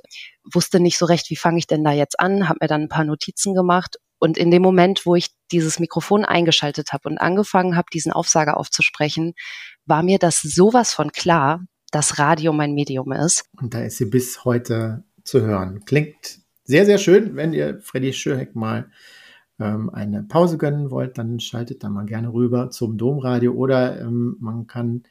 wusste 0.52 0.80
nicht 0.80 0.98
so 0.98 1.06
recht, 1.06 1.30
wie 1.30 1.36
fange 1.36 1.58
ich 1.58 1.66
denn 1.66 1.82
da 1.82 1.92
jetzt 1.92 2.20
an, 2.20 2.46
habe 2.46 2.58
mir 2.60 2.68
dann 2.68 2.82
ein 2.82 2.88
paar 2.90 3.04
Notizen 3.04 3.54
gemacht 3.54 3.96
Und 4.24 4.38
in 4.38 4.50
dem 4.50 4.62
Moment, 4.62 5.04
wo 5.04 5.14
ich 5.14 5.34
dieses 5.52 5.78
Mikrofon 5.78 6.24
eingeschaltet 6.24 6.94
habe 6.94 7.10
und 7.10 7.18
angefangen 7.18 7.76
habe, 7.76 7.88
diesen 7.92 8.10
Aufsager 8.10 8.56
aufzusprechen, 8.56 9.34
war 9.84 10.02
mir 10.02 10.18
das 10.18 10.40
sowas 10.40 10.94
von 10.94 11.12
klar, 11.12 11.60
dass 11.90 12.18
Radio 12.18 12.54
mein 12.54 12.72
Medium 12.72 13.12
ist. 13.12 13.44
Und 13.60 13.74
da 13.74 13.82
ist 13.84 13.98
sie 13.98 14.06
bis 14.06 14.44
heute 14.46 15.04
zu 15.24 15.42
hören. 15.42 15.84
Klingt 15.84 16.38
sehr, 16.64 16.86
sehr 16.86 16.96
schön. 16.96 17.36
Wenn 17.36 17.52
ihr 17.52 17.80
Freddy 17.82 18.14
Schürheck 18.14 18.54
mal 18.54 18.90
ähm, 19.64 19.90
eine 19.90 20.22
Pause 20.22 20.58
gönnen 20.58 20.90
wollt, 20.90 21.16
dann 21.18 21.40
schaltet 21.40 21.82
da 21.82 21.88
mal 21.88 22.04
gerne 22.04 22.32
rüber 22.32 22.70
zum 22.70 22.98
Domradio 22.98 23.52
oder 23.52 24.00
ähm, 24.00 24.36
man 24.38 24.66
kann 24.66 25.04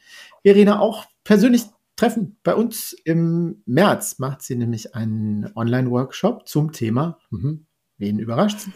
Irina 0.43 0.79
auch 0.79 1.05
persönlich 1.23 1.65
treffen. 1.95 2.37
Bei 2.43 2.55
uns 2.55 2.93
im 2.93 3.63
März 3.65 4.19
macht 4.19 4.43
sie 4.43 4.55
nämlich 4.55 4.95
einen 4.95 5.51
Online-Workshop 5.55 6.47
zum 6.47 6.71
Thema, 6.71 7.17
mhm, 7.31 7.65
wen 7.97 8.19
überrascht 8.19 8.67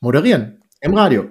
moderieren 0.00 0.62
im 0.80 0.94
Radio. 0.94 1.28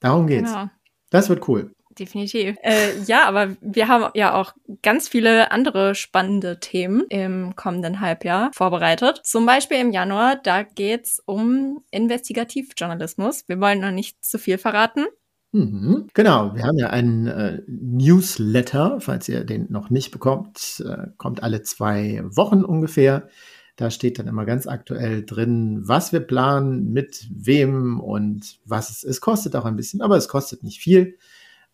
Darum 0.00 0.26
geht's. 0.26 0.52
Genau. 0.52 0.70
Das 1.10 1.28
wird 1.28 1.48
cool. 1.48 1.73
Definitiv. 1.98 2.56
Äh, 2.62 3.00
ja, 3.06 3.26
aber 3.26 3.56
wir 3.60 3.88
haben 3.88 4.10
ja 4.14 4.34
auch 4.34 4.54
ganz 4.82 5.08
viele 5.08 5.52
andere 5.52 5.94
spannende 5.94 6.58
Themen 6.58 7.04
im 7.08 7.54
kommenden 7.56 8.00
Halbjahr 8.00 8.50
vorbereitet. 8.52 9.20
Zum 9.24 9.46
Beispiel 9.46 9.78
im 9.78 9.92
Januar, 9.92 10.36
da 10.36 10.62
geht's 10.62 11.22
um 11.24 11.82
Investigativjournalismus. 11.90 13.48
Wir 13.48 13.60
wollen 13.60 13.80
noch 13.80 13.92
nicht 13.92 14.24
zu 14.24 14.38
viel 14.38 14.58
verraten. 14.58 15.04
Mhm, 15.52 16.08
genau, 16.14 16.52
wir 16.56 16.64
haben 16.64 16.78
ja 16.78 16.90
einen 16.90 17.28
äh, 17.28 17.62
Newsletter, 17.68 18.98
falls 19.00 19.28
ihr 19.28 19.44
den 19.44 19.70
noch 19.70 19.88
nicht 19.88 20.10
bekommt, 20.10 20.82
äh, 20.84 21.06
kommt 21.16 21.44
alle 21.44 21.62
zwei 21.62 22.22
Wochen 22.24 22.64
ungefähr. 22.64 23.28
Da 23.76 23.90
steht 23.90 24.18
dann 24.18 24.26
immer 24.26 24.46
ganz 24.46 24.66
aktuell 24.66 25.24
drin, 25.24 25.82
was 25.84 26.12
wir 26.12 26.20
planen, 26.20 26.92
mit 26.92 27.28
wem 27.30 28.00
und 28.00 28.58
was 28.64 28.90
es 28.90 29.04
ist. 29.04 29.20
Kostet 29.20 29.54
auch 29.54 29.64
ein 29.64 29.76
bisschen, 29.76 30.00
aber 30.00 30.16
es 30.16 30.26
kostet 30.26 30.64
nicht 30.64 30.80
viel. 30.80 31.18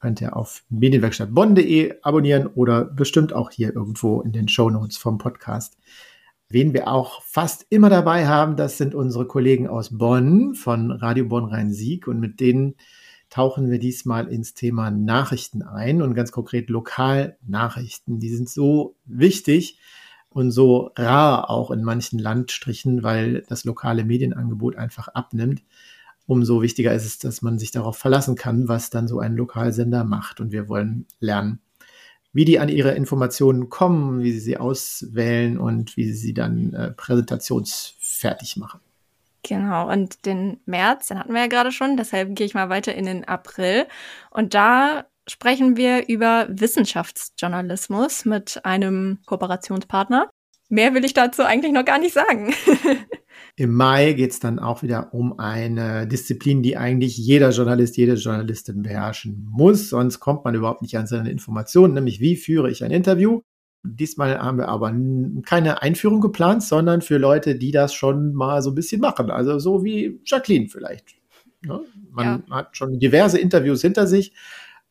Könnt 0.00 0.20
ihr 0.20 0.36
auf 0.36 0.64
medienwerkstattbonn.de 0.70 1.96
abonnieren 2.02 2.46
oder 2.46 2.84
bestimmt 2.84 3.32
auch 3.32 3.50
hier 3.50 3.74
irgendwo 3.74 4.22
in 4.22 4.32
den 4.32 4.48
Show 4.48 4.70
Notes 4.70 4.96
vom 4.96 5.18
Podcast. 5.18 5.76
Wen 6.48 6.72
wir 6.72 6.88
auch 6.88 7.22
fast 7.22 7.66
immer 7.70 7.90
dabei 7.90 8.26
haben, 8.26 8.56
das 8.56 8.78
sind 8.78 8.94
unsere 8.94 9.26
Kollegen 9.26 9.68
aus 9.68 9.96
Bonn 9.96 10.54
von 10.54 10.90
Radio 10.90 11.26
Bonn 11.26 11.44
Rhein-Sieg 11.44 12.08
und 12.08 12.18
mit 12.18 12.40
denen 12.40 12.74
tauchen 13.28 13.70
wir 13.70 13.78
diesmal 13.78 14.26
ins 14.26 14.54
Thema 14.54 14.90
Nachrichten 14.90 15.62
ein 15.62 16.02
und 16.02 16.14
ganz 16.14 16.32
konkret 16.32 16.70
Lokalnachrichten. 16.70 18.18
Die 18.18 18.34
sind 18.34 18.48
so 18.48 18.96
wichtig, 19.04 19.78
und 20.30 20.52
so 20.52 20.92
rar 20.96 21.50
auch 21.50 21.70
in 21.70 21.82
manchen 21.82 22.18
Landstrichen, 22.18 23.02
weil 23.02 23.42
das 23.48 23.64
lokale 23.64 24.04
Medienangebot 24.04 24.76
einfach 24.76 25.08
abnimmt. 25.08 25.62
Umso 26.30 26.62
wichtiger 26.62 26.94
ist 26.94 27.04
es, 27.04 27.18
dass 27.18 27.42
man 27.42 27.58
sich 27.58 27.72
darauf 27.72 27.98
verlassen 27.98 28.36
kann, 28.36 28.68
was 28.68 28.88
dann 28.88 29.08
so 29.08 29.18
ein 29.18 29.34
Lokalsender 29.34 30.04
macht. 30.04 30.38
Und 30.38 30.52
wir 30.52 30.68
wollen 30.68 31.08
lernen, 31.18 31.58
wie 32.32 32.44
die 32.44 32.60
an 32.60 32.68
ihre 32.68 32.92
Informationen 32.92 33.68
kommen, 33.68 34.22
wie 34.22 34.30
sie 34.30 34.38
sie 34.38 34.56
auswählen 34.56 35.58
und 35.58 35.96
wie 35.96 36.04
sie 36.04 36.12
sie 36.12 36.32
dann 36.32 36.72
äh, 36.72 36.92
präsentationsfertig 36.92 38.58
machen. 38.58 38.78
Genau, 39.42 39.90
und 39.90 40.24
den 40.24 40.60
März, 40.66 41.08
den 41.08 41.18
hatten 41.18 41.32
wir 41.32 41.40
ja 41.40 41.46
gerade 41.48 41.72
schon, 41.72 41.96
deshalb 41.96 42.36
gehe 42.36 42.46
ich 42.46 42.54
mal 42.54 42.68
weiter 42.68 42.94
in 42.94 43.06
den 43.06 43.24
April. 43.24 43.88
Und 44.30 44.54
da 44.54 45.06
sprechen 45.26 45.76
wir 45.76 46.08
über 46.08 46.46
Wissenschaftsjournalismus 46.48 48.24
mit 48.24 48.64
einem 48.64 49.18
Kooperationspartner. 49.26 50.30
Mehr 50.68 50.94
will 50.94 51.04
ich 51.04 51.14
dazu 51.14 51.42
eigentlich 51.42 51.72
noch 51.72 51.84
gar 51.84 51.98
nicht 51.98 52.14
sagen. 52.14 52.54
Im 53.61 53.75
Mai 53.75 54.14
geht 54.14 54.31
es 54.31 54.40
dann 54.40 54.59
auch 54.59 54.83
wieder 54.83 55.12
um 55.12 55.38
eine 55.38 56.07
Disziplin, 56.07 56.62
die 56.62 56.79
eigentlich 56.79 57.18
jeder 57.18 57.51
Journalist, 57.51 57.99
jede 57.99 58.14
Journalistin 58.14 58.81
beherrschen 58.81 59.46
muss, 59.51 59.90
sonst 59.90 60.18
kommt 60.18 60.46
man 60.46 60.55
überhaupt 60.55 60.81
nicht 60.81 60.96
an 60.96 61.07
seine 61.07 61.31
Informationen, 61.31 61.92
nämlich 61.92 62.20
wie 62.20 62.37
führe 62.37 62.70
ich 62.70 62.83
ein 62.83 62.90
Interview. 62.90 63.42
Diesmal 63.83 64.38
haben 64.38 64.57
wir 64.57 64.68
aber 64.68 64.94
keine 65.44 65.83
Einführung 65.83 66.23
geplant, 66.23 66.62
sondern 66.62 67.03
für 67.03 67.18
Leute, 67.18 67.55
die 67.55 67.70
das 67.70 67.92
schon 67.92 68.33
mal 68.33 68.62
so 68.62 68.70
ein 68.70 68.75
bisschen 68.75 69.03
machen. 69.03 69.31
Also 69.31 69.59
so 69.59 69.85
wie 69.85 70.23
Jacqueline 70.25 70.68
vielleicht. 70.70 71.16
Ne? 71.62 71.81
Man 72.12 72.42
ja. 72.49 72.57
hat 72.57 72.79
schon 72.79 72.99
diverse 72.99 73.38
Interviews 73.38 73.83
hinter 73.83 74.07
sich, 74.07 74.33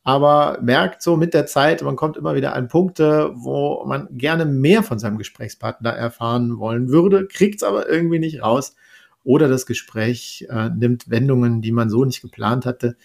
aber 0.02 0.58
merkt 0.62 1.02
so 1.02 1.16
mit 1.16 1.34
der 1.34 1.46
Zeit, 1.46 1.82
man 1.82 1.96
kommt 1.96 2.16
immer 2.16 2.34
wieder 2.34 2.54
an 2.54 2.68
Punkte, 2.68 3.32
wo 3.34 3.84
man 3.86 4.08
gerne 4.12 4.46
mehr 4.46 4.82
von 4.82 4.98
seinem 4.98 5.18
Gesprächspartner 5.18 5.90
erfahren 5.90 6.58
wollen 6.58 6.88
würde, 6.88 7.26
kriegt 7.26 7.56
es 7.56 7.62
aber 7.62 7.88
irgendwie 7.88 8.18
nicht 8.18 8.42
raus. 8.42 8.74
Oder 9.22 9.48
das 9.48 9.66
Gespräch 9.66 10.46
äh, 10.48 10.70
nimmt 10.70 11.10
Wendungen, 11.10 11.60
die 11.60 11.72
man 11.72 11.90
so 11.90 12.04
nicht 12.06 12.22
geplant 12.22 12.64
hatte 12.64 12.96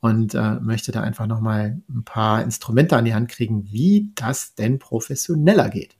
und 0.00 0.34
äh, 0.34 0.54
möchte 0.60 0.92
da 0.92 1.02
einfach 1.02 1.26
nochmal 1.26 1.80
ein 1.90 2.04
paar 2.04 2.42
Instrumente 2.42 2.96
an 2.96 3.04
die 3.04 3.14
Hand 3.14 3.28
kriegen, 3.28 3.70
wie 3.70 4.10
das 4.14 4.54
denn 4.54 4.78
professioneller 4.78 5.68
geht. 5.68 5.96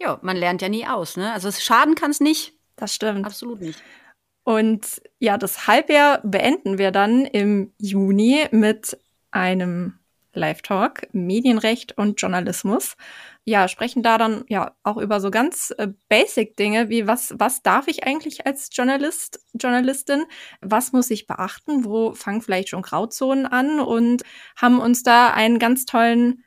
Ja, 0.00 0.18
man 0.22 0.36
lernt 0.36 0.62
ja 0.62 0.68
nie 0.68 0.86
aus, 0.86 1.16
ne? 1.16 1.32
Also 1.32 1.52
schaden 1.52 1.94
kann 1.94 2.10
es 2.10 2.20
nicht. 2.20 2.54
Das 2.74 2.92
stimmt. 2.92 3.24
Absolut 3.24 3.60
nicht. 3.60 3.80
Und 4.42 5.00
ja, 5.20 5.38
das 5.38 5.66
Halbjahr 5.66 6.20
beenden 6.22 6.76
wir 6.76 6.90
dann 6.90 7.24
im 7.24 7.72
Juni 7.78 8.46
mit 8.50 8.98
einem 9.34 9.98
Live-Talk, 10.34 11.08
Medienrecht 11.12 11.96
und 11.96 12.20
Journalismus. 12.20 12.96
Ja, 13.44 13.68
sprechen 13.68 14.02
da 14.02 14.18
dann 14.18 14.44
ja 14.48 14.74
auch 14.82 14.96
über 14.96 15.20
so 15.20 15.30
ganz 15.30 15.72
äh, 15.78 15.88
basic 16.08 16.56
Dinge 16.56 16.88
wie 16.88 17.06
was, 17.06 17.34
was 17.38 17.62
darf 17.62 17.88
ich 17.88 18.04
eigentlich 18.04 18.46
als 18.46 18.70
Journalist, 18.72 19.40
Journalistin? 19.54 20.24
Was 20.60 20.92
muss 20.92 21.10
ich 21.10 21.26
beachten? 21.26 21.84
Wo 21.84 22.12
fangen 22.14 22.42
vielleicht 22.42 22.70
schon 22.70 22.82
Grauzonen 22.82 23.46
an? 23.46 23.80
Und 23.80 24.22
haben 24.56 24.80
uns 24.80 25.02
da 25.02 25.30
einen 25.30 25.58
ganz 25.58 25.84
tollen 25.84 26.42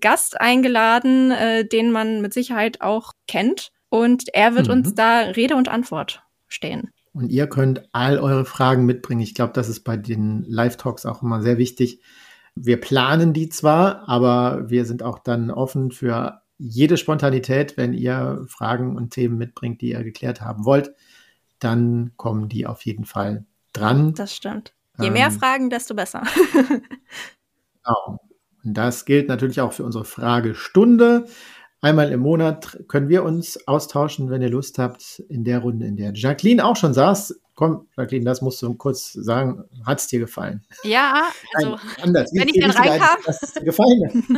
Gast 0.00 0.40
eingeladen, 0.40 1.30
äh, 1.30 1.66
den 1.66 1.90
man 1.90 2.20
mit 2.20 2.32
Sicherheit 2.32 2.80
auch 2.80 3.12
kennt. 3.26 3.72
Und 3.88 4.32
er 4.34 4.54
wird 4.54 4.68
mhm. 4.68 4.74
uns 4.74 4.94
da 4.94 5.20
Rede 5.20 5.56
und 5.56 5.68
Antwort 5.68 6.22
stehen. 6.48 6.90
Und 7.14 7.30
ihr 7.30 7.46
könnt 7.46 7.88
all 7.92 8.18
eure 8.18 8.46
Fragen 8.46 8.86
mitbringen. 8.86 9.20
Ich 9.20 9.34
glaube, 9.34 9.52
das 9.52 9.68
ist 9.68 9.80
bei 9.80 9.98
den 9.98 10.44
Live-Talks 10.48 11.04
auch 11.04 11.22
immer 11.22 11.42
sehr 11.42 11.58
wichtig 11.58 12.00
wir 12.54 12.80
planen 12.80 13.32
die 13.32 13.48
zwar, 13.48 14.08
aber 14.08 14.68
wir 14.68 14.84
sind 14.84 15.02
auch 15.02 15.18
dann 15.18 15.50
offen 15.50 15.90
für 15.90 16.42
jede 16.58 16.96
Spontanität. 16.96 17.76
Wenn 17.76 17.92
ihr 17.92 18.44
Fragen 18.48 18.96
und 18.96 19.10
Themen 19.10 19.38
mitbringt, 19.38 19.80
die 19.80 19.90
ihr 19.90 20.04
geklärt 20.04 20.40
haben 20.40 20.64
wollt, 20.64 20.94
dann 21.58 22.12
kommen 22.16 22.48
die 22.48 22.66
auf 22.66 22.84
jeden 22.84 23.04
Fall 23.04 23.46
dran. 23.72 24.14
Das 24.14 24.34
stimmt. 24.34 24.74
Je 25.00 25.10
mehr 25.10 25.28
ähm, 25.28 25.32
Fragen, 25.32 25.70
desto 25.70 25.94
besser. 25.94 26.22
genau. 26.68 28.20
Und 28.64 28.74
das 28.74 29.04
gilt 29.04 29.28
natürlich 29.28 29.60
auch 29.60 29.72
für 29.72 29.84
unsere 29.84 30.04
Fragestunde. 30.04 31.26
Einmal 31.84 32.12
im 32.12 32.20
Monat 32.20 32.78
können 32.86 33.08
wir 33.08 33.24
uns 33.24 33.66
austauschen, 33.66 34.30
wenn 34.30 34.40
ihr 34.40 34.50
Lust 34.50 34.78
habt, 34.78 35.18
in 35.28 35.42
der 35.42 35.58
Runde, 35.58 35.84
in 35.84 35.96
der 35.96 36.12
Jacqueline 36.14 36.64
auch 36.64 36.76
schon 36.76 36.94
saß. 36.94 37.40
Komm, 37.56 37.88
Jacqueline, 37.96 38.24
das 38.24 38.40
musst 38.40 38.62
du 38.62 38.72
kurz 38.74 39.12
sagen. 39.12 39.64
Hat 39.84 39.98
es 39.98 40.06
dir 40.06 40.20
gefallen? 40.20 40.64
Ja, 40.84 41.24
also, 41.54 41.70
Nein, 41.70 41.80
anders. 42.02 42.30
wenn 42.32 42.48
ich 42.48 42.60
dann 42.60 42.70
reinkam. 42.70 43.18
Dir 43.56 43.64
gefallen? 43.64 44.26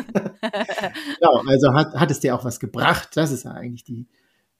genau, 1.20 1.42
also 1.46 1.74
hat, 1.74 1.94
hat 1.94 2.10
es 2.10 2.20
dir 2.20 2.34
auch 2.34 2.46
was 2.46 2.58
gebracht? 2.58 3.10
Das 3.12 3.30
ist 3.30 3.44
ja 3.44 3.50
eigentlich 3.50 3.84
die 3.84 4.06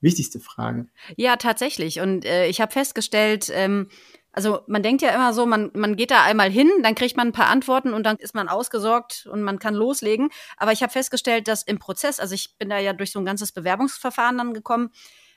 wichtigste 0.03 0.39
Frage. 0.39 0.87
Ja, 1.17 1.37
tatsächlich. 1.37 2.01
Und 2.01 2.27
äh, 2.27 2.49
ich 2.49 2.61
habe 2.61 2.71
festgestellt, 2.71 3.51
ähm, 3.51 3.89
also 4.35 4.61
man 4.67 4.83
denkt 4.83 5.01
ja 5.01 5.11
immer 5.11 5.33
so, 5.33 5.47
man, 5.47 5.71
man 5.75 5.95
geht 5.95 6.11
da 6.11 6.25
einmal 6.25 6.51
hin, 6.51 6.71
dann 6.83 6.97
kriegt 6.97 7.17
man 7.17 7.29
ein 7.29 7.33
paar 7.33 7.49
Antworten 7.49 7.95
und 7.95 8.05
dann 8.05 8.17
ist 8.17 8.35
man 8.35 8.49
ausgesorgt 8.49 9.27
und 9.31 9.43
man 9.43 9.61
kann 9.61 9.75
loslegen. 9.75 10.29
Aber 10.57 10.73
ich 10.73 10.83
habe 10.83 10.93
festgestellt, 10.93 11.47
dass 11.47 11.63
im 11.63 11.79
Prozess, 11.79 12.19
also 12.19 12.35
ich 12.35 12.57
bin 12.59 12.69
da 12.69 12.79
ja 12.79 12.93
durch 12.93 13.13
so 13.13 13.21
ein 13.21 13.25
ganzes 13.25 13.53
Bewerbungsverfahren 13.53 14.37
dann 14.37 14.53
gekommen, 14.53 14.91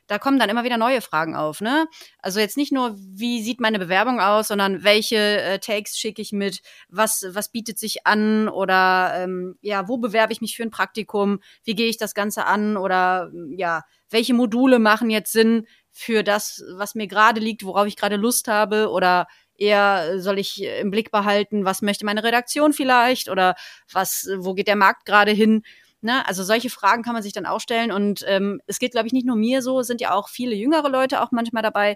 da 0.08 0.18
kommen 0.18 0.40
dann 0.40 0.50
immer 0.50 0.64
wieder 0.64 0.78
neue 0.78 1.02
Fragen 1.02 1.36
auf. 1.36 1.62
Ne? 1.62 1.86
Also 2.20 2.40
jetzt 2.40 2.58
nicht 2.58 2.72
nur, 2.72 2.96
wie 2.98 3.44
sieht 3.44 3.60
meine 3.60 3.78
Bewerbung 3.78 4.20
aus, 4.20 4.48
sondern 4.48 4.84
welche 4.84 5.18
äh, 5.18 5.60
Takes 5.60 5.98
schicke 5.98 6.22
ich 6.22 6.32
mit, 6.32 6.62
was, 6.90 7.26
was 7.30 7.52
bietet 7.52 7.78
sich 7.78 8.08
an 8.08 8.48
oder 8.48 9.12
ähm, 9.16 9.58
ja, 9.62 9.88
wo 9.88 9.98
bewerbe 9.98 10.34
ich 10.34 10.42
mich 10.42 10.56
für 10.56 10.64
ein 10.64 10.72
Praktikum, 10.72 11.40
wie 11.64 11.76
gehe 11.76 11.90
ich 11.90 11.98
das 11.98 12.14
Ganze 12.14 12.46
an 12.46 12.78
oder 12.78 13.32
ja, 13.56 13.84
welche 14.10 14.34
Module 14.34 14.80
machen 14.80 15.10
jetzt 15.10 15.34
Sinn, 15.34 15.68
für 15.98 16.24
das, 16.24 16.64
was 16.76 16.94
mir 16.94 17.08
gerade 17.08 17.42
liegt, 17.42 17.66
worauf 17.66 17.88
ich 17.88 17.96
gerade 17.96 18.18
Lust 18.18 18.48
habe 18.48 18.92
oder 18.92 19.26
eher 19.56 20.20
soll 20.20 20.38
ich 20.38 20.64
im 20.64 20.92
Blick 20.92 21.10
behalten, 21.10 21.66
was 21.66 21.82
möchte 21.82 22.06
meine 22.06 22.24
Redaktion 22.24 22.72
vielleicht 22.72 23.30
oder 23.30 23.56
was, 23.92 24.30
wo 24.38 24.54
geht 24.54 24.68
der 24.68 24.76
Markt 24.76 25.06
gerade 25.06 25.32
hin? 25.32 25.64
Ne? 26.02 26.26
Also 26.28 26.44
solche 26.44 26.70
Fragen 26.70 27.02
kann 27.02 27.14
man 27.14 27.24
sich 27.24 27.34
dann 27.34 27.48
auch 27.48 27.60
stellen 27.60 27.92
und 27.92 28.24
ähm, 28.28 28.62
es 28.68 28.78
geht, 28.78 28.92
glaube 28.92 29.08
ich, 29.08 29.14
nicht 29.14 29.26
nur 29.26 29.36
mir 29.36 29.64
so, 29.64 29.82
sind 29.82 30.00
ja 30.00 30.14
auch 30.14 30.30
viele 30.30 30.54
jüngere 30.54 30.90
Leute 30.90 31.20
auch 31.22 31.32
manchmal 31.32 31.64
dabei. 31.64 31.96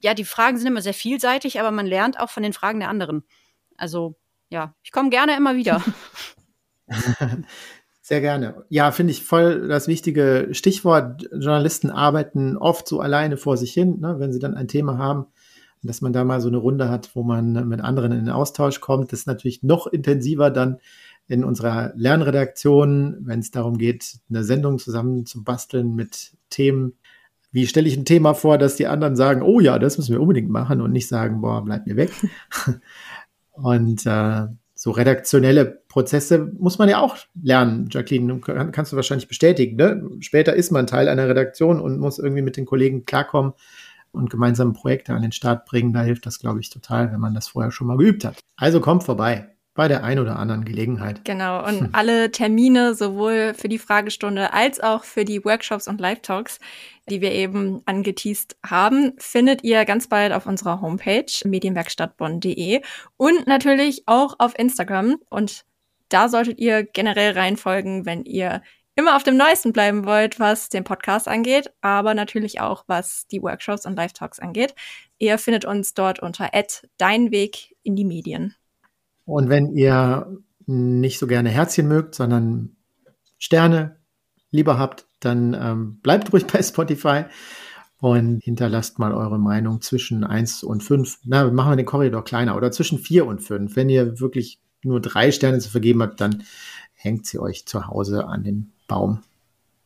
Ja, 0.00 0.14
die 0.14 0.24
Fragen 0.24 0.56
sind 0.56 0.66
immer 0.66 0.80
sehr 0.80 0.94
vielseitig, 0.94 1.60
aber 1.60 1.70
man 1.70 1.86
lernt 1.86 2.18
auch 2.18 2.30
von 2.30 2.42
den 2.42 2.54
Fragen 2.54 2.80
der 2.80 2.88
anderen. 2.88 3.22
Also 3.76 4.16
ja, 4.48 4.74
ich 4.82 4.92
komme 4.92 5.10
gerne 5.10 5.36
immer 5.36 5.56
wieder. 5.56 5.84
Sehr 8.12 8.20
gerne. 8.20 8.66
Ja, 8.68 8.92
finde 8.92 9.12
ich 9.12 9.24
voll 9.24 9.68
das 9.68 9.88
wichtige 9.88 10.48
Stichwort. 10.50 11.30
Journalisten 11.32 11.88
arbeiten 11.88 12.58
oft 12.58 12.86
so 12.86 13.00
alleine 13.00 13.38
vor 13.38 13.56
sich 13.56 13.72
hin, 13.72 14.00
ne, 14.00 14.16
wenn 14.18 14.34
sie 14.34 14.38
dann 14.38 14.54
ein 14.54 14.68
Thema 14.68 14.98
haben, 14.98 15.28
dass 15.82 16.02
man 16.02 16.12
da 16.12 16.22
mal 16.22 16.42
so 16.42 16.48
eine 16.48 16.58
Runde 16.58 16.90
hat, 16.90 17.16
wo 17.16 17.22
man 17.22 17.66
mit 17.66 17.80
anderen 17.80 18.12
in 18.12 18.18
den 18.18 18.28
Austausch 18.28 18.82
kommt. 18.82 19.12
Das 19.12 19.20
ist 19.20 19.26
natürlich 19.26 19.62
noch 19.62 19.86
intensiver 19.86 20.50
dann 20.50 20.76
in 21.26 21.42
unserer 21.42 21.94
Lernredaktion, 21.96 23.16
wenn 23.22 23.40
es 23.40 23.50
darum 23.50 23.78
geht, 23.78 24.18
eine 24.28 24.44
Sendung 24.44 24.78
zusammen 24.78 25.24
zu 25.24 25.42
basteln 25.42 25.94
mit 25.94 26.36
Themen. 26.50 26.98
Wie 27.50 27.66
stelle 27.66 27.88
ich 27.88 27.96
ein 27.96 28.04
Thema 28.04 28.34
vor, 28.34 28.58
dass 28.58 28.76
die 28.76 28.88
anderen 28.88 29.16
sagen, 29.16 29.40
oh 29.40 29.58
ja, 29.58 29.78
das 29.78 29.96
müssen 29.96 30.12
wir 30.12 30.20
unbedingt 30.20 30.50
machen 30.50 30.82
und 30.82 30.92
nicht 30.92 31.08
sagen, 31.08 31.40
boah, 31.40 31.64
bleib 31.64 31.86
mir 31.86 31.96
weg. 31.96 32.12
und 33.52 34.04
äh, 34.04 34.48
so 34.82 34.90
redaktionelle 34.90 35.64
Prozesse 35.86 36.50
muss 36.58 36.76
man 36.76 36.88
ja 36.88 36.98
auch 36.98 37.16
lernen, 37.40 37.86
Jacqueline. 37.88 38.40
Kannst 38.40 38.90
du 38.90 38.96
wahrscheinlich 38.96 39.28
bestätigen. 39.28 39.76
Ne? 39.76 40.10
Später 40.18 40.54
ist 40.54 40.72
man 40.72 40.88
Teil 40.88 41.06
einer 41.06 41.28
Redaktion 41.28 41.80
und 41.80 42.00
muss 42.00 42.18
irgendwie 42.18 42.42
mit 42.42 42.56
den 42.56 42.66
Kollegen 42.66 43.04
klarkommen 43.04 43.52
und 44.10 44.28
gemeinsame 44.28 44.72
Projekte 44.72 45.12
an 45.12 45.22
den 45.22 45.30
Start 45.30 45.66
bringen. 45.66 45.92
Da 45.92 46.02
hilft 46.02 46.26
das, 46.26 46.40
glaube 46.40 46.58
ich, 46.58 46.68
total, 46.68 47.12
wenn 47.12 47.20
man 47.20 47.32
das 47.32 47.46
vorher 47.46 47.70
schon 47.70 47.86
mal 47.86 47.96
geübt 47.96 48.24
hat. 48.24 48.40
Also 48.56 48.80
kommt 48.80 49.04
vorbei 49.04 49.52
bei 49.74 49.86
der 49.86 50.02
ein 50.02 50.18
oder 50.18 50.36
anderen 50.36 50.64
Gelegenheit. 50.64 51.24
Genau, 51.24 51.64
und 51.64 51.80
hm. 51.80 51.88
alle 51.92 52.32
Termine 52.32 52.94
sowohl 52.94 53.54
für 53.54 53.68
die 53.68 53.78
Fragestunde 53.78 54.52
als 54.52 54.80
auch 54.80 55.04
für 55.04 55.24
die 55.24 55.44
Workshops 55.44 55.86
und 55.86 56.00
Live-Talks, 56.00 56.58
die 57.08 57.20
wir 57.20 57.32
eben 57.32 57.82
angeteased 57.86 58.56
haben, 58.64 59.12
findet 59.18 59.64
ihr 59.64 59.84
ganz 59.84 60.08
bald 60.08 60.32
auf 60.32 60.46
unserer 60.46 60.80
Homepage 60.80 61.32
medienwerkstattbonn.de 61.44 62.80
und 63.16 63.46
natürlich 63.46 64.04
auch 64.06 64.36
auf 64.38 64.58
Instagram. 64.58 65.16
Und 65.28 65.64
da 66.08 66.28
solltet 66.28 66.58
ihr 66.58 66.84
generell 66.84 67.32
reinfolgen, 67.32 68.06
wenn 68.06 68.24
ihr 68.24 68.62
immer 68.94 69.16
auf 69.16 69.22
dem 69.22 69.36
Neuesten 69.36 69.72
bleiben 69.72 70.04
wollt, 70.04 70.38
was 70.38 70.68
den 70.68 70.84
Podcast 70.84 71.26
angeht, 71.26 71.72
aber 71.80 72.14
natürlich 72.14 72.60
auch 72.60 72.84
was 72.86 73.26
die 73.28 73.42
Workshops 73.42 73.86
und 73.86 73.96
Live-Talks 73.96 74.38
angeht. 74.38 74.74
Ihr 75.18 75.38
findet 75.38 75.64
uns 75.64 75.94
dort 75.94 76.20
unter 76.20 76.50
Dein 76.98 77.30
Weg 77.30 77.74
in 77.82 77.96
die 77.96 78.04
Medien. 78.04 78.54
Und 79.24 79.48
wenn 79.48 79.74
ihr 79.74 80.36
nicht 80.66 81.18
so 81.18 81.26
gerne 81.26 81.48
Herzchen 81.48 81.88
mögt, 81.88 82.14
sondern 82.14 82.76
Sterne 83.38 83.96
lieber 84.50 84.78
habt, 84.78 85.06
dann 85.24 85.54
ähm, 85.54 85.98
bleibt 86.02 86.32
ruhig 86.32 86.46
bei 86.46 86.62
Spotify 86.62 87.24
und 87.98 88.42
hinterlasst 88.42 88.98
mal 88.98 89.12
eure 89.12 89.38
Meinung 89.38 89.80
zwischen 89.80 90.24
1 90.24 90.64
und 90.64 90.82
5. 90.82 91.20
Na, 91.24 91.50
machen 91.50 91.72
wir 91.72 91.76
den 91.76 91.86
Korridor 91.86 92.24
kleiner 92.24 92.56
oder 92.56 92.72
zwischen 92.72 92.98
4 92.98 93.26
und 93.26 93.40
5. 93.40 93.76
Wenn 93.76 93.88
ihr 93.88 94.20
wirklich 94.20 94.58
nur 94.82 95.00
drei 95.00 95.30
Sterne 95.30 95.60
zu 95.60 95.70
vergeben 95.70 96.02
habt, 96.02 96.20
dann 96.20 96.42
hängt 96.94 97.26
sie 97.26 97.38
euch 97.38 97.66
zu 97.66 97.86
Hause 97.86 98.26
an 98.26 98.44
den 98.44 98.72
Baum. 98.88 99.22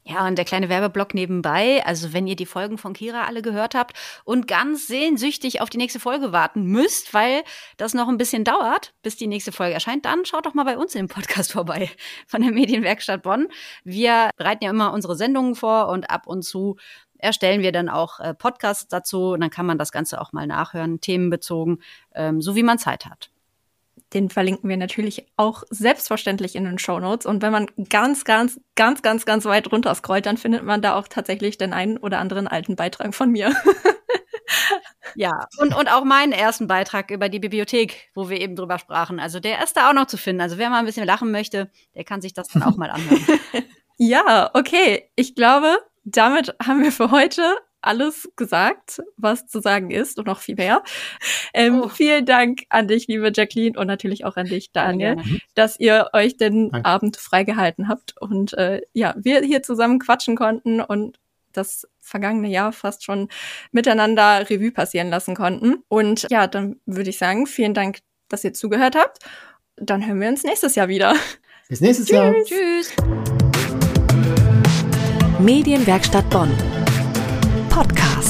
Ja, 0.09 0.25
und 0.25 0.39
der 0.39 0.45
kleine 0.45 0.69
Werbeblock 0.69 1.15
nebenbei. 1.15 1.85
Also, 1.85 2.13
wenn 2.13 2.29
ihr 2.29 2.37
die 2.37 2.47
Folgen 2.47 2.79
von 2.79 2.93
Kira 2.93 3.25
alle 3.25 3.43
gehört 3.43 3.75
habt 3.75 3.97
und 4.25 4.47
ganz 4.47 4.87
sehnsüchtig 4.87 5.61
auf 5.61 5.69
die 5.69 5.79
nächste 5.79 5.99
Folge 5.99 6.31
warten 6.31 6.63
müsst, 6.63 7.13
weil 7.13 7.43
das 7.77 7.93
noch 7.93 8.07
ein 8.07 8.17
bisschen 8.17 8.45
dauert, 8.45 8.95
bis 9.03 9.17
die 9.17 9.27
nächste 9.27 9.51
Folge 9.51 9.75
erscheint, 9.75 10.05
dann 10.05 10.25
schaut 10.25 10.47
doch 10.47 10.55
mal 10.55 10.65
bei 10.65 10.79
uns 10.79 10.95
im 10.95 11.09
Podcast 11.09 11.51
vorbei 11.53 11.91
von 12.29 12.41
der 12.41 12.53
Medienwerkstatt 12.53 13.25
Bonn. 13.25 13.49
Wir 13.83 14.31
bereiten 14.37 14.63
ja 14.63 14.71
immer 14.71 14.93
unsere 14.93 15.17
Sendungen 15.17 15.57
vor 15.57 15.89
und 15.89 16.09
ab 16.09 16.29
und 16.29 16.43
zu 16.45 16.77
erstellen 17.19 17.63
wir 17.63 17.73
dann 17.73 17.89
auch 17.89 18.21
äh, 18.21 18.33
Podcasts 18.33 18.87
dazu. 18.87 19.33
Und 19.33 19.41
dann 19.41 19.51
kann 19.51 19.67
man 19.67 19.77
das 19.77 19.91
Ganze 19.91 20.21
auch 20.21 20.33
mal 20.33 20.47
nachhören, 20.47 21.01
themenbezogen, 21.01 21.83
ähm, 22.15 22.41
so 22.41 22.55
wie 22.55 22.63
man 22.63 22.79
Zeit 22.79 23.07
hat. 23.07 23.31
Den 24.13 24.31
verlinken 24.31 24.69
wir 24.69 24.77
natürlich 24.77 25.27
auch 25.37 25.65
selbstverständlich 25.71 26.55
in 26.55 26.65
den 26.65 26.79
Show 26.79 27.01
Notes. 27.01 27.27
Und 27.27 27.43
wenn 27.43 27.53
man 27.53 27.67
ganz, 27.89 28.25
ganz, 28.25 28.61
ganz, 28.75 29.03
ganz, 29.03 29.25
ganz 29.27 29.45
weit 29.45 29.71
runter 29.73 29.95
scrollt, 29.95 30.27
dann 30.27 30.37
findet 30.37 30.63
man 30.63 30.83
da 30.83 30.97
auch 30.97 31.09
tatsächlich 31.09 31.59
den 31.59 31.73
einen 31.73 31.97
oder 31.97 32.19
anderen 32.19 32.47
alten 32.47 32.77
Beitrag 32.77 33.15
von 33.15 33.31
mir. 33.31 33.55
ja, 35.17 35.47
und, 35.59 35.75
und 35.75 35.93
auch 35.93 36.05
meinen 36.05 36.33
ersten 36.33 36.67
Beitrag 36.67 37.11
über 37.11 37.29
die 37.29 37.41
Bibliothek, 37.41 38.11
wo 38.15 38.29
wir 38.29 38.41
eben 38.41 38.57
drüber 38.57 38.79
sprachen. 38.79 39.19
Also 39.19 39.41
der 39.41 39.63
ist 39.63 39.77
da 39.77 39.91
auch 39.91 39.95
noch 39.95 40.07
zu 40.07 40.17
finden. 40.17 40.43
Also 40.43 40.59
wer 40.59 40.71
mal 40.71 40.79
ein 40.79 40.87
bisschen 40.87 41.07
lachen 41.07 41.31
möchte, 41.31 41.71
der 41.95 42.05
kann 42.05 42.21
sich 42.21 42.33
das 42.33 42.49
dann 42.49 42.63
auch 42.63 42.77
mal 42.77 42.91
anhören. 42.91 43.23
ja, 43.99 44.51
okay. 44.55 45.11
Ich 45.17 45.35
glaube, 45.35 45.79
damit 46.05 46.55
haben 46.65 46.83
wir 46.83 46.93
für 46.93 47.11
heute 47.11 47.57
alles 47.87 48.28
gesagt, 48.37 49.03
was 49.16 49.47
zu 49.47 49.61
sagen 49.61 49.91
ist 49.91 50.18
und 50.18 50.26
noch 50.26 50.41
viel 50.41 50.57
mehr. 50.57 50.82
Ähm, 51.55 51.82
oh. 51.82 51.89
Vielen 51.89 52.26
Dank 52.26 52.62
an 52.68 52.89
dich, 52.89 53.07
liebe 53.07 53.30
Jacqueline, 53.34 53.78
und 53.78 53.87
natürlich 53.87 54.24
auch 54.24 54.37
an 54.37 54.47
dich, 54.47 54.72
Daniel, 54.72 55.16
dass 55.55 55.78
ihr 55.78 56.09
euch 56.12 56.37
den 56.37 56.70
Danke. 56.70 56.89
Abend 56.89 57.16
freigehalten 57.16 57.89
habt 57.89 58.14
und 58.20 58.53
äh, 58.55 58.82
ja, 58.93 59.14
wir 59.16 59.41
hier 59.41 59.62
zusammen 59.62 59.99
quatschen 59.99 60.37
konnten 60.37 60.80
und 60.80 61.18
das 61.53 61.89
vergangene 62.01 62.49
Jahr 62.49 62.72
fast 62.72 63.05
schon 63.05 63.28
miteinander 63.72 64.49
Revue 64.49 64.70
passieren 64.70 65.09
lassen 65.09 65.34
konnten. 65.34 65.82
Und 65.89 66.26
ja, 66.30 66.47
dann 66.47 66.80
würde 66.87 67.11
ich 67.11 67.18
sagen, 67.18 67.47
vielen 67.47 67.74
Dank, 67.74 67.99
dass 68.28 68.45
ihr 68.45 68.53
zugehört 68.53 68.97
habt. 68.97 69.18
Dann 69.76 70.07
hören 70.07 70.20
wir 70.20 70.28
uns 70.28 70.45
nächstes 70.45 70.74
Jahr 70.74 70.89
wieder. 70.89 71.14
Bis 71.68 71.80
nächstes 71.80 72.09
Jahr. 72.09 72.34
Tschüss. 72.45 72.95
Medienwerkstatt 75.39 76.28
Bonn. 76.30 76.51
Podcast. 77.77 78.26